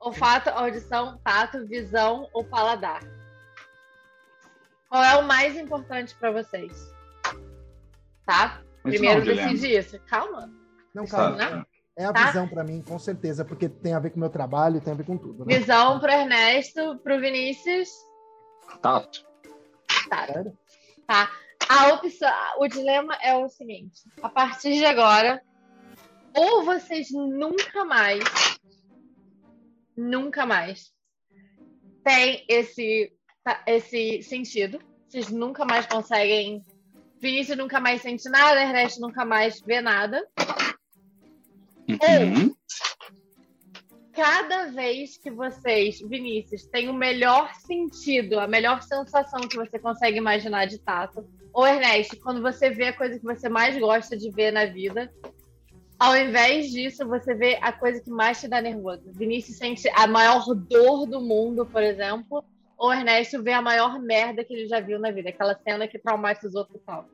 Olfato, 0.00 0.50
audição, 0.50 1.18
tato, 1.24 1.66
visão 1.66 2.28
ou 2.32 2.44
paladar. 2.44 3.02
Qual 4.88 5.02
é 5.02 5.16
o 5.16 5.26
mais 5.26 5.56
importante 5.56 6.14
para 6.16 6.30
vocês? 6.30 6.72
Tá? 8.26 8.62
Mas 8.84 8.94
Primeiro 8.94 9.24
decide 9.24 9.76
isso. 9.76 9.98
Calma. 10.06 10.52
Não, 10.94 11.04
Tá, 11.04 11.10
calma. 11.16 11.36
Não? 11.36 11.66
É 11.96 12.04
a 12.06 12.12
Tá. 12.12 12.26
visão 12.26 12.48
pra 12.48 12.64
mim, 12.64 12.82
com 12.82 12.98
certeza, 12.98 13.44
porque 13.44 13.68
tem 13.68 13.92
a 13.92 13.98
ver 13.98 14.10
com 14.10 14.16
o 14.16 14.20
meu 14.20 14.30
trabalho, 14.30 14.80
tem 14.80 14.92
a 14.92 14.96
ver 14.96 15.04
com 15.04 15.16
tudo, 15.18 15.44
né? 15.44 15.58
Visão 15.58 16.00
pro 16.00 16.10
Ernesto, 16.10 16.98
pro 17.04 17.20
Vinícius. 17.20 17.88
Tato. 18.80 19.24
Sério? 20.08 20.56
Tá. 21.06 21.30
A 21.68 21.94
opção, 21.94 22.30
o 22.58 22.66
dilema 22.66 23.14
é 23.22 23.34
o 23.36 23.48
seguinte: 23.48 24.02
a 24.22 24.28
partir 24.28 24.74
de 24.74 24.84
agora, 24.86 25.42
ou 26.34 26.64
vocês 26.64 27.10
nunca 27.12 27.84
mais, 27.84 28.24
nunca 29.96 30.46
mais 30.46 30.92
tem 32.04 32.44
esse, 32.48 33.12
tá, 33.44 33.62
esse 33.66 34.22
sentido. 34.22 34.80
Vocês 35.08 35.28
nunca 35.30 35.64
mais 35.64 35.86
conseguem. 35.86 36.64
Vinícius 37.22 37.56
nunca 37.56 37.78
mais 37.78 38.02
sente 38.02 38.28
nada, 38.28 38.60
Ernesto 38.60 39.00
nunca 39.00 39.24
mais 39.24 39.60
vê 39.60 39.80
nada. 39.80 40.26
Uhum. 41.88 42.52
Cada 44.12 44.66
vez 44.72 45.16
que 45.16 45.30
vocês, 45.30 46.00
Vinícius, 46.00 46.66
têm 46.66 46.88
o 46.88 46.94
melhor 46.94 47.54
sentido, 47.54 48.40
a 48.40 48.48
melhor 48.48 48.82
sensação 48.82 49.40
que 49.42 49.56
você 49.56 49.78
consegue 49.78 50.18
imaginar 50.18 50.66
de 50.66 50.78
tato, 50.78 51.24
ou 51.54 51.64
Ernesto, 51.64 52.18
quando 52.20 52.42
você 52.42 52.70
vê 52.70 52.88
a 52.88 52.96
coisa 52.96 53.16
que 53.18 53.24
você 53.24 53.48
mais 53.48 53.78
gosta 53.78 54.16
de 54.16 54.28
ver 54.30 54.50
na 54.50 54.66
vida, 54.66 55.08
ao 56.00 56.16
invés 56.16 56.72
disso, 56.72 57.06
você 57.06 57.34
vê 57.34 57.56
a 57.62 57.72
coisa 57.72 58.00
que 58.02 58.10
mais 58.10 58.40
te 58.40 58.48
dá 58.48 58.60
nervoso. 58.60 59.12
Vinícius 59.12 59.58
sente 59.58 59.88
a 59.94 60.08
maior 60.08 60.44
dor 60.54 61.06
do 61.06 61.20
mundo, 61.20 61.64
por 61.64 61.82
exemplo, 61.82 62.44
ou 62.82 62.92
Ernesto 62.92 63.40
vê 63.40 63.52
a 63.52 63.62
maior 63.62 64.00
merda 64.00 64.42
que 64.42 64.52
ele 64.52 64.66
já 64.66 64.80
viu 64.80 64.98
na 64.98 65.12
vida, 65.12 65.28
aquela 65.28 65.54
cena 65.54 65.86
que 65.86 66.00
traumatizou 66.00 66.64
total. 66.64 67.08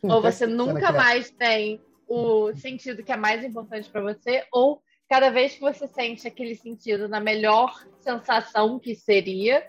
Ou 0.00 0.22
você 0.22 0.46
nunca 0.46 0.92
mais 0.92 1.28
tem 1.28 1.80
o 2.06 2.54
sentido 2.54 3.02
que 3.02 3.10
é 3.10 3.16
mais 3.16 3.42
importante 3.42 3.90
para 3.90 4.00
você, 4.00 4.46
ou 4.52 4.80
cada 5.08 5.28
vez 5.28 5.54
que 5.54 5.60
você 5.60 5.88
sente 5.88 6.28
aquele 6.28 6.54
sentido 6.54 7.08
na 7.08 7.18
melhor 7.18 7.84
sensação 7.98 8.78
que 8.78 8.94
seria, 8.94 9.66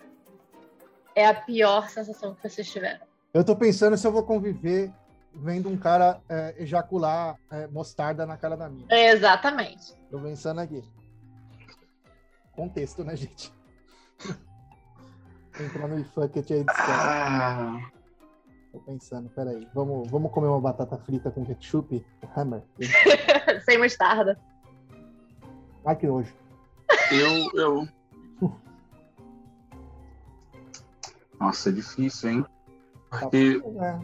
é 1.15 1.25
a 1.25 1.33
pior 1.33 1.89
sensação 1.89 2.35
que 2.35 2.47
vocês 2.47 2.71
tiveram. 2.71 3.03
Eu 3.33 3.43
tô 3.43 3.55
pensando 3.55 3.97
se 3.97 4.05
eu 4.05 4.11
vou 4.11 4.21
conviver 4.21 4.93
vendo 5.33 5.67
um 5.67 5.77
cara 5.77 6.21
é, 6.29 6.53
ejacular 6.59 7.39
é, 7.49 7.65
mostarda 7.65 8.23
na 8.23 8.37
cara 8.37 8.55
da 8.55 8.69
minha. 8.69 8.85
Exatamente. 8.91 9.95
Tô 10.11 10.19
pensando 10.19 10.61
aqui. 10.61 10.83
Contexto, 12.51 13.03
né, 13.03 13.15
gente? 13.15 13.51
Entrar 15.59 15.87
no 15.87 15.99
iFucket 15.99 16.51
aí. 16.51 16.65
Ah, 16.69 17.79
Tô 18.71 18.79
pensando, 18.79 19.29
peraí. 19.29 19.67
Vamos, 19.73 20.09
vamos 20.09 20.31
comer 20.31 20.47
uma 20.47 20.59
batata 20.61 20.97
frita 20.97 21.31
com 21.31 21.45
ketchup? 21.45 22.05
Hammer. 22.35 22.61
Sem 23.65 23.77
mostarda. 23.79 24.39
Ai, 25.85 25.95
que 25.95 26.05
nojo. 26.05 26.33
eu, 27.11 27.49
eu. 27.59 27.87
Nossa, 31.39 31.69
é 31.69 31.71
difícil, 31.71 32.29
hein? 32.29 32.45
Porque, 33.09 33.61
É. 33.79 33.99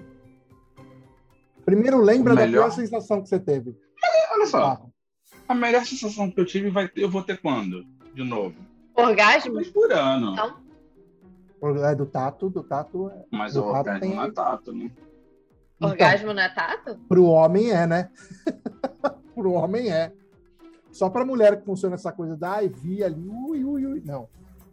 Primeiro, 1.66 2.02
lembra 2.02 2.34
O 2.34 2.36
da 2.36 2.46
melhor- 2.46 2.64
pior 2.70 2.72
sensação 2.76 3.22
que 3.22 3.30
você 3.30 3.40
teve. 3.40 3.78
olha 4.34 4.46
só, 4.48 4.64
Ah, 4.66 4.82
a 5.50 5.56
melhor 5.56 5.86
sensação 5.86 6.30
que 6.30 6.40
eu 6.40 6.46
tive 6.46 6.70
vai 6.70 6.88
ter, 6.88 7.04
eu 7.04 7.10
vou 7.10 7.24
ter 7.24 7.40
quando? 7.42 7.84
De 8.14 8.24
novo? 8.24 8.56
Orgasmo? 8.96 9.56
Mas 9.56 9.70
por 9.70 9.92
ano. 9.92 10.36
Não. 10.36 10.63
É 11.68 11.96
do 11.96 12.06
tato, 12.06 12.50
do 12.50 12.64
tato. 12.64 13.10
é- 13.10 13.24
Mas 13.32 13.54
do 13.54 13.62
o 13.62 13.72
tato 13.72 13.78
orgasmo 13.78 14.00
tem- 14.02 14.16
não 14.16 14.24
é 14.24 14.32
tato, 14.32 14.74
né? 14.74 14.92
Então, 15.76 15.90
Orgasmo 15.90 16.34
não 16.34 16.42
é 16.44 16.50
tato? 16.54 16.98
pro 17.10 17.26
homem 17.26 17.72
é, 17.72 17.86
né? 17.88 18.10
pro 19.36 19.52
homem 19.54 19.92
é. 19.92 20.12
Só 20.92 21.10
pra 21.10 21.26
mulher 21.26 21.58
que 21.60 21.66
funciona 21.66 21.96
essa 21.96 22.12
coisa 22.12 22.38
da 22.38 22.54
ai, 22.54 22.70
vi 22.70 23.04
ali, 23.04 23.28
ui, 23.28 23.64
ui, 23.64 23.86
ui. 23.86 24.02
Não. 24.06 24.30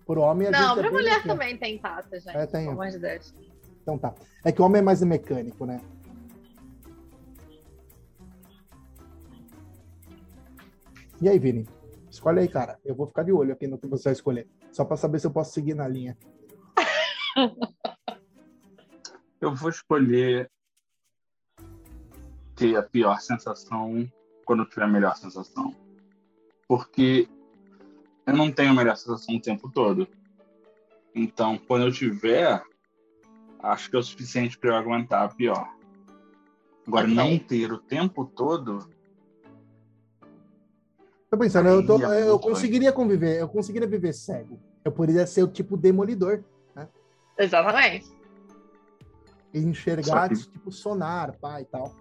Pro 0.07 0.21
homem 0.21 0.49
a 0.49 0.51
Não, 0.51 0.59
gente 0.59 0.71
é 0.71 0.75
pra 0.75 0.83
bem 0.83 0.93
mulher 0.93 1.23
também 1.23 1.57
tem 1.57 1.79
tato, 1.79 2.11
gente. 2.13 2.37
É, 2.37 2.47
tem. 2.47 2.63
Pelo 2.67 2.73
amor 2.73 2.89
de 2.89 2.99
Deus. 2.99 3.35
Então 3.83 3.97
tá. 3.99 4.15
É 4.45 4.53
que 4.53 4.61
o 4.61 4.65
homem 4.65 4.81
é 4.81 4.83
mais 4.83 5.03
mecânico, 5.03 5.65
né? 5.65 5.81
E 11.21 11.29
aí, 11.29 11.39
Vini? 11.39 11.67
Escolhe 12.11 12.41
aí, 12.41 12.49
cara. 12.49 12.79
Eu 12.85 12.95
vou 12.95 13.07
ficar 13.07 13.23
de 13.23 13.33
olho 13.33 13.53
aqui 13.53 13.67
no 13.67 13.79
que 13.79 13.87
você 13.87 14.05
vai 14.05 14.13
escolher. 14.13 14.49
Só 14.73 14.85
pra 14.85 14.97
saber 14.97 15.19
se 15.19 15.27
eu 15.27 15.31
posso 15.31 15.53
seguir 15.53 15.75
na 15.75 15.87
linha. 15.87 16.17
Eu 19.41 19.55
vou 19.55 19.71
escolher 19.71 20.51
ter 22.55 22.77
a 22.77 22.83
pior 22.83 23.19
sensação 23.21 24.07
quando 24.45 24.65
eu 24.65 24.69
tiver 24.69 24.83
a 24.85 24.89
melhor 24.89 25.17
sensação. 25.17 25.75
Porque 26.69 27.27
eu 28.27 28.37
não 28.37 28.53
tenho 28.53 28.73
a 28.73 28.75
melhor 28.75 28.97
sensação 28.97 29.37
o 29.37 29.41
tempo 29.41 29.71
todo. 29.73 30.07
Então, 31.15 31.57
quando 31.57 31.87
eu 31.87 31.93
tiver, 31.93 32.63
acho 33.61 33.89
que 33.89 33.97
é 33.97 33.99
o 33.99 34.03
suficiente 34.03 34.59
para 34.59 34.71
eu 34.71 34.77
aguentar 34.77 35.25
a 35.25 35.29
pior. 35.35 35.75
Agora, 36.87 37.07
Ok. 37.07 37.15
não 37.17 37.39
ter 37.39 37.73
o 37.73 37.79
tempo 37.79 38.27
todo, 38.27 38.91
Tô 41.31 41.39
pensando, 41.39 41.69
eu, 41.69 41.87
tô- 41.87 42.05
Aí, 42.07 42.27
eu 42.27 42.41
conseguiria 42.41 42.93
conviver, 42.93 43.39
eu 43.41 43.49
conseguiria 43.49 43.87
viver 43.87 44.13
cego. 44.13 44.61
Eu 44.85 44.91
poderia 44.91 45.25
ser 45.29 45.45
o 45.45 45.49
tipo 45.49 45.77
demolidor 45.77 46.43
Exatamente. 47.45 48.11
e 49.53 49.59
enxergar 49.59 50.29
que- 50.29 50.37
tipo 50.37 50.71
sonar, 50.71 51.33
pá 51.41 51.61
e 51.61 51.65
tal. 51.65 51.93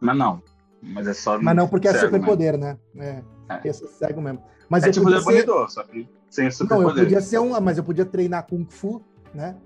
mas 0.00 0.16
não. 0.16 0.42
Mas 0.82 1.06
é 1.06 1.14
só. 1.14 1.38
Mas 1.38 1.56
não 1.56 1.68
porque 1.68 1.88
é 1.88 1.94
superpoder, 1.94 2.56
né? 2.56 2.78
É, 2.96 3.22
É. 3.48 3.72
ser 3.72 3.86
cego 3.88 4.20
mesmo. 4.22 4.42
Mas 4.68 4.84
É 4.84 4.88
eu 4.88 4.92
tipo 4.92 5.04
podia 5.04 5.20
ser, 5.20 5.46
só 5.68 5.82
que 5.82 6.08
sem 6.30 6.44
não, 6.44 6.48
eu 6.48 6.52
superpoder. 6.52 7.04
podia 7.04 7.20
ser 7.20 7.38
um, 7.38 7.58
mas 7.60 7.78
eu 7.78 7.84
podia 7.84 8.04
treinar 8.04 8.46
kung 8.46 8.64
fu, 8.68 9.02
né? 9.34 9.56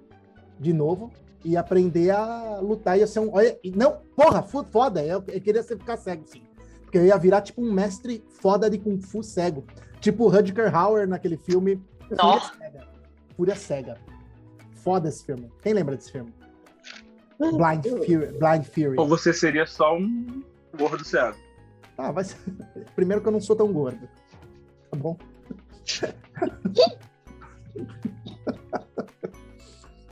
De 0.58 0.72
novo 0.72 1.10
e 1.44 1.56
aprender 1.56 2.10
a 2.10 2.58
lutar 2.60 2.98
ia 2.98 3.06
ser 3.06 3.20
um, 3.20 3.32
olha, 3.34 3.58
não, 3.74 3.98
porra, 4.16 4.42
foda, 4.42 5.02
eu, 5.04 5.22
eu 5.28 5.40
queria 5.40 5.62
ser 5.62 5.78
ficar 5.78 5.96
cego, 5.96 6.24
sim. 6.26 6.42
Porque 6.82 6.98
eu 6.98 7.04
ia 7.06 7.16
virar 7.16 7.40
tipo 7.42 7.62
um 7.62 7.72
mestre 7.72 8.24
foda 8.40 8.68
de 8.68 8.78
kung 8.78 9.00
fu 9.00 9.22
cego, 9.22 9.64
tipo 10.00 10.24
o 10.24 10.28
Rutger 10.28 10.74
Hauer 10.74 11.06
naquele 11.08 11.36
filme. 11.36 11.82
Fúria 12.08 12.40
Cega. 12.58 12.88
Fúria 13.36 13.56
Cega. 13.56 13.98
Foda 14.82 15.08
esse 15.08 15.24
filme. 15.24 15.50
Quem 15.62 15.72
lembra 15.72 15.96
desse 15.96 16.12
filme? 16.12 16.32
Blind 17.38 17.84
Fury. 18.04 18.38
Blind 18.38 18.64
Fury. 18.64 18.96
Ou 18.98 19.08
você 19.08 19.32
seria 19.32 19.66
só 19.66 19.96
um 19.96 20.42
gordo 20.76 21.04
cego. 21.04 21.36
Ah, 21.96 22.12
vai 22.12 22.24
ser... 22.24 22.36
Primeiro 22.94 23.22
que 23.22 23.28
eu 23.28 23.32
não 23.32 23.40
sou 23.40 23.56
tão 23.56 23.72
gordo. 23.72 24.08
Tá 24.90 24.96
bom? 24.96 25.16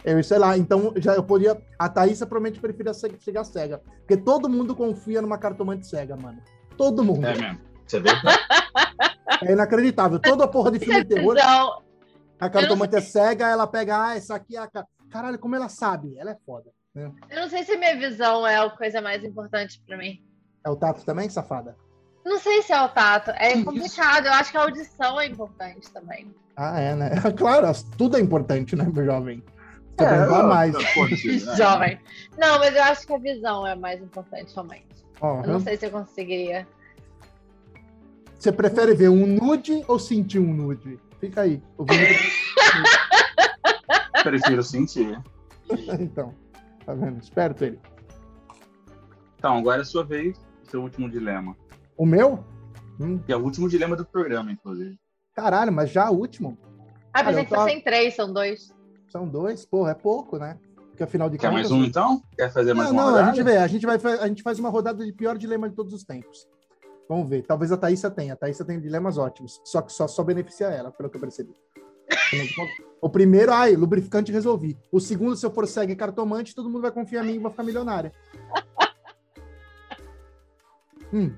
Eu 0.05 0.23
sei 0.25 0.39
lá, 0.39 0.57
então 0.57 0.95
já 0.97 1.15
eu 1.15 1.23
podia. 1.23 1.61
A 1.79 1.87
Thaísa 1.87 2.25
provavelmente 2.25 2.61
preferia 2.61 2.95
chegar 3.21 3.45
cega. 3.45 3.83
Porque 3.99 4.17
todo 4.17 4.49
mundo 4.49 4.75
confia 4.75 5.21
numa 5.21 5.37
cartomante 5.37 5.87
cega, 5.87 6.17
mano. 6.17 6.41
Todo 6.79 7.05
mundo. 7.05 7.27
É 7.27 7.37
mesmo. 7.37 7.61
Você 7.87 8.01
vê? 8.01 8.09
É 9.43 9.53
inacreditável. 9.53 10.19
Toda 10.19 10.49
porra 10.49 10.71
de 10.71 10.79
filme 10.79 11.05
de 11.05 11.15
terror, 11.15 11.37
Então, 11.37 11.83
a 12.41 12.49
cartomante 12.51 12.97
é 12.97 13.01
cega, 13.01 13.47
ela 13.49 13.67
pega, 13.67 14.09
ah, 14.09 14.17
essa 14.17 14.35
aqui 14.37 14.57
é 14.57 14.61
a. 14.61 14.67
ca- 14.67 14.87
Caralho, 15.11 15.39
como 15.39 15.57
ela 15.57 15.69
sabe? 15.69 16.17
Ela 16.19 16.33
é 16.33 16.37
foda. 16.45 16.71
eu 16.95 17.13
não 17.41 17.49
sei 17.49 17.65
se 17.65 17.77
minha 17.77 17.97
visão 17.97 18.47
é 18.47 18.57
a 18.59 18.69
coisa 18.71 19.01
mais 19.01 19.25
importante 19.25 19.83
pra 19.87 19.97
mim. 19.97 20.23
É 20.65 20.69
o 20.71 20.77
tato 20.77 21.05
também, 21.05 21.29
safada? 21.31 21.77
Não 22.25 22.39
sei 22.39 22.61
se 22.63 22.73
é 22.73 22.83
o 22.83 22.89
tato. 22.91 23.31
É 23.31 23.55
Que 23.55 23.65
complicado. 23.65 24.27
Eu 24.27 24.33
acho 24.35 24.51
que 24.51 24.57
a 24.59 24.63
audição 24.63 25.19
é 25.19 25.27
importante 25.27 25.91
também. 25.91 26.35
Ah, 26.57 26.79
é, 26.79 26.95
né? 26.95 27.11
Claro, 27.39 27.67
tudo 27.97 28.17
é 28.17 28.21
importante, 28.21 28.77
né, 28.77 28.85
meu 28.85 29.05
jovem? 29.05 29.43
Você 29.97 30.05
É, 30.05 30.25
eu- 30.27 30.47
mais. 30.47 30.75
eu- 30.75 30.81
né? 31.47 31.57
Jovem. 31.57 32.01
Não, 32.37 32.59
mas 32.59 32.75
eu 32.77 32.83
acho 32.83 33.07
que 33.07 33.15
a 33.15 33.19
visão 33.19 33.67
é 33.67 33.73
a 33.73 33.77
mais 33.77 34.03
importante, 34.03 34.53
realmente. 34.53 34.87
Ó, 35.21 35.41
Eu 35.43 35.49
não 35.55 35.61
sei 35.61 35.77
se 35.77 35.87
eu 35.87 35.91
conseguiria. 35.91 36.69
Você 38.39 38.53
prefere 38.53 38.95
ver 38.95 39.09
um 39.09 39.27
nude 39.27 39.85
ou 39.89 39.99
sentir 39.99 40.39
um 40.39 40.53
nude? 40.53 41.01
Fica 41.21 41.43
aí. 41.43 41.63
Prefiro 44.23 44.63
sentir. 44.63 45.21
então, 46.01 46.35
tá 46.85 46.95
vendo? 46.95 47.19
Esperto 47.23 47.65
ele. 47.65 47.79
Então, 49.39 49.57
agora 49.59 49.79
é 49.79 49.83
a 49.83 49.87
sua 49.87 50.05
vez, 50.05 50.39
seu 50.65 50.83
último 50.83 51.09
dilema. 51.09 51.57
O 51.97 52.05
meu? 52.05 52.45
Hum, 53.01 53.19
Que 53.19 53.33
é 53.33 53.37
o 53.37 53.43
último 53.43 53.69
dilema 53.69 53.95
do 53.97 54.05
programa, 54.05 54.51
inclusive. 54.51 54.99
caralho, 55.35 55.73
mas 55.73 55.91
já 55.91 56.11
o 56.11 56.17
último? 56.17 56.59
Ah, 57.13 57.25
pensei 57.25 57.45
que 57.45 57.51
tô- 57.51 57.57
fossem 57.57 57.81
três, 57.81 58.15
são 58.15 58.33
dois. 58.33 58.73
São 59.09 59.27
dois? 59.27 59.65
Porra, 59.65 59.93
é 59.93 59.95
pouco, 59.95 60.37
né? 60.39 60.59
Porque 60.91 61.05
afinal 61.05 61.31
de 61.31 61.39
Quer 61.39 61.49
contas. 61.51 61.71
mais 61.71 61.73
um, 61.73 61.85
então? 61.85 62.21
Quer 62.37 62.53
fazer 62.53 62.75
mais 62.75 62.89
Não, 62.89 62.97
uma 62.97 63.03
não, 63.05 63.11
rodada? 63.13 63.31
a 63.31 63.35
gente 63.35 63.45
vê. 63.45 63.57
A 63.57 63.67
gente, 63.69 63.87
vai, 63.87 63.97
a 63.97 64.27
gente 64.29 64.43
faz 64.43 64.59
uma 64.59 64.69
rodada 64.69 65.05
de 65.05 65.13
pior 65.13 65.39
dilema 65.39 65.69
de 65.69 65.75
todos 65.77 65.95
os 65.95 66.03
tempos. 66.05 66.47
Vamos 67.09 67.29
ver. 67.29 67.45
Talvez 67.47 67.73
a 67.73 67.77
Thaísa 67.77 68.11
tenha. 68.11 68.35
A 68.35 68.37
Thaísa 68.37 68.65
tem 68.65 68.79
dilemas 68.79 69.17
ótimos. 69.17 69.61
Só 69.65 69.81
que 69.81 69.93
só, 69.93 70.07
só 70.07 70.23
beneficia 70.23 70.67
ela, 70.67 70.91
pelo 70.93 71.09
que 71.09 71.17
eu 71.17 71.21
percebi. 71.21 71.55
O 73.01 73.09
primeiro, 73.09 73.53
ai, 73.53 73.77
lubrificante 73.77 74.33
resolvi. 74.33 74.77
O 74.91 74.99
segundo, 74.99 75.37
se 75.37 75.47
eu 75.47 75.53
for 75.53 75.69
cego 75.69 75.93
e 75.93 75.95
cartomante, 75.95 76.53
todo 76.53 76.69
mundo 76.69 76.83
vai 76.83 76.91
confiar 76.91 77.25
em 77.25 77.29
mim 77.29 77.35
e 77.35 77.39
vou 77.39 77.51
ficar 77.51 77.63
milionária. 77.63 78.13
Hum. 81.11 81.35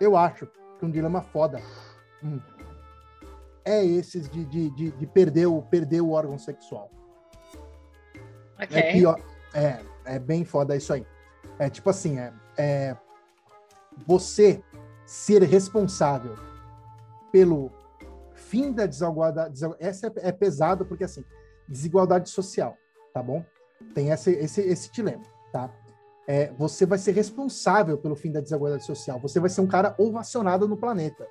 Eu 0.00 0.16
acho 0.16 0.46
que 0.78 0.84
um 0.84 0.90
dilema 0.90 1.22
foda 1.22 1.60
hum, 2.22 2.40
é 3.64 3.84
esses 3.84 4.28
de, 4.28 4.44
de, 4.44 4.70
de, 4.70 4.90
de 4.92 5.06
perder, 5.08 5.46
o, 5.46 5.60
perder 5.60 6.00
o 6.00 6.12
órgão 6.12 6.38
sexual. 6.38 6.88
Ok. 8.62 8.78
É 8.78 8.92
pior. 8.92 9.20
É, 9.52 9.80
é 10.04 10.18
bem 10.20 10.44
foda 10.44 10.76
isso 10.76 10.92
aí. 10.92 11.04
É 11.58 11.68
tipo 11.68 11.90
assim, 11.90 12.16
é, 12.18 12.32
é 12.56 12.96
você 14.06 14.62
ser 15.06 15.42
responsável 15.42 16.36
pelo 17.32 17.70
fim 18.34 18.72
da 18.72 18.86
desigualdade. 18.86 19.52
desigual- 19.52 19.76
Essa 19.80 20.06
é, 20.06 20.12
é 20.28 20.32
pesado 20.32 20.84
porque 20.86 21.04
assim, 21.04 21.24
desigualdade 21.68 22.28
social, 22.30 22.76
tá 23.12 23.22
bom? 23.22 23.44
Tem 23.94 24.10
esse, 24.10 24.30
esse, 24.32 24.60
esse 24.62 24.90
dilema, 24.92 25.22
tá? 25.52 25.70
É, 26.26 26.52
você 26.52 26.86
vai 26.86 26.96
ser 26.98 27.12
responsável 27.12 27.98
pelo 27.98 28.16
fim 28.16 28.32
da 28.32 28.40
desigualdade 28.40 28.84
social. 28.84 29.20
Você 29.20 29.38
vai 29.38 29.50
ser 29.50 29.60
um 29.60 29.66
cara 29.66 29.94
ovacionado 29.98 30.66
no 30.66 30.76
planeta. 30.76 31.26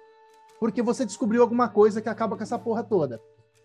Porque 0.59 0.81
você 0.83 1.03
descobriu 1.03 1.41
alguma 1.41 1.67
coisa 1.67 1.99
que 2.01 2.07
acaba 2.09 2.37
com 2.37 2.43
essa 2.43 2.59
porra 2.59 2.83
toda. 2.83 3.19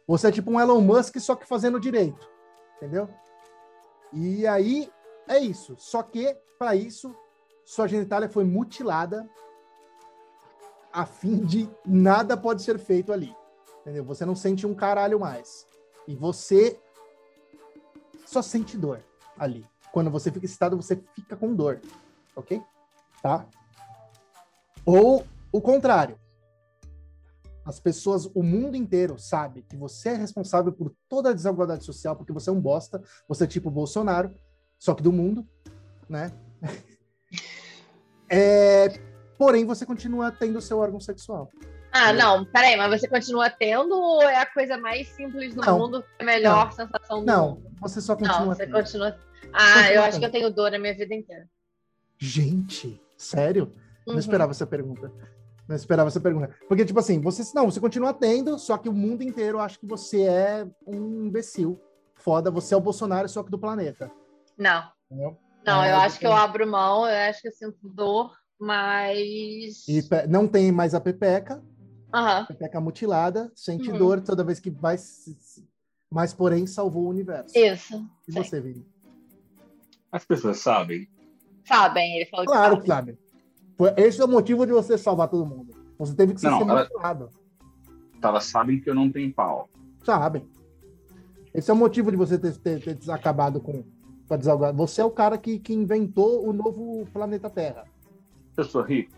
Você 0.07 0.29
é 0.29 0.33
tipo 0.33 0.51
um 0.51 0.59
Elon 0.59 0.81
Musk, 0.81 1.19
só 1.19 1.37
que 1.37 1.47
fazendo 1.47 1.79
direito. 1.79 2.27
Entendeu? 2.77 3.09
E 4.13 4.47
aí 4.47 4.91
é 5.29 5.39
isso. 5.39 5.75
Só 5.77 6.03
que, 6.03 6.35
para 6.59 6.75
isso, 6.75 7.15
sua 7.69 7.87
genitália 7.87 8.31
foi 8.31 8.45
mutilada 8.45 9.29
a 10.91 11.05
fim 11.05 11.45
de 11.45 11.69
nada 11.85 12.35
pode 12.35 12.63
ser 12.63 12.79
feito 12.79 13.13
ali. 13.13 13.37
Entendeu? 13.83 14.03
Você 14.07 14.25
não 14.25 14.35
sente 14.35 14.67
um 14.67 14.75
caralho 14.75 15.21
mais. 15.21 15.67
E 16.07 16.17
você 16.17 16.81
só 18.25 18.41
sente 18.41 18.75
dor 18.75 19.05
ali. 19.39 19.67
Quando 19.93 20.11
você 20.11 20.33
fica 20.33 20.47
excitado, 20.47 20.77
você 20.79 20.97
fica 21.15 21.37
com 21.37 21.55
dor. 21.55 21.79
Ok? 22.35 22.63
Tá? 23.23 23.47
Ou 24.87 25.27
o 25.53 25.61
contrário. 25.61 26.19
As 27.67 27.79
pessoas, 27.79 28.25
o 28.35 28.43
mundo 28.43 28.79
inteiro 28.79 29.19
sabe 29.19 29.61
que 29.61 29.77
você 29.77 30.09
é 30.09 30.15
responsável 30.15 30.73
por 30.73 30.91
toda 31.07 31.29
a 31.29 31.35
desigualdade 31.35 31.85
social, 31.85 32.17
porque 32.17 32.33
você 32.33 32.49
é 32.49 32.53
um 32.55 32.61
bosta, 32.63 33.03
você 33.29 33.45
é 33.45 33.47
tipo 33.47 33.71
Bolsonaro, 33.71 34.35
só 34.79 34.95
que 34.95 35.03
do 35.03 35.13
mundo, 35.13 35.47
né? 36.09 36.33
É, 38.31 38.89
porém, 39.39 39.65
você 39.65 39.85
continua 39.87 40.31
tendo 40.31 40.61
seu 40.61 40.79
órgão 40.79 41.01
sexual. 41.01 41.49
Ah, 41.91 42.13
não, 42.13 42.45
peraí, 42.45 42.77
mas 42.77 43.01
você 43.01 43.09
continua 43.09 43.49
tendo 43.49 43.95
ou 43.95 44.23
é 44.23 44.37
a 44.37 44.47
coisa 44.47 44.77
mais 44.77 45.09
simples 45.09 45.55
do 45.55 45.63
Não. 45.63 45.79
mundo, 45.79 46.05
a 46.19 46.25
melhor 46.25 46.71
sensação 46.73 47.21
do 47.21 47.27
Não, 47.27 47.51
mundo? 47.53 47.71
você 47.81 48.01
só 48.01 48.15
continua 48.15 48.41
Não, 48.41 48.47
você 48.55 48.67
tendo. 48.67 48.75
continua. 48.75 49.19
Ah, 49.53 49.75
Continua 49.75 49.93
eu 49.95 50.03
acho 50.03 50.19
que 50.19 50.25
eu 50.27 50.31
tenho 50.31 50.51
dor 50.53 50.75
a 50.75 50.79
minha 50.79 50.95
vida 50.95 51.15
inteira. 51.15 51.49
Gente, 52.19 53.01
sério? 53.17 53.73
Não 54.07 54.15
Uhum. 54.15 54.21
esperava 54.21 54.51
essa 54.53 54.67
pergunta. 54.67 55.11
Não 55.67 55.77
esperava 55.77 56.09
essa 56.09 56.21
pergunta. 56.21 56.55
Porque, 56.69 56.85
tipo 56.85 56.99
assim, 56.99 57.21
você 57.21 57.43
não, 57.55 57.71
você 57.71 57.81
continua 57.81 58.13
tendo, 58.13 58.59
só 58.59 58.77
que 58.79 58.89
o 58.89 58.93
mundo 58.93 59.23
inteiro 59.23 59.59
acha 59.59 59.79
que 59.79 59.87
você 59.87 60.23
é 60.23 60.67
um 60.87 61.25
imbecil. 61.27 61.81
Foda, 62.15 62.51
você 62.51 62.75
é 62.75 62.77
o 62.77 62.81
Bolsonaro, 62.81 63.29
só 63.29 63.43
que 63.43 63.51
do 63.51 63.59
planeta. 63.59 64.11
Não, 64.57 64.91
Entendeu? 65.11 65.39
Não, 65.69 65.83
É, 65.85 65.89
eu 65.91 65.95
eu 65.95 66.01
acho 66.01 66.19
que 66.19 66.27
eu 66.27 66.31
tenho. 66.31 66.43
abro 66.43 66.67
mão, 66.71 67.07
eu 67.09 67.31
acho 67.31 67.41
que 67.43 67.49
eu 67.49 67.53
sinto 67.53 67.89
dor, 67.89 68.33
mas. 68.59 69.87
E 69.89 70.03
não 70.29 70.47
tem 70.49 70.71
mais 70.73 70.95
a 70.95 71.01
pepeca, 71.01 71.63
Aham. 72.13 72.47
pepeca 72.47 72.81
mutilada, 72.81 73.51
sente 73.55 73.91
Uhum. 73.91 73.99
dor 73.99 74.21
toda 74.21 74.45
vez 74.45 74.59
que 74.61 74.71
vai. 74.71 74.97
Mas, 76.11 76.33
porém, 76.33 76.67
salvou 76.67 77.05
o 77.05 77.09
universo. 77.11 77.57
Isso. 77.59 78.05
E 78.27 78.33
sim. 78.33 78.43
você, 78.43 78.61
Vini? 78.61 78.87
As 80.11 80.25
pessoas 80.25 80.59
sabem. 80.59 81.07
Sabem, 81.67 82.17
ele 82.17 82.27
falou 82.31 82.47
que 82.47 82.53
Claro 82.53 82.71
sabe. 82.77 82.81
que 82.83 82.87
sabe. 82.89 83.19
Foi- 83.77 83.93
Esse 83.99 84.21
é 84.21 84.25
o 84.25 84.29
motivo 84.29 84.65
de 84.67 84.73
você 84.73 84.97
salvar 84.97 85.29
todo 85.29 85.45
mundo. 85.45 85.73
Você 85.99 86.15
teve 86.15 86.33
que 86.35 86.41
ser 86.41 86.49
Não, 86.51 86.63
ela- 86.63 86.83
mutilado. 86.85 87.29
Elas 88.23 88.45
sabem 88.45 88.81
que 88.81 88.89
eu 88.89 88.95
não 88.95 89.13
tenho 89.13 89.33
pau. 89.35 89.69
Sabem. 90.03 90.49
Esse 91.53 91.71
é 91.71 91.75
o 91.75 91.77
motivo 91.77 92.11
de 92.11 92.17
você 92.17 92.39
ter, 92.39 92.57
ter, 92.57 92.97
ter 92.97 93.11
acabado 93.11 93.61
com, 93.61 93.85
com 94.29 94.35
a 94.35 94.37
desigualdade. 94.37 94.77
Você 94.77 95.01
é 95.01 95.05
o 95.05 95.11
cara 95.11 95.39
que, 95.39 95.59
que 95.59 95.73
inventou 95.73 96.47
o 96.47 96.53
novo 96.53 97.07
planeta 97.13 97.49
Terra. 97.49 97.85
Eu 98.57 98.65
sou 98.65 98.83
rico. 98.83 99.13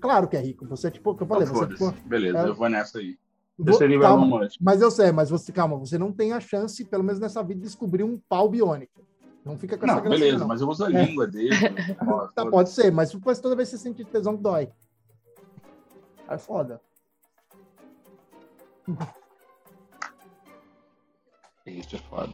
Claro 0.00 0.28
que 0.28 0.36
é 0.36 0.40
rico. 0.40 0.64
Você 0.66 0.86
é 0.88 0.90
tipo, 0.90 1.14
que 1.14 1.22
eu 1.24 1.26
falei, 1.26 1.46
você 1.46 1.64
é 1.64 1.66
tipo. 1.68 1.90
Beleza, 2.06 2.38
é- 2.38 2.48
eu 2.48 2.54
vou 2.54 2.68
nessa 2.68 2.98
aí. 2.98 3.18
Eu 3.58 3.64
Vou- 3.64 3.74
seria 3.74 3.98
o 3.98 4.02
calma, 4.02 4.36
Elon. 4.36 4.48
Mas 4.60 4.80
eu 4.82 4.90
sei, 4.90 5.10
mas 5.10 5.30
você, 5.30 5.50
calma, 5.50 5.76
você 5.78 5.96
não 5.98 6.12
tem 6.12 6.32
a 6.32 6.40
chance, 6.40 6.84
pelo 6.84 7.02
menos 7.02 7.18
nessa 7.18 7.42
vida, 7.42 7.60
de 7.60 7.66
descobrir 7.66 8.04
um 8.04 8.18
pau 8.28 8.48
biônico. 8.50 9.00
Não 9.44 9.56
fica 9.56 9.78
com 9.78 9.86
essa 9.86 9.94
Não, 9.94 10.02
gracinha, 10.02 10.20
beleza, 10.20 10.38
não. 10.40 10.48
mas 10.48 10.60
eu 10.60 10.68
uso 10.68 10.84
a 10.84 10.88
língua 10.88 11.26
dele. 11.26 11.50
Ó, 12.06 12.26
Tá, 12.34 12.44
pode 12.44 12.68
ser, 12.70 12.92
mas 12.92 13.10
depois 13.10 13.40
toda 13.40 13.56
vez 13.56 13.70
que 13.70 13.76
você 13.78 13.82
sente 13.82 14.04
tesão, 14.04 14.36
dói. 14.36 14.68
Aí 16.28 16.34
é 16.34 16.38
foda. 16.38 16.80
Isso 21.66 21.96
é 21.96 21.98
foda. 21.98 22.32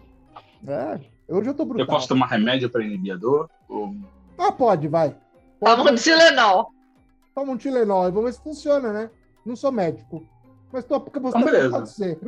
É, 0.66 1.00
hoje 1.32 1.48
eu 1.50 1.54
tô 1.54 1.64
brutal. 1.64 1.84
Eu 1.84 1.90
posso 1.90 2.08
tomar 2.08 2.26
remédio 2.26 2.68
para 2.70 2.84
inibir 2.84 3.14
a 3.14 3.16
dor? 3.16 3.48
Ou... 3.68 3.94
Ah, 4.38 4.52
pode, 4.52 4.88
vai. 4.88 5.16
Toma 5.60 5.90
um 5.90 5.94
Tilenol. 5.94 6.72
Toma 7.34 7.52
um 7.52 7.56
Tilenol, 7.56 8.10
vamos 8.12 8.24
ver 8.24 8.32
se 8.34 8.40
funciona, 8.42 8.92
né? 8.92 9.10
Não 9.44 9.56
sou 9.56 9.72
médico. 9.72 10.24
Mas 10.72 10.84
tô, 10.84 11.00
porque 11.00 11.18
você 11.18 11.36
Então, 11.38 11.50
beleza. 11.50 11.70
pode 11.70 11.90
ser. 11.90 12.18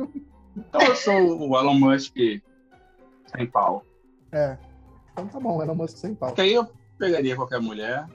Então 0.57 0.81
eu 0.81 0.95
sou 0.95 1.49
o 1.49 1.57
Elon 1.59 1.73
Musk 1.73 2.15
sem 2.15 3.45
pau. 3.51 3.83
É. 4.31 4.57
Então 5.11 5.27
tá 5.27 5.39
bom, 5.39 5.61
Elon 5.61 5.75
Musk 5.75 5.97
sem 5.97 6.13
pau. 6.15 6.29
Porque 6.29 6.41
aí 6.41 6.53
eu 6.53 6.67
pegaria 6.97 7.35
qualquer 7.35 7.59
mulher, 7.59 8.05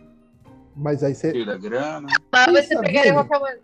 Mas 0.77 1.03
aí 1.03 1.15
você. 1.15 1.45
da 1.45 1.57
grana. 1.59 2.09
Mas 2.33 2.47
Isso, 2.59 2.69
você 2.69 2.81
pegaria 2.81 3.13
qualquer 3.13 3.39
coisa. 3.39 3.61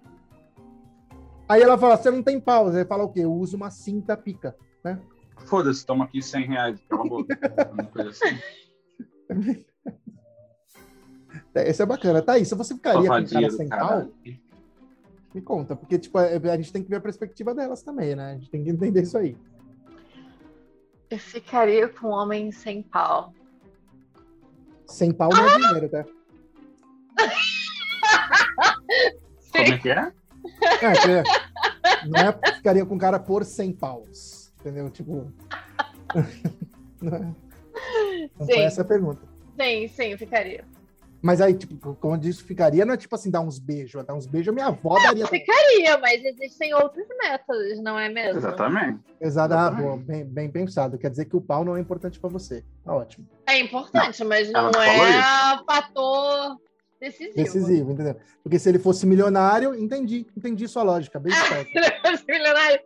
Aí 1.49 1.63
ela 1.63 1.79
fala, 1.79 1.97
você 1.97 2.11
não 2.11 2.23
tem 2.23 2.41
pau. 2.41 2.65
Você 2.67 2.85
fala 2.85 3.05
o 3.05 3.09
quê? 3.09 3.21
Eu 3.21 3.33
uso 3.33 3.57
uma 3.57 3.71
cinta 3.71 4.17
pica. 4.17 4.57
Foda-se, 5.45 5.85
toma 5.85 6.05
aqui 6.05 6.23
100 6.23 6.47
reais. 6.47 6.81
Cala 6.89 7.05
a 7.05 7.09
boca. 7.09 7.39
Uma 7.73 7.85
coisa 7.85 8.11
assim. 8.11 8.39
É, 11.55 11.71
Esse 11.71 11.83
é 11.83 11.87
bacana. 11.87 12.23
Tá 12.23 12.33
aí, 12.33 12.45
se 12.45 12.55
você 12.55 12.75
ficaria 12.75 13.09
com 13.09 13.17
um 13.17 13.27
cara 13.27 13.51
sem 13.51 13.69
pau, 13.69 14.09
me 15.35 15.41
conta. 15.43 15.77
Porque, 15.77 15.99
tipo, 15.99 16.19
a 16.19 16.25
a 16.25 16.57
gente 16.57 16.73
tem 16.73 16.83
que 16.83 16.91
ver 16.91 16.97
a 16.97 17.01
perspectiva 17.01 17.55
delas 17.55 17.83
também, 17.83 18.15
né? 18.15 18.33
A 18.33 18.35
gente 18.35 18.51
tem 18.51 18.65
que 18.65 18.71
entender 18.71 19.03
isso 19.03 19.19
aí. 19.19 19.37
Eu 21.09 21.19
ficaria 21.19 21.89
com 21.89 22.09
um 22.09 22.11
homem 22.11 22.51
sem 22.51 22.83
pau. 22.83 23.33
Sem 24.87 25.13
pau 25.13 25.31
não 25.31 25.49
é 25.49 25.59
dinheiro, 25.59 25.89
tá? 25.89 26.05
Como 29.53 29.65
é 29.65 29.79
que 29.79 29.91
é? 29.91 30.13
É, 30.83 30.93
que 30.93 32.09
não 32.09 32.21
é 32.21 32.55
ficaria 32.55 32.85
com 32.85 32.95
o 32.97 32.99
cara 32.99 33.19
por 33.19 33.45
100 33.45 33.73
paus. 33.73 34.36
Entendeu? 34.67 34.91
Tipo. 34.91 35.33
Não, 37.01 37.15
é- 37.15 37.35
não 38.39 38.47
foi 38.47 38.59
essa 38.61 38.83
a 38.83 38.85
pergunta. 38.85 39.21
Sim, 39.61 39.87
sim, 39.89 40.07
eu 40.09 40.19
ficaria. 40.19 40.65
Mas 41.23 41.41
aí, 41.41 41.55
tipo, 41.55 41.95
como 41.95 42.15
eu 42.15 42.19
disse, 42.19 42.43
ficaria, 42.43 42.85
não 42.85 42.95
é 42.95 42.97
tipo 42.97 43.15
assim, 43.15 43.31
dar 43.31 43.41
uns 43.41 43.59
beijos. 43.61 44.05
Dar 44.05 44.15
uns 44.15 44.27
beijos, 44.27 44.53
minha 44.53 44.67
avó 44.67 44.99
daria. 45.01 45.25
também. 45.25 45.41
Ficaria, 45.41 45.99
mas 45.99 46.25
existem 46.25 46.75
outros 46.75 47.07
métodos, 47.23 47.81
não 47.81 47.99
é 47.99 48.09
mesmo? 48.09 48.39
Exatamente. 48.39 49.01
Exato, 49.21 49.55
ah, 49.55 49.57
Exatamente. 49.57 49.83
boa, 49.83 49.97
bem, 49.99 50.25
bem 50.25 50.51
pensado. 50.51 50.99
Quer 50.99 51.11
dizer 51.11 51.25
que 51.27 51.37
o 51.37 51.41
pau 51.41 51.65
não 51.65 51.77
é 51.77 51.81
importante 51.81 52.19
pra 52.21 52.29
você. 52.29 52.65
Tá 52.85 52.93
ótimo. 52.95 53.27
É 53.49 53.59
importante, 53.61 54.23
mas 54.25 54.49
Ela 54.51 54.63
não 54.65 54.71
não 54.73 54.83
é 54.83 55.65
fator 55.65 56.59
decisivo. 57.01 57.37
Decisivo, 57.37 57.93
entendeu? 57.93 58.17
Porque 58.43 58.59
se 58.59 58.69
ele 58.69 58.79
fosse 58.79 59.07
milionário, 59.07 59.75
entendi, 59.77 60.27
entendi 60.37 60.67
sua 60.69 60.83
lógica, 60.83 61.19
bem 61.21 61.33
esperto. 61.33 61.71
Milionário. 62.29 62.81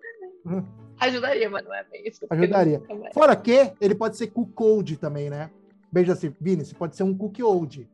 Hum. 0.46 0.64
Ajudaria, 1.00 1.48
mas 1.48 1.64
não 1.64 1.74
é 1.74 1.84
bem 1.84 2.06
isso. 2.06 2.26
Ajudaria. 2.28 2.82
Fora 3.14 3.34
que 3.34 3.72
ele 3.80 3.94
pode 3.94 4.16
ser 4.16 4.28
cook 4.28 4.96
também, 4.96 5.30
né? 5.30 5.50
Veja 5.90 6.12
assim, 6.12 6.34
Vini, 6.40 6.64
você 6.64 6.74
pode 6.74 6.94
ser 6.94 7.02
um 7.02 7.16
cook 7.16 7.40
old. 7.42 7.88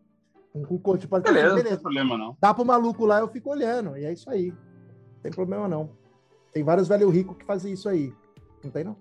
Um 0.55 0.65
cook 0.65 0.87
old 0.89 1.09
pode 1.09 1.27
ser 1.27 1.33
Beleza, 1.33 1.47
assim, 1.47 1.57
não 1.57 1.63
tem 1.63 1.65
beleza. 1.65 1.83
problema 1.83 2.19
não. 2.19 2.37
Dá 2.41 2.53
pro 2.53 2.65
maluco 2.65 3.07
lá, 3.07 3.21
eu 3.21 3.29
fico 3.29 3.51
olhando. 3.51 3.97
E 3.97 4.05
é 4.05 4.13
isso 4.13 4.29
aí. 4.29 4.51
Não 4.51 5.23
tem 5.23 5.33
problema 5.33 5.69
não. 5.69 5.91
Tem 6.53 6.65
vários 6.65 6.89
velhos 6.89 7.13
ricos 7.13 7.37
que 7.37 7.45
fazem 7.45 7.73
isso 7.73 7.89
aí. 7.89 8.13
Não 8.65 8.71
tem, 8.71 8.85
não? 8.85 8.97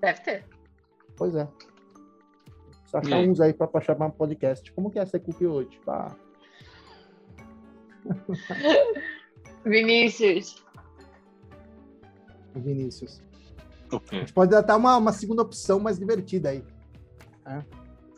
Deve 0.00 0.20
ter. 0.20 0.44
Pois 1.16 1.34
é. 1.34 1.48
Só 2.86 2.98
achar 2.98 3.16
aí? 3.16 3.28
uns 3.28 3.40
aí 3.40 3.52
pra, 3.52 3.66
pra 3.66 3.80
chamar 3.80 4.06
um 4.06 4.10
podcast. 4.10 4.70
Como 4.72 4.90
que 4.90 4.98
é 4.98 5.06
ser 5.06 5.20
cook 5.20 5.42
hoje? 5.42 5.80
Tá. 5.84 6.14
Vinícius. 9.64 10.62
Vinícius. 12.60 13.20
O 13.90 14.00
A 14.10 14.14
gente 14.16 14.32
pode 14.32 14.50
dar 14.50 14.76
uma, 14.76 14.96
uma 14.96 15.12
segunda 15.12 15.42
opção 15.42 15.78
mais 15.78 15.98
divertida 15.98 16.50
aí. 16.50 16.64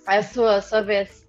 É 0.09 0.19
a 0.19 0.23
sua, 0.23 0.61
sua 0.61 0.83
vez. 0.83 1.27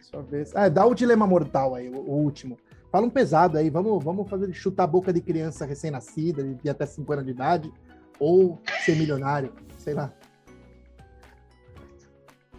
Sua 0.00 0.22
vez. 0.22 0.54
Ah, 0.54 0.68
dá 0.68 0.84
o 0.84 0.94
dilema 0.94 1.26
mortal 1.26 1.74
aí, 1.74 1.88
o, 1.88 1.98
o 1.98 2.22
último. 2.22 2.58
Fala 2.90 3.06
um 3.06 3.10
pesado 3.10 3.58
aí. 3.58 3.70
Vamos, 3.70 4.02
vamos 4.02 4.28
fazer 4.28 4.52
chutar 4.52 4.84
a 4.84 4.86
boca 4.86 5.12
de 5.12 5.20
criança 5.20 5.64
recém-nascida, 5.64 6.42
de, 6.42 6.54
de 6.54 6.68
até 6.68 6.86
5 6.86 7.12
anos 7.12 7.24
de 7.24 7.30
idade. 7.30 7.72
Ou 8.18 8.60
ser 8.84 8.96
milionário. 8.96 9.52
Sei 9.76 9.94
lá. 9.94 10.12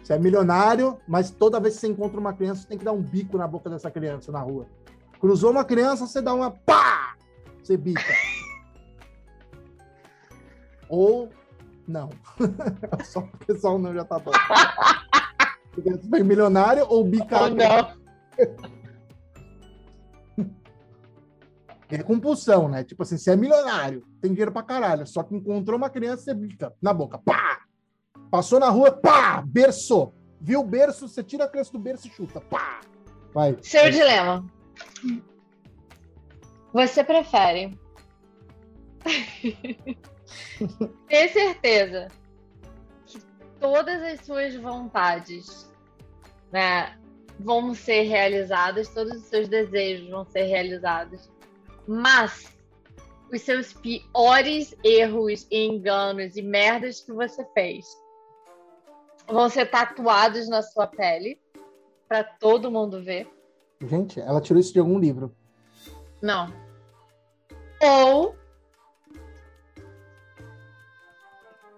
Você 0.02 0.14
é 0.14 0.18
milionário, 0.18 0.98
mas 1.06 1.30
toda 1.30 1.60
vez 1.60 1.74
que 1.74 1.80
você 1.80 1.88
encontra 1.88 2.18
uma 2.18 2.32
criança, 2.32 2.62
você 2.62 2.68
tem 2.68 2.78
que 2.78 2.84
dar 2.84 2.92
um 2.92 3.02
bico 3.02 3.36
na 3.36 3.46
boca 3.46 3.68
dessa 3.68 3.90
criança 3.90 4.32
na 4.32 4.40
rua. 4.40 4.66
Cruzou 5.20 5.50
uma 5.50 5.64
criança, 5.64 6.06
você 6.06 6.22
dá 6.22 6.32
uma 6.32 6.50
pá! 6.50 7.14
Você 7.62 7.76
bica. 7.76 8.02
Ou 10.90 11.30
não. 11.86 12.10
Só 13.60 13.76
o 13.76 13.78
não 13.78 13.94
já 13.94 14.04
tá 14.04 14.18
bom. 14.18 14.32
Você 15.76 16.08
foi 16.08 16.22
milionário 16.24 16.84
ou? 16.88 17.04
Ou 17.04 17.50
não. 17.50 18.00
É 21.92 22.04
compulsão, 22.04 22.68
né? 22.68 22.84
Tipo 22.84 23.02
assim, 23.02 23.18
você 23.18 23.32
é 23.32 23.36
milionário, 23.36 24.06
tem 24.22 24.30
dinheiro 24.30 24.52
pra 24.52 24.62
caralho, 24.62 25.04
só 25.08 25.24
que 25.24 25.34
encontrou 25.34 25.76
uma 25.76 25.90
criança, 25.90 26.22
você 26.22 26.34
bica 26.34 26.72
na 26.80 26.94
boca, 26.94 27.18
pá! 27.18 27.62
Passou 28.30 28.60
na 28.60 28.68
rua, 28.68 28.92
pá! 28.92 29.42
Berçou. 29.44 30.14
Viu 30.40 30.60
o 30.60 30.64
berço, 30.64 31.08
você 31.08 31.20
tira 31.24 31.46
a 31.46 31.48
criança 31.48 31.72
do 31.72 31.80
berço 31.80 32.06
e 32.06 32.10
chuta, 32.10 32.40
pá! 32.40 32.80
Vai. 33.34 33.56
Seu 33.60 33.90
dilema. 33.90 34.46
Você 36.72 37.02
prefere 37.02 37.76
ter 41.08 41.28
certeza 41.28 42.08
que 43.06 43.20
todas 43.58 44.02
as 44.02 44.20
suas 44.24 44.54
vontades 44.56 45.70
né, 46.52 46.96
vão 47.38 47.74
ser 47.74 48.02
realizadas, 48.02 48.88
todos 48.88 49.16
os 49.16 49.24
seus 49.24 49.48
desejos 49.48 50.08
vão 50.08 50.24
ser 50.24 50.44
realizados, 50.44 51.30
mas 51.86 52.52
os 53.32 53.40
seus 53.42 53.72
piores 53.72 54.74
erros 54.84 55.46
e 55.50 55.66
enganos 55.66 56.36
e 56.36 56.42
merdas 56.42 57.00
que 57.00 57.12
você 57.12 57.44
fez 57.54 57.86
vão 59.26 59.48
ser 59.48 59.70
tatuados 59.70 60.48
na 60.48 60.62
sua 60.62 60.86
pele 60.86 61.40
para 62.08 62.24
todo 62.24 62.70
mundo 62.70 63.02
ver. 63.02 63.28
Gente, 63.80 64.20
ela 64.20 64.40
tirou 64.40 64.60
isso 64.60 64.72
de 64.72 64.80
algum 64.80 64.98
livro. 64.98 65.34
Não. 66.20 66.52
Ou 67.80 68.34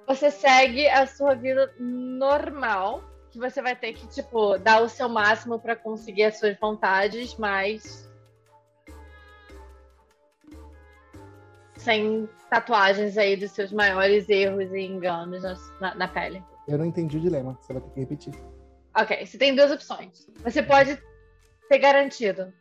você 0.07 0.30
segue 0.30 0.88
a 0.88 1.07
sua 1.07 1.34
vida 1.34 1.72
normal, 1.78 3.03
que 3.30 3.38
você 3.38 3.62
vai 3.62 3.74
ter 3.76 3.92
que, 3.94 4.07
tipo, 4.09 4.59
dar 4.59 4.82
o 4.82 4.88
seu 4.88 5.09
máximo 5.09 5.59
pra 5.59 5.74
conseguir 5.76 6.24
as 6.24 6.38
suas 6.38 6.59
vontades, 6.59 7.36
mas 7.36 8.11
sem 11.76 12.28
tatuagens 12.50 13.16
aí 13.18 13.36
dos 13.36 13.50
seus 13.53 13.72
maiores 13.72 14.28
erros 14.28 14.70
e 14.72 14.80
enganos 14.80 15.42
na, 15.80 15.94
na- 15.94 16.09
pele. 16.09 16.42
Eu 16.68 16.78
não 16.78 16.84
entendi 16.84 17.16
o 17.16 17.20
dilema, 17.20 17.59
você 17.61 17.72
vai 17.72 17.82
ter 17.82 17.90
que 17.90 18.00
repetir. 18.00 18.34
Ok, 18.96 19.26
você 19.26 19.36
tem 19.38 19.55
duas 19.55 19.72
opções. 19.72 20.28
Você 20.44 20.62
pode 20.62 20.96
ter 21.68 21.78
garantido. 21.78 22.53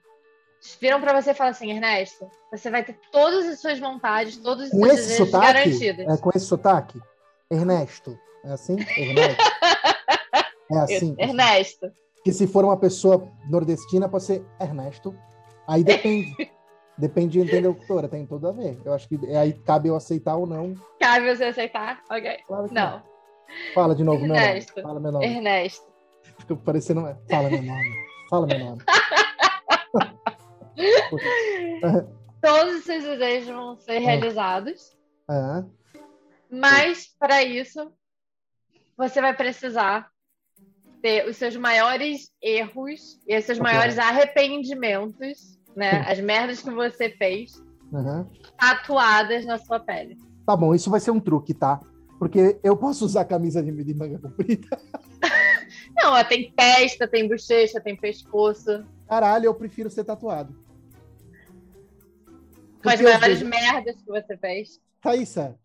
Viram 0.79 1.01
pra 1.01 1.19
você 1.19 1.31
e 1.31 1.33
falam 1.33 1.51
assim, 1.51 1.71
Ernesto, 1.71 2.29
você 2.51 2.69
vai 2.71 2.83
ter 2.83 2.97
todas 3.11 3.45
as 3.47 3.59
suas 3.59 3.77
vontades, 3.79 4.37
todos 4.37 4.65
os 4.65 4.71
Com 4.71 4.85
seus 4.85 4.95
desejos 4.95 5.29
sotaque? 5.29 5.53
garantidos. 5.53 6.07
É 6.07 6.17
com 6.17 6.29
esse 6.33 6.45
sotaque? 6.45 6.99
Ernesto. 7.51 8.17
É 8.45 8.53
assim? 8.53 8.77
Ernesto. 8.97 9.43
É 10.71 10.77
assim. 10.79 11.15
Ernesto. 11.19 11.91
Que 12.23 12.31
se 12.31 12.47
for 12.47 12.63
uma 12.63 12.77
pessoa 12.77 13.27
nordestina, 13.49 14.07
pode 14.07 14.23
ser 14.23 14.45
Ernesto. 14.59 15.13
Aí 15.67 15.83
depende. 15.83 16.33
depende 16.97 17.33
de 17.33 17.39
entender 17.41 17.67
a 17.67 17.71
doutora, 17.71 18.07
tem 18.07 18.25
tudo 18.25 18.47
a 18.47 18.51
ver. 18.51 18.79
Eu 18.85 18.93
acho 18.93 19.07
que 19.09 19.19
aí 19.35 19.53
cabe 19.53 19.89
eu 19.89 19.95
aceitar 19.95 20.35
ou 20.35 20.47
não. 20.47 20.73
Cabe 20.99 21.35
você 21.35 21.45
aceitar? 21.45 22.01
Ok. 22.09 22.37
Claro 22.47 22.67
que 22.67 22.73
Não. 22.73 23.03
Fala 23.73 23.93
de 23.93 24.03
novo 24.03 24.19
meu 24.19 24.29
nome. 24.29 24.39
Ernesto. 24.39 24.81
Fala 24.81 24.99
meu 24.99 25.11
nome. 25.11 25.25
Ernesto. 25.25 25.85
Fica 26.39 26.55
parecendo. 26.55 27.01
Fala 27.29 27.49
meu 27.49 27.61
nome. 27.61 27.95
Fala 28.29 28.47
meu 28.47 28.59
nome. 28.59 28.81
Todos 32.41 32.75
os 32.75 32.83
seus 32.85 33.03
desejos 33.03 33.49
vão 33.49 33.77
ser 33.77 33.99
realizados, 33.99 34.97
Ah, 35.27 35.63
mas 36.51 37.07
para 37.17 37.43
isso 37.43 37.91
você 38.97 39.21
vai 39.21 39.35
precisar 39.35 40.09
ter 41.01 41.27
os 41.27 41.37
seus 41.37 41.55
maiores 41.55 42.31
erros 42.41 43.19
e 43.27 43.35
os 43.37 43.45
seus 43.45 43.57
Ok. 43.59 43.63
maiores 43.71 43.97
arrependimentos, 43.97 45.57
né? 45.75 46.01
As 46.07 46.19
merdas 46.19 46.61
que 46.61 46.69
você 46.69 47.09
fez, 47.09 47.53
Uhum. 47.91 48.29
tatuadas 48.57 49.45
na 49.45 49.57
sua 49.57 49.79
pele. 49.79 50.17
Tá 50.45 50.55
bom, 50.55 50.75
isso 50.75 50.89
vai 50.91 50.99
ser 50.99 51.11
um 51.11 51.19
truque, 51.19 51.53
tá? 51.53 51.79
Porque 52.19 52.59
eu 52.63 52.77
posso 52.77 53.03
usar 53.05 53.25
camisa 53.25 53.63
de, 53.63 53.71
de 53.83 53.93
manga 53.95 54.19
comprida. 54.19 54.67
Não, 55.95 56.13
ó, 56.13 56.23
tem 56.23 56.51
testa, 56.51 57.07
tem 57.07 57.27
bochecha, 57.27 57.81
tem 57.81 57.95
pescoço. 57.95 58.85
Caralho, 59.07 59.45
eu 59.45 59.53
prefiro 59.55 59.89
ser 59.89 60.03
tatuado. 60.03 60.53
Com 62.83 62.89
as 62.89 62.95
Porque 62.95 63.03
maiores 63.03 63.39
vejo- 63.39 63.45
merdas 63.49 63.95
que 63.95 64.05
você 64.07 64.37
fez. 64.37 64.79
Thaísa, 65.01 65.57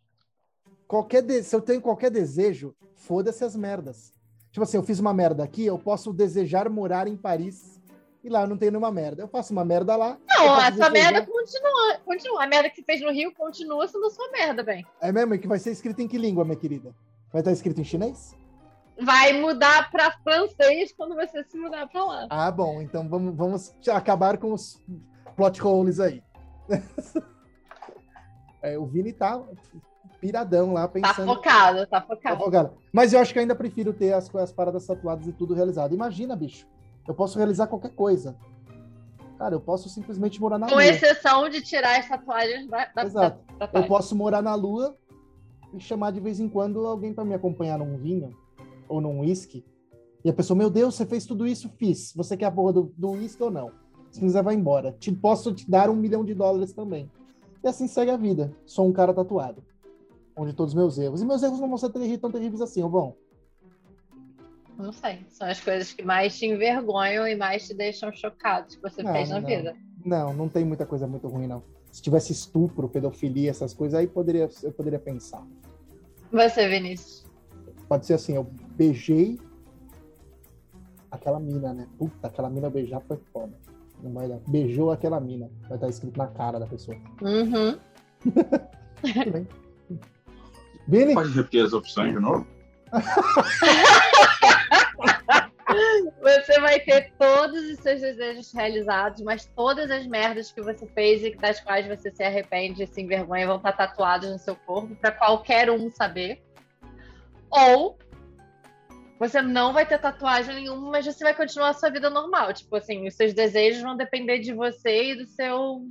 qualquer 0.87 1.23
de- 1.23 1.43
se 1.43 1.55
eu 1.55 1.61
tenho 1.61 1.81
qualquer 1.81 2.11
desejo, 2.11 2.75
foda-se 2.95 3.45
as 3.45 3.55
merdas. 3.57 4.13
Tipo 4.51 4.65
assim, 4.65 4.77
eu 4.77 4.83
fiz 4.83 4.99
uma 4.99 5.13
merda 5.13 5.45
aqui, 5.45 5.67
eu 5.67 5.79
posso 5.79 6.13
desejar 6.13 6.69
morar 6.71 7.07
em 7.09 7.17
Paris 7.17 7.81
e 8.25 8.29
lá 8.29 8.43
eu 8.43 8.47
não 8.49 8.57
tenho 8.57 8.73
nenhuma 8.73 8.91
merda. 8.91 9.23
Eu 9.23 9.29
faço 9.29 9.53
uma 9.53 9.65
merda 9.65 9.95
lá. 9.97 10.19
Não, 10.29 10.55
a 10.55 10.73
sua 10.73 10.89
merda 10.91 11.25
continua, 11.27 11.99
continua. 12.05 12.43
A 12.45 12.47
merda 12.47 12.71
que 12.71 12.77
você 12.77 12.83
fez 12.83 13.03
no 13.03 13.13
Rio 13.13 13.33
continua 13.35 13.87
sendo 13.87 14.07
a 14.07 14.11
sua 14.11 14.31
merda, 14.31 14.63
bem. 14.63 14.85
É 15.01 15.13
mesmo? 15.13 15.35
E 15.35 15.39
que 15.39 15.47
vai 15.47 15.59
ser 15.59 15.71
escrito 15.73 16.01
em 16.01 16.09
que 16.09 16.17
língua, 16.19 16.45
minha 16.45 16.57
querida? 16.57 16.95
Vai 17.33 17.41
estar 17.43 17.53
escrito 17.53 17.81
em 17.81 17.85
chinês? 17.85 18.35
Vai 18.99 19.35
mudar 19.39 19.91
pra 19.91 20.11
francês 20.23 20.91
quando 20.97 21.15
você 21.15 21.45
se 21.45 21.59
mudar 21.59 21.87
pra 21.87 22.03
lá. 22.03 22.27
Ah, 22.31 22.51
bom. 22.51 22.81
Então 22.81 23.07
vamos, 23.09 23.37
vamos 23.37 23.75
acabar 23.93 24.39
com 24.39 24.55
os 24.55 24.83
plot 25.37 25.63
holes 25.63 26.01
aí. 26.01 26.23
É, 28.63 28.77
o 28.79 28.85
Vini 28.87 29.13
tá 29.13 29.41
piradão 30.21 30.73
lá 30.73 30.83
Tá 30.83 30.89
pensando. 30.89 31.27
focado, 31.35 31.87
tá 31.87 32.01
Tá 32.01 32.07
focado. 32.07 32.45
focado. 32.45 32.71
Mas 32.93 33.13
eu 33.13 33.21
acho 33.21 33.33
que 33.33 33.39
ainda 33.39 33.55
prefiro 33.55 33.93
ter 33.93 34.13
as, 34.13 34.33
as 34.35 34.53
paradas 34.53 34.87
tatuadas 34.87 35.27
e 35.27 35.33
tudo 35.33 35.55
realizado. 35.55 35.95
Imagina, 35.95 36.35
bicho. 36.37 36.67
Eu 37.07 37.15
posso 37.15 37.39
realizar 37.39 37.67
qualquer 37.67 37.95
coisa. 37.95 38.37
Cara, 39.39 39.55
eu 39.55 39.61
posso 39.61 39.89
simplesmente 39.89 40.41
morar 40.41 40.59
na 40.59 40.67
Com 40.67 40.75
lua. 40.75 40.85
exceção 40.87 41.49
de 41.49 41.61
tirar 41.63 41.99
as 42.01 42.09
tatuagens 42.09 42.67
da, 42.69 42.87
da, 42.95 43.05
Exato. 43.05 43.37
da 43.47 43.53
Eu 43.53 43.59
tatuagem. 43.59 43.89
posso 43.89 44.17
morar 44.17 44.41
na 44.43 44.55
lua 44.55 44.97
e 45.75 45.79
chamar 45.81 46.11
de 46.11 46.21
vez 46.21 46.41
em 46.41 46.49
quando 46.49 46.87
alguém 46.87 47.13
para 47.13 47.25
me 47.25 47.35
acompanhar 47.35 47.79
num 47.79 47.99
vinho 47.99 48.31
ou 48.89 49.01
num 49.01 49.21
uísque. 49.21 49.65
E 50.25 50.31
a 50.31 50.33
pessoa, 50.33 50.57
meu 50.57 50.71
Deus, 50.71 50.95
você 50.95 51.05
fez 51.05 51.27
tudo 51.27 51.47
isso? 51.47 51.69
Fiz. 51.77 52.13
Você 52.17 52.37
quer 52.37 52.47
a 52.47 52.51
porra 52.51 52.73
do 52.73 52.93
do 52.97 53.11
uísque 53.11 53.43
ou 53.43 53.51
não? 53.51 53.71
Se 54.11 54.21
quiser, 54.21 54.43
vai 54.43 54.55
embora. 54.55 54.93
Te, 54.99 55.13
posso 55.13 55.53
te 55.53 55.71
dar 55.71 55.91
um 55.91 55.95
milhão 55.95 56.25
de 56.25 56.33
dólares 56.33 56.73
também. 56.73 57.11
E 57.63 57.69
assim 57.69 57.87
segue 57.87 58.11
a 58.11 58.17
vida. 58.17 58.57
Sou 58.65 58.89
um 58.89 58.93
cara 58.93 59.13
tatuado. 59.13 59.63
Onde 60.37 60.53
todos 60.53 60.73
os 60.75 60.77
meus 60.79 60.99
erros. 60.99 61.23
E 61.23 61.25
meus 61.25 61.43
erros 61.43 61.59
não 61.61 61.69
vão 61.69 61.79
ser 61.79 61.91
terri- 61.91 62.19
tão 62.19 62.31
terríveis 62.31 62.61
assim, 62.61 62.83
ou 62.83 62.91
vão? 62.91 63.17
Não 64.77 64.93
sei. 64.93 65.25
São 65.31 65.49
as 65.49 65.59
coisas 65.61 65.93
que 65.93 66.03
mais 66.03 66.39
te 66.39 66.47
envergonham 66.47 67.27
e 67.27 67.35
mais 67.35 67.67
te 67.67 67.73
deixam 67.75 68.13
chocado 68.13 68.69
que 68.69 68.83
você 68.83 69.03
Não, 69.03 69.13
fez 69.13 69.31
na 69.31 69.41
não. 69.41 69.49
vida. 69.49 69.75
Não, 70.05 70.35
não 70.35 70.49
tem 70.49 70.65
muita 70.65 70.85
coisa 70.85 71.07
muito 71.07 71.27
ruim, 71.29 71.47
não. 71.47 71.63
Se 71.91 72.03
tivesse 72.03 72.33
estupro, 72.33 72.87
pedofilia, 72.89 73.49
essas 73.51 73.73
coisas, 73.73 73.99
aí 73.99 74.07
poderia, 74.07 74.49
eu 74.63 74.71
poderia 74.73 74.99
pensar. 74.99 75.43
Você, 76.31 76.69
Vinícius. 76.69 77.25
Pode 77.89 78.05
ser 78.05 78.15
assim, 78.15 78.35
eu 78.35 78.45
beijei 78.77 79.41
aquela 81.11 81.41
mina, 81.41 81.73
né? 81.73 81.89
Puta, 81.97 82.27
aquela 82.27 82.51
mina 82.51 82.69
beijar 82.69 83.01
foi 83.01 83.17
foda. 83.33 83.59
Não 84.03 84.13
vai 84.13 84.29
dar. 84.29 84.39
Beijou 84.47 84.91
aquela 84.91 85.19
mina. 85.19 85.51
Vai 85.69 85.77
estar 85.79 85.89
escrito 85.89 86.19
na 86.19 86.27
cara 86.27 86.59
da 86.61 86.67
pessoa. 86.67 86.97
Uhum. 87.23 87.79
Tudo 89.15 89.31
bem. 89.33 89.49
Vini, 90.89 91.15
Pode 91.15 91.33
repetir 91.33 91.65
as 91.65 91.73
opções 91.73 92.13
de 92.13 92.21
novo? 92.21 92.47
Você 96.23 96.61
vai 96.61 96.81
ter 96.81 97.13
todos 97.19 97.63
os 97.71 97.79
seus 97.81 98.01
desejos 98.01 98.53
realizados, 98.53 99.23
mas 99.23 99.47
todas 99.57 99.91
as 99.91 100.07
merdas 100.07 100.53
que 100.53 100.63
você 100.63 100.87
fez 100.87 101.23
e 101.25 101.35
das 101.37 101.61
quais 101.61 101.87
você 101.87 102.11
se 102.11 102.23
arrepende 102.23 102.83
e 102.83 102.87
se 102.87 103.01
envergonha 103.01 103.47
vão 103.47 103.57
estar 103.57 103.73
tatuadas 103.73 104.31
no 104.31 104.39
seu 104.39 104.55
corpo 104.55 104.95
para 104.97 105.13
qualquer 105.13 105.71
um 105.71 105.91
saber. 105.91 106.43
Ou 107.51 107.99
você 109.19 109.41
não 109.41 109.73
vai 109.73 109.87
ter 109.87 109.99
tatuagem 109.99 110.55
nenhuma, 110.55 110.91
mas 110.91 111.07
você 111.07 111.25
vai 111.25 111.35
continuar 111.35 111.71
a 111.71 111.75
sua 111.75 111.91
vida 111.91 112.11
normal. 112.11 112.53
Tipo 112.53 112.77
assim, 112.77 113.07
os 113.07 113.15
seus 113.15 113.33
desejos 113.33 113.83
vão 113.83 113.97
depender 113.97 114.39
de 114.39 114.53
você 114.53 115.13
e 115.13 115.15
do 115.17 115.27
seu 115.27 115.87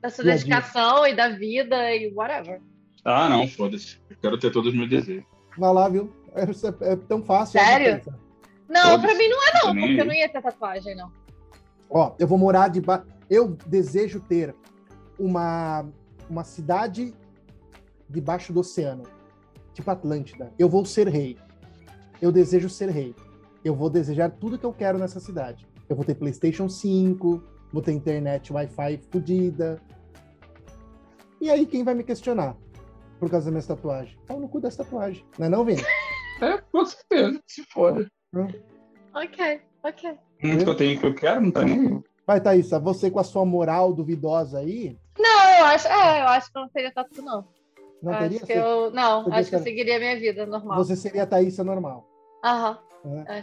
da 0.00 0.08
sua 0.08 0.24
dedicação 0.24 1.06
e 1.06 1.14
da 1.14 1.28
vida 1.28 1.94
e 1.94 2.12
whatever. 2.14 2.60
Ah, 3.04 3.28
não, 3.28 3.48
foda-se. 3.48 3.98
Eu 4.08 4.16
quero 4.20 4.38
ter 4.38 4.50
todos 4.50 4.70
os 4.70 4.76
meus 4.76 4.90
desejos. 4.90 5.24
vai 5.56 5.72
lá, 5.72 5.88
viu? 5.88 6.12
É, 6.34 6.92
é 6.92 6.96
tão 6.96 7.22
fácil. 7.22 7.60
Sério? 7.60 7.96
pensa. 7.96 8.18
Não, 8.68 9.00
pra 9.00 9.14
mim 9.14 9.28
não 9.28 9.42
é 9.42 9.52
não, 9.54 9.74
porque 9.74 10.00
eu 10.00 10.04
não 10.04 10.12
ia 10.12 10.28
ter 10.28 10.40
tatuagem, 10.40 10.94
não. 10.94 11.10
Ó, 11.88 12.14
eu 12.18 12.26
vou 12.26 12.38
morar 12.38 12.68
de 12.68 12.80
ba... 12.80 13.04
Eu 13.28 13.56
desejo 13.66 14.20
ter 14.20 14.54
uma, 15.18 15.88
uma 16.28 16.44
cidade 16.44 17.12
debaixo 18.08 18.52
do 18.52 18.60
oceano, 18.60 19.04
tipo 19.74 19.90
Atlântida. 19.90 20.52
Eu 20.56 20.68
vou 20.68 20.84
ser 20.84 21.08
rei. 21.08 21.36
Eu 22.22 22.30
desejo 22.30 22.68
ser 22.68 22.90
rei. 22.90 23.14
Eu 23.64 23.74
vou 23.74 23.90
desejar 23.90 24.30
tudo 24.30 24.58
que 24.58 24.64
eu 24.64 24.72
quero 24.72 24.98
nessa 24.98 25.18
cidade. 25.18 25.66
Eu 25.88 25.96
vou 25.96 26.04
ter 26.04 26.14
PlayStation 26.14 26.68
5, 26.68 27.42
vou 27.72 27.82
ter 27.82 27.92
internet 27.92 28.52
Wi-Fi 28.52 29.00
fodida. 29.10 29.82
E 31.40 31.50
aí, 31.50 31.66
quem 31.66 31.82
vai 31.82 31.94
me 31.94 32.04
questionar 32.04 32.56
por 33.20 33.30
causa 33.30 33.44
das 33.46 33.52
minhas 33.52 33.66
tatuagens? 33.66 34.18
Pau 34.26 34.40
no 34.40 34.48
cu 34.48 34.60
dessa 34.60 34.82
tatuagem. 34.82 35.24
Não 35.38 35.46
é 35.46 35.48
não, 35.50 35.64
Vini? 35.64 35.82
É, 36.42 36.56
com 36.72 36.86
certeza. 36.86 37.38
Se 37.46 37.62
foda. 37.70 38.10
Ok, 39.14 39.60
ok. 39.84 40.18
Muito 40.42 40.64
que 40.64 40.70
eu 40.70 40.74
tenho 40.74 40.98
que 40.98 41.06
eu 41.06 41.14
quero, 41.14 41.42
não 41.42 41.50
tá 41.50 41.62
nem. 41.62 42.02
Vai, 42.26 42.40
Thaísa, 42.40 42.78
você 42.78 43.10
com 43.10 43.18
a 43.18 43.24
sua 43.24 43.44
moral 43.44 43.92
duvidosa 43.92 44.58
aí, 44.60 44.96
Não, 45.18 45.58
eu 45.58 45.64
acho, 45.66 45.86
é, 45.86 46.22
eu 46.22 46.28
acho 46.28 46.50
que 46.50 46.56
eu 46.56 46.62
não 46.62 46.68
teria 46.70 46.92
tatu, 46.94 47.20
não. 47.20 47.46
não 48.02 48.12
Eu 48.14 48.18
teria? 48.18 48.36
acho 48.38 48.46
que 48.46 48.52
eu, 48.54 48.90
não, 48.92 49.24
você 49.24 49.30
acho 49.34 49.50
que 49.50 49.54
eu 49.56 49.58
seguiria 49.62 49.96
a 49.96 49.98
minha 49.98 50.18
vida 50.18 50.46
normal. 50.46 50.78
Você 50.78 50.96
seria 50.96 51.24
a 51.24 51.26
Thaísa 51.26 51.62
normal. 51.62 52.08
Aham. 52.42 52.78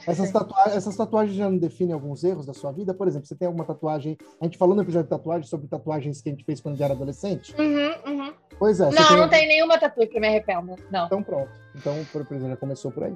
que 0.03 0.09
Essas, 0.09 0.32
tatua- 0.32 0.63
essas 0.73 0.95
tatuagens 0.97 1.38
já 1.38 1.47
não 1.47 1.57
definem 1.59 1.93
alguns 1.93 2.23
erros 2.23 2.47
da 2.47 2.53
sua 2.55 2.71
vida? 2.71 2.95
Por 2.95 3.07
exemplo, 3.07 3.28
você 3.28 3.36
tem 3.36 3.45
alguma 3.47 3.63
tatuagem. 3.65 4.17
A 4.41 4.45
gente 4.45 4.57
falou 4.57 4.75
no 4.75 4.82
episódio 4.82 5.03
de 5.03 5.09
tatuagem 5.11 5.47
sobre 5.47 5.67
tatuagens 5.67 6.19
que 6.19 6.30
a 6.30 6.32
gente 6.32 6.43
fez 6.45 6.59
quando 6.61 6.82
era 6.82 6.93
adolescente? 6.95 7.53
Uhum, 7.59 7.91
uhum. 8.11 8.34
Pois 8.60 8.80
é. 8.80 8.86
Não, 8.89 8.91
tem- 9.08 9.18
não 9.18 9.30
tem 9.30 9.47
nenhuma 9.47 9.78
tatu 9.80 10.08
que 10.08 10.20
me 10.20 10.28
arrependa. 10.28 10.76
Não. 10.91 11.05
Então 11.05 11.22
pronto. 11.24 11.51
Então, 11.76 11.93
por 12.12 12.22
exemplo, 12.22 12.49
já 12.49 12.58
começou 12.58 12.91
por 12.91 13.03
aí. 13.03 13.16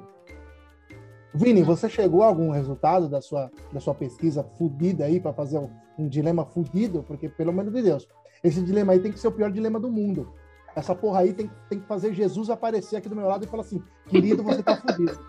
Vini, 1.34 1.64
você 1.64 1.90
chegou 1.90 2.24
a 2.24 2.28
algum 2.28 2.52
resultado 2.52 3.08
da 3.08 3.22
sua, 3.22 3.50
da 3.72 3.80
sua 3.80 3.96
pesquisa 3.96 4.44
fudida 4.58 5.06
aí 5.06 5.20
para 5.20 5.34
fazer 5.34 5.58
um, 5.58 5.70
um 5.98 6.08
dilema 6.08 6.46
fudido? 6.46 7.04
Porque, 7.04 7.30
pelo 7.30 7.54
menos 7.54 7.74
de 7.74 7.82
Deus, 7.82 8.08
esse 8.44 8.62
dilema 8.62 8.92
aí 8.94 9.00
tem 9.00 9.12
que 9.12 9.20
ser 9.20 9.30
o 9.30 9.32
pior 9.32 9.50
dilema 9.52 9.80
do 9.80 9.90
mundo. 9.90 10.34
Essa 10.76 10.94
porra 10.94 11.22
aí 11.22 11.34
tem, 11.34 11.50
tem 11.70 11.80
que 11.80 11.88
fazer 11.88 12.14
Jesus 12.14 12.50
aparecer 12.50 12.98
aqui 12.98 13.08
do 13.10 13.16
meu 13.16 13.28
lado 13.28 13.44
e 13.46 13.48
falar 13.48 13.64
assim: 13.64 13.82
querido, 14.08 14.44
você 14.44 14.62
tá 14.62 14.76
fudido. 14.78 15.20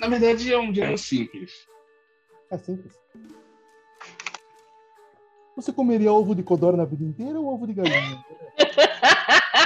Na 0.00 0.08
verdade, 0.08 0.52
é 0.52 0.58
um 0.58 0.72
dilema 0.72 0.96
simples. 0.96 1.66
É 2.50 2.58
simples. 2.58 2.94
Você 5.56 5.72
comeria 5.72 6.12
ovo 6.12 6.34
de 6.34 6.42
codorna 6.42 6.78
na 6.78 6.84
vida 6.84 7.04
inteira 7.04 7.38
ou 7.38 7.46
ovo 7.52 7.66
de 7.66 7.74
galinha? 7.74 8.24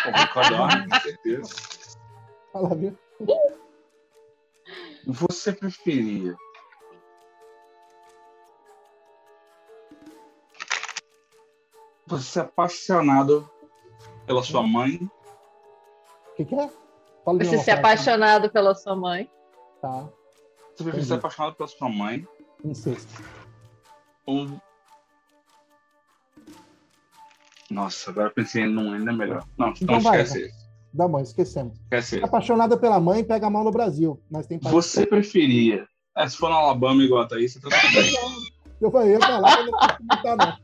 Como 0.04 0.28
codorna, 0.32 0.88
com 0.88 1.00
certeza. 1.00 1.54
Fala, 2.52 2.74
viu? 2.74 2.98
Você 5.06 5.52
preferia 5.52 6.36
você 12.06 12.24
ser 12.24 12.40
apaixonado 12.40 13.48
pela 14.26 14.42
sua 14.42 14.62
mãe 14.62 14.98
O 16.32 16.34
que, 16.36 16.44
que 16.44 16.54
é? 16.54 16.70
Fala 17.24 17.38
de 17.38 17.44
Você 17.46 17.58
ser 17.58 17.64
fala. 17.64 17.78
apaixonado 17.78 18.50
pela 18.50 18.74
sua 18.74 18.94
mãe. 18.94 19.30
Tá. 19.80 20.08
Você 20.74 20.84
preferia 20.84 21.04
ser 21.06 21.14
apaixonado 21.14 21.56
pela 21.56 21.68
sua 21.68 21.88
mãe 21.88 22.26
Incesto. 22.64 23.22
ou. 24.24 24.46
Nossa, 27.70 28.10
agora 28.10 28.30
pensei 28.30 28.66
num 28.66 28.92
ainda 28.92 29.12
melhor. 29.12 29.44
Não, 29.58 29.70
Então 29.70 29.96
não 29.96 30.00
vai, 30.00 30.22
esquece 30.22 30.46
esse. 30.46 30.66
Da 30.92 31.08
mãe, 31.08 31.22
esquecemos. 31.22 31.78
Esquece. 31.82 32.22
Apaixonada 32.22 32.76
pela 32.76 32.98
mãe, 32.98 33.24
pega 33.24 33.46
a 33.46 33.50
mão 33.50 33.64
no 33.64 33.70
Brasil. 33.70 34.20
Mas 34.30 34.46
tem 34.46 34.58
Você 34.58 35.06
preferia. 35.06 35.86
É, 36.16 36.26
se 36.26 36.36
for 36.36 36.48
no 36.48 36.56
Alabama 36.56 37.02
igual 37.02 37.22
a 37.22 37.26
Thaís, 37.26 37.52
você 37.52 37.60
tá 37.60 37.68
tudo 37.68 37.92
bem. 37.92 38.46
Eu 38.80 38.90
falei, 38.90 39.16
eu 39.16 39.20
falar, 39.20 39.58
eu 39.58 39.64
não 39.66 39.72
posso 39.72 39.96
comentar, 39.98 40.36
não. 40.36 40.58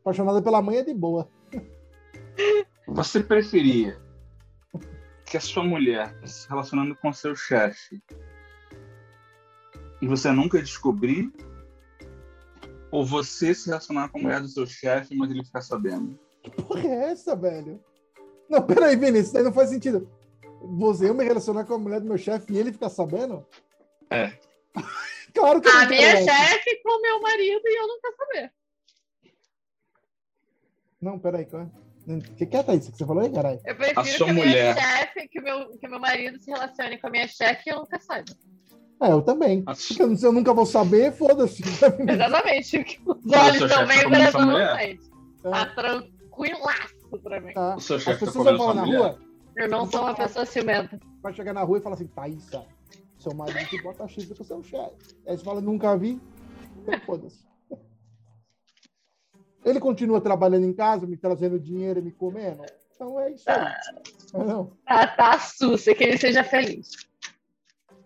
Apaixonada 0.00 0.42
pela 0.42 0.62
mãe 0.62 0.78
é 0.78 0.84
de 0.84 0.94
boa. 0.94 1.28
Você 2.88 3.22
preferia 3.22 4.00
que 5.26 5.36
a 5.36 5.40
sua 5.40 5.62
mulher 5.62 6.18
tá 6.20 6.26
se 6.26 6.48
relacionando 6.48 6.96
com 6.96 7.12
seu 7.12 7.34
chefe 7.34 8.02
e 10.00 10.06
você 10.06 10.30
nunca 10.32 10.60
descobrir? 10.60 11.32
Ou 12.92 13.04
você 13.04 13.54
se 13.54 13.66
relacionar 13.68 14.08
com 14.10 14.18
a 14.18 14.22
mulher 14.22 14.40
do 14.40 14.48
seu 14.48 14.66
chefe, 14.66 15.14
mas 15.16 15.30
ele 15.30 15.44
ficar 15.44 15.62
sabendo? 15.62 16.18
Que 16.42 16.50
porra 16.50 16.86
é 16.86 17.10
essa, 17.12 17.34
velho? 17.34 17.82
Não, 18.50 18.62
peraí, 18.66 18.94
Vinícius, 18.96 19.28
isso 19.28 19.38
aí 19.38 19.42
não 19.44 19.52
faz 19.52 19.70
sentido. 19.70 20.08
Você 20.78 21.08
eu 21.08 21.14
me 21.14 21.24
relacionar 21.24 21.64
com 21.64 21.74
a 21.74 21.78
mulher 21.78 22.00
do 22.00 22.06
meu 22.06 22.18
chefe 22.18 22.52
e 22.52 22.58
ele 22.58 22.72
ficar 22.72 22.90
sabendo? 22.90 23.46
É. 24.10 24.32
claro 25.34 25.60
que 25.60 25.68
eu 25.68 25.72
A 25.72 25.82
não 25.82 25.88
minha 25.88 26.00
quero 26.12 26.24
chefe 26.24 26.82
com 26.82 27.00
meu 27.00 27.20
marido 27.20 27.62
e 27.64 27.78
eu 27.80 27.88
nunca 27.88 28.12
saber. 28.16 28.52
Não, 31.00 31.18
peraí. 31.18 31.46
qual 31.46 31.62
é? 31.62 31.66
O 32.12 32.20
que, 32.36 32.46
que 32.46 32.56
é, 32.56 32.62
Thaís? 32.62 32.88
que 32.88 32.96
você 32.96 33.06
falou 33.06 33.22
aí, 33.22 33.32
caralho? 33.32 33.60
Eu 33.64 33.76
prefiro 33.76 34.00
A 34.00 34.04
sua 34.04 34.26
que 34.26 34.30
a 34.30 34.34
minha 34.34 34.46
mulher. 34.46 34.76
chefe, 34.76 35.28
que 35.28 35.40
o 35.40 35.42
meu, 35.42 35.78
que 35.78 35.86
o 35.86 35.90
meu 35.90 36.00
marido 36.00 36.38
se 36.40 36.50
relacione 36.50 36.98
com 36.98 37.06
a 37.06 37.10
minha 37.10 37.28
chefe 37.28 37.62
e 37.66 37.70
eu 37.72 37.78
nunca 37.78 37.98
saiba. 38.00 38.32
É, 39.02 39.10
eu 39.12 39.20
também. 39.22 39.62
A 39.66 39.74
Porque 39.74 40.02
eu 40.02 40.06
não- 40.06 40.16
se 40.16 40.24
eu 40.26 40.32
nunca 40.32 40.54
vou 40.54 40.64
saber, 40.66 41.12
foda-se. 41.12 41.62
Exatamente. 42.08 43.00
Os 43.04 43.32
olhos 43.32 43.70
sua 44.30 44.44
mulher? 44.46 44.76
vocês. 44.76 45.10
Tá 45.42 45.66
tranquilaço 45.74 47.18
pra 47.22 47.40
mim. 47.40 47.52
Tá. 47.52 47.74
O 47.76 47.80
seu 47.80 47.96
As 47.96 48.02
chefe 48.02 48.20
tá 48.20 48.26
pessoas 48.26 48.44
vão 48.46 48.56
falar 48.58 48.74
na 48.74 48.86
mulher? 48.86 48.98
rua, 48.98 49.18
Eu 49.56 49.68
não 49.68 49.90
sou 49.90 50.02
uma 50.02 50.14
pessoa 50.14 50.46
ciumenta. 50.46 51.00
vai 51.22 51.32
chegar 51.34 51.52
na 51.52 51.62
rua 51.62 51.78
e 51.78 51.80
falar 51.80 51.96
assim, 51.96 52.06
Thaísa, 52.06 52.64
seu 53.18 53.34
marido 53.34 53.68
que 53.68 53.82
bota 53.82 54.06
chifre 54.06 54.36
com 54.36 54.44
seu 54.44 54.62
chefe. 54.62 54.94
Aí 55.26 55.36
você 55.36 55.44
fala, 55.44 55.60
nunca 55.60 55.96
vi, 55.96 56.20
então 56.80 57.00
foda-se. 57.00 57.44
Ele 59.64 59.78
continua 59.80 60.20
trabalhando 60.20 60.64
em 60.64 60.72
casa, 60.72 61.06
me 61.06 61.16
trazendo 61.16 61.58
dinheiro 61.58 62.00
e 62.00 62.02
me 62.02 62.12
comendo. 62.12 62.62
Então 62.94 63.18
é 63.20 63.32
isso 63.32 63.48
aí. 63.50 63.72
Não, 64.32 64.72
Tá, 64.86 65.06
tá 65.08 65.38
sussa, 65.38 65.94
que 65.94 66.02
ele 66.04 66.18
seja 66.18 66.42
feliz. 66.44 66.88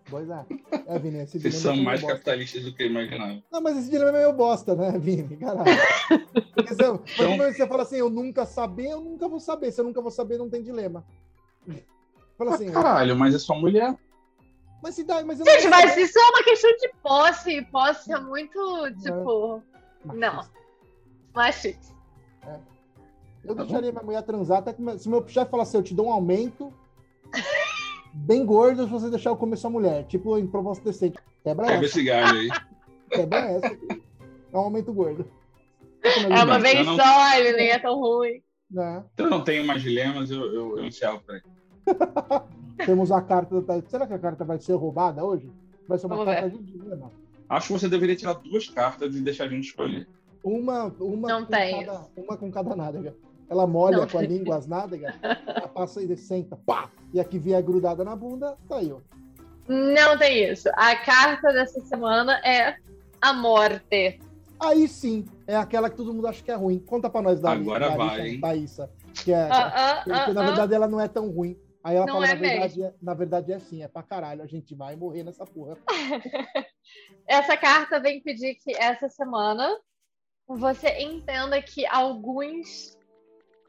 Pois 0.09 0.29
é. 0.29 0.45
É, 0.87 0.99
Vini, 0.99 1.19
esse 1.19 1.39
Vocês 1.39 1.55
são 1.55 1.73
é 1.73 1.81
mais 1.81 2.01
bosta. 2.01 2.15
capitalistas 2.15 2.63
do 2.63 2.73
que 2.73 2.83
eu 2.83 2.87
imaginava. 2.87 3.41
Não, 3.51 3.61
mas 3.61 3.77
esse 3.77 3.89
dilema 3.89 4.09
é 4.09 4.13
meio 4.13 4.33
bosta, 4.33 4.75
né, 4.75 4.97
Vini? 4.97 5.37
Caralho. 5.37 5.65
Porque 6.55 6.73
você, 6.73 6.83
Então- 7.23 7.37
você 7.53 7.67
fala 7.67 7.83
assim, 7.83 7.97
eu 7.97 8.09
nunca 8.09 8.45
saber, 8.45 8.87
eu 8.91 9.01
nunca 9.01 9.27
vou 9.27 9.39
saber. 9.39 9.71
Se 9.71 9.81
eu 9.81 9.85
nunca 9.85 10.01
vou 10.01 10.11
saber, 10.11 10.37
não 10.37 10.49
tem 10.49 10.61
dilema. 10.63 11.05
Fala 12.37 12.55
assim, 12.55 12.71
Caralho, 12.71 13.15
mas 13.17 13.33
é 13.35 13.39
sua 13.39 13.55
mulher. 13.57 13.95
mas 14.83 14.95
se 14.95 15.03
dá, 15.03 15.23
mas 15.25 15.39
eu 15.39 15.45
não 15.45 15.53
Gente, 15.53 15.67
mas 15.69 15.89
saber. 15.91 16.01
isso 16.03 16.19
é 16.19 16.23
uma 16.29 16.43
questão 16.43 16.71
de 16.77 16.89
posse. 17.01 17.61
Posse 17.71 18.13
é 18.13 18.19
muito, 18.19 18.91
tipo, 19.01 19.61
não. 20.05 20.35
Machista. 20.35 20.51
machista. 21.33 21.97
Eu 23.43 23.55
Tá 23.55 23.63
deixaria 23.63 23.91
minha 23.91 24.03
mulher 24.03 24.21
transar 24.23 24.57
até 24.59 24.73
que 24.73 24.81
se 24.99 25.07
meu 25.07 25.25
chefe 25.27 25.49
falar 25.49 25.63
assim, 25.63 25.77
eu 25.77 25.83
te 25.83 25.93
dou 25.93 26.07
um 26.07 26.11
aumento 26.11 26.73
bem 28.17 28.45
gordo 28.45 28.83
se 28.83 28.89
você 28.89 29.09
deixar 29.09 29.29
eu 29.29 29.37
comer 29.37 29.57
sua 29.57 29.69
mulher. 29.69 30.05
Tipo, 30.05 30.37
em 30.37 30.47
proposta 30.47 30.83
decente. 30.83 31.17
Quebra 31.43 31.65
Pega 31.65 31.77
essa. 31.77 31.85
esse 31.85 32.03
galho 32.03 32.39
aí. 32.39 32.49
Quebra 33.09 33.39
essa. 33.39 33.67
É 34.53 34.57
um 34.57 34.59
aumento 34.59 34.93
gordo. 34.93 35.25
É 36.03 36.43
uma 36.43 36.59
vez 36.59 36.85
não- 36.85 36.95
só, 36.95 37.37
ele 37.37 37.53
nem 37.53 37.69
é 37.69 37.79
tão 37.79 37.99
ruim. 37.99 38.41
Né? 38.69 39.03
Então 39.13 39.27
eu 39.27 39.29
não 39.29 39.43
tenho 39.43 39.65
mais 39.65 39.81
dilemas, 39.81 40.29
eu, 40.29 40.41
eu, 40.53 40.77
eu 40.77 40.85
encerro 40.85 41.21
por 41.21 41.35
aí. 41.35 41.41
Temos 42.85 43.11
a 43.11 43.21
carta 43.21 43.61
da 43.61 43.81
Será 43.87 44.05
que 44.05 44.13
a 44.13 44.19
carta 44.19 44.43
vai 44.43 44.59
ser 44.59 44.73
roubada 44.73 45.23
hoje? 45.23 45.49
Vai 45.87 45.97
ser 45.97 46.05
uma 46.07 46.17
Vamos 46.17 46.33
carta 46.33 46.49
de 46.49 46.63
dilema. 46.63 47.11
Acho 47.49 47.67
que 47.67 47.73
você 47.73 47.87
deveria 47.87 48.15
tirar 48.15 48.33
duas 48.33 48.67
cartas 48.69 49.15
e 49.15 49.21
deixar 49.21 49.45
a 49.45 49.47
gente 49.49 49.67
escolher. 49.69 50.07
Uma, 50.43 50.85
uma, 50.99 51.27
Não 51.27 51.45
com 51.45 51.51
tem 51.51 51.85
cada, 51.85 52.07
uma 52.15 52.37
com 52.37 52.51
cada 52.51 52.75
nádega. 52.75 53.15
Ela 53.49 53.65
molha 53.65 53.99
Não 53.99 54.07
com 54.07 54.17
a 54.17 54.21
língua 54.21 54.57
as 54.57 54.67
nádegas, 54.67 55.13
ela 55.21 55.67
passa 55.67 56.01
e 56.01 56.17
senta, 56.17 56.57
pá! 56.57 56.89
E 57.13 57.19
a 57.19 57.23
que 57.23 57.39
vier 57.39 57.61
grudada 57.63 58.03
na 58.03 58.15
bunda, 58.15 58.57
tá 58.67 58.77
aí, 58.77 58.91
ó. 58.91 58.99
Não 59.67 60.17
tem 60.17 60.49
isso. 60.51 60.69
A 60.73 60.95
carta 60.95 61.51
dessa 61.53 61.79
semana 61.81 62.39
é 62.45 62.75
a 63.21 63.33
morte. 63.33 64.19
Aí 64.59 64.87
sim, 64.87 65.25
é 65.45 65.55
aquela 65.55 65.89
que 65.89 65.95
todo 65.95 66.13
mundo 66.13 66.27
acha 66.27 66.43
que 66.43 66.51
é 66.51 66.55
ruim. 66.55 66.79
Conta 66.79 67.09
pra 67.09 67.21
nós, 67.21 67.39
Dali, 67.39 67.61
Agora 67.61 67.95
Larissa, 67.95 68.05
vai, 68.05 68.29
hein? 68.29 68.41
Thaísa, 68.41 68.91
que 69.13 69.31
é, 69.31 69.47
ah, 69.51 70.01
porque 70.03 70.31
ah, 70.31 70.33
na 70.33 70.41
ah. 70.41 70.45
verdade 70.45 70.73
ela 70.73 70.87
não 70.87 70.99
é 70.99 71.07
tão 71.07 71.29
ruim. 71.29 71.57
Aí 71.83 71.95
ela 71.95 72.05
Não 72.05 72.15
fala, 72.15 72.27
é 72.27 72.33
na, 72.33 72.39
verdade, 72.41 72.83
é, 72.83 72.93
na 73.01 73.13
verdade 73.13 73.53
é 73.53 73.59
sim, 73.59 73.81
é 73.81 73.87
pra 73.87 74.03
caralho, 74.03 74.43
a 74.43 74.47
gente 74.47 74.75
vai 74.75 74.95
morrer 74.97 75.23
nessa 75.23 75.45
porra. 75.45 75.77
Essa 77.25 77.55
carta 77.55 77.99
vem 77.99 78.21
pedir 78.21 78.55
que 78.55 78.75
essa 78.75 79.07
semana 79.07 79.77
você 80.47 80.89
entenda 80.99 81.61
que 81.61 81.85
alguns 81.85 82.96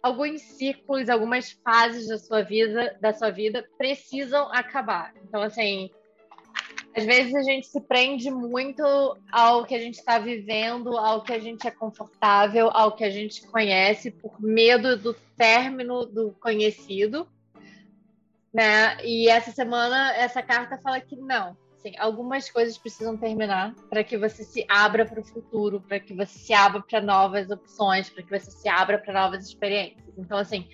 alguns 0.03 0.41
ciclos, 0.41 1.09
algumas 1.09 1.53
fases 1.65 2.09
da 2.09 2.19
sua 2.19 2.43
vida, 2.43 2.97
da 3.01 3.13
sua 3.13 3.31
vida 3.31 3.69
precisam 3.77 4.49
acabar. 4.53 5.13
Então 5.25 5.43
assim, 5.43 5.91
às 6.97 7.05
vezes 7.05 7.35
a 7.35 7.43
gente 7.43 7.67
se 7.67 7.81
prende 7.81 8.31
muito 8.31 8.83
ao 9.31 9.65
que 9.65 9.75
a 9.75 9.79
gente 9.79 9.99
está 9.99 10.19
vivendo, 10.19 10.97
ao 10.97 11.23
que 11.23 11.33
a 11.33 11.39
gente 11.39 11.67
é 11.67 11.71
confortável, 11.71 12.71
ao 12.73 12.97
que 12.97 13.05
a 13.05 13.11
gente 13.11 13.47
conhece, 13.47 14.11
por 14.11 14.41
medo 14.41 14.97
do 14.97 15.15
término 15.37 16.05
do 16.05 16.33
conhecido, 16.41 17.29
né? 18.53 18.97
E 19.05 19.29
essa 19.29 19.53
semana 19.53 20.13
essa 20.15 20.43
carta 20.43 20.79
fala 20.79 21.01
que 21.01 21.15
não, 21.15 21.57
Sim, 21.79 21.93
algumas 21.97 22.51
coisas 22.51 22.77
precisam 22.77 23.17
terminar 23.17 23.73
para 23.89 24.03
que 24.03 24.19
você 24.19 24.43
se 24.43 24.67
abra 24.69 25.07
para 25.07 25.21
o 25.21 25.25
futuro, 25.25 25.81
para 25.81 26.01
que 26.01 26.13
você 26.13 26.37
se 26.37 26.53
abra 26.53 26.83
para 26.83 27.01
novas 27.01 27.51
opções, 27.51 28.11
para 28.11 28.25
que 28.25 28.31
você 28.37 28.51
se 28.51 28.69
abra 28.69 28.99
para 28.99 29.15
novas 29.15 29.47
experiências. 29.47 30.13
Então, 30.19 30.39
assim, 30.39 30.69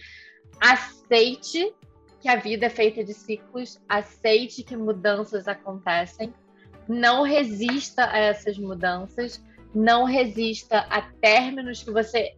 aceite 0.58 1.74
que 2.20 2.28
a 2.28 2.36
vida 2.36 2.66
é 2.66 2.70
feita 2.70 3.04
de 3.04 3.12
ciclos, 3.12 3.78
aceite 3.86 4.62
que 4.62 4.74
mudanças 4.74 5.46
acontecem, 5.46 6.32
não 6.88 7.22
resista 7.22 8.10
a 8.10 8.18
essas 8.18 8.56
mudanças, 8.56 9.44
não 9.74 10.04
resista 10.04 10.86
a 10.88 11.02
términos 11.02 11.82
que 11.82 11.90
você 11.90 12.34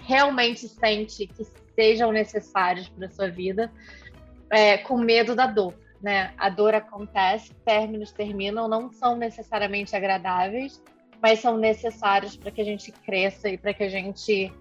realmente 0.00 0.66
sente 0.66 1.28
que 1.28 1.46
sejam 1.76 2.10
necessários 2.10 2.88
para 2.88 3.08
sua 3.08 3.30
vida, 3.30 3.72
é, 4.50 4.78
com 4.78 4.98
medo 4.98 5.36
da 5.36 5.46
dor 5.46 5.74
né? 6.02 6.32
A 6.38 6.48
dor 6.48 6.74
acontece, 6.74 7.54
términos 7.64 8.12
terminam, 8.12 8.68
não 8.68 8.90
são 8.92 9.16
necessariamente 9.16 9.94
agradáveis, 9.94 10.82
mas 11.22 11.40
são 11.40 11.58
necessários 11.58 12.36
para 12.36 12.50
que 12.50 12.60
a 12.60 12.64
gente 12.64 12.90
cresça 12.90 13.48
e 13.48 13.58
para 13.58 13.74
que 13.74 13.82
a 13.82 13.88
gente 13.88 14.52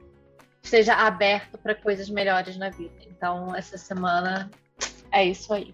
esteja 0.62 0.94
aberto 0.94 1.58
para 1.58 1.74
coisas 1.74 2.10
melhores 2.10 2.58
na 2.58 2.70
vida. 2.70 2.96
Então, 3.10 3.56
essa 3.56 3.78
semana 3.78 4.50
é 5.12 5.24
isso 5.24 5.54
aí. 5.54 5.74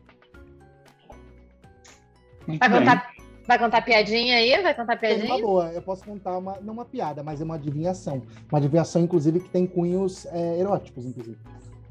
Muito 2.47 2.59
Vai 2.59 2.70
bem. 2.70 2.80
contar, 2.80 3.11
vai 3.47 3.59
contar 3.59 3.82
piadinha 3.82 4.38
aí? 4.38 4.61
Vai 4.61 4.76
contar 4.76 4.97
Tem 4.97 5.13
uma 5.13 5.18
piadinha? 5.18 5.41
boa, 5.45 5.72
eu 5.72 5.82
posso 5.82 6.05
contar 6.05 6.38
uma, 6.38 6.59
não 6.61 6.74
uma 6.74 6.86
piada, 6.86 7.24
mas 7.24 7.41
é 7.41 7.43
uma 7.43 7.55
adivinhação. 7.55 8.22
Uma 8.51 8.59
adivinhação, 8.59 9.01
inclusive, 9.01 9.39
que 9.39 9.49
tem 9.49 9.66
cunhos 9.66 10.28
é, 10.28 10.59
eróticos, 10.59 11.05
inclusive. 11.05 11.38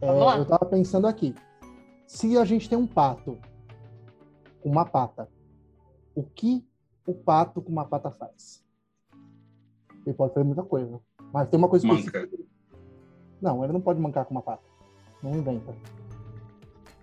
É, 0.00 0.08
eu 0.08 0.44
tava 0.44 0.64
pensando 0.66 1.08
aqui. 1.08 1.34
Se 2.06 2.38
a 2.38 2.44
gente 2.44 2.68
tem 2.68 2.78
um 2.78 2.86
pato 2.86 3.38
com 4.64 4.70
uma 4.70 4.86
pata, 4.86 5.28
o 6.14 6.22
que 6.22 6.66
o 7.06 7.12
pato 7.12 7.60
com 7.60 7.70
uma 7.70 7.84
pata 7.84 8.10
faz? 8.10 8.64
Ele 10.06 10.14
pode 10.16 10.32
fazer 10.32 10.46
muita 10.46 10.62
coisa. 10.62 10.98
Mas 11.30 11.50
tem 11.50 11.58
uma 11.58 11.68
coisa 11.68 11.86
Manca. 11.86 12.00
específica. 12.00 12.42
Não, 13.42 13.62
ele 13.62 13.74
não 13.74 13.80
pode 13.82 14.00
mancar 14.00 14.24
com 14.24 14.30
uma 14.30 14.40
pata. 14.40 14.62
Não 15.22 15.32
inventa. 15.32 15.70
O 15.70 15.76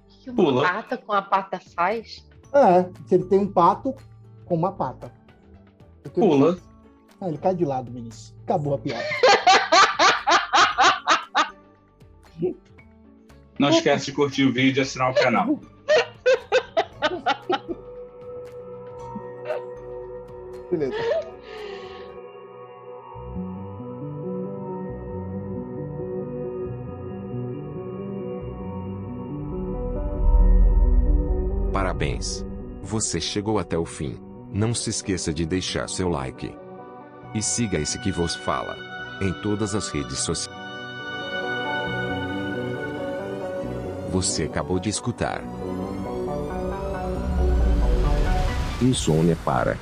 que 0.08 0.32
uma 0.32 0.36
Pula. 0.44 0.64
pata 0.64 0.98
com 0.98 1.14
a 1.14 1.22
pata 1.22 1.60
faz? 1.60 2.28
É, 2.52 2.84
se 3.08 3.14
ele 3.16 3.26
tem 3.26 3.38
um 3.40 3.54
pato 3.54 3.96
com 4.46 4.56
uma 4.56 4.72
pata. 4.72 5.12
O 6.04 6.10
que 6.10 6.20
ele 6.20 6.30
Pula. 6.30 6.54
faz? 6.54 6.70
Ah, 7.22 7.28
ele 7.28 7.38
cai 7.38 7.54
de 7.54 7.64
lado, 7.64 7.92
Vinícius. 7.92 8.36
Acabou 8.44 8.74
a 8.74 8.80
piada. 8.80 9.06
Não 13.60 13.70
esquece 13.70 14.06
de 14.06 14.14
curtir 14.14 14.46
o 14.46 14.52
vídeo 14.52 14.80
e 14.80 14.82
assinar 14.82 15.12
o 15.12 15.14
canal. 15.14 15.60
Beleza. 20.72 20.96
Parabéns! 31.74 32.46
Você 32.82 33.20
chegou 33.20 33.60
até 33.60 33.78
o 33.78 33.86
fim. 33.86 34.18
Não 34.50 34.74
se 34.74 34.90
esqueça 34.90 35.34
de 35.34 35.46
deixar 35.46 35.90
seu 35.90 36.08
like. 36.08 36.56
E 37.36 37.42
siga 37.42 37.78
esse 37.78 38.00
que 38.00 38.12
vos 38.12 38.34
fala. 38.34 38.78
Em 39.22 39.34
todas 39.42 39.76
as 39.76 39.90
redes 39.90 40.20
sociais. 40.20 40.58
Você 44.10 44.44
acabou 44.44 44.80
de 44.80 44.90
escutar. 44.90 45.44
Insônia 48.82 49.38
para 49.46 49.78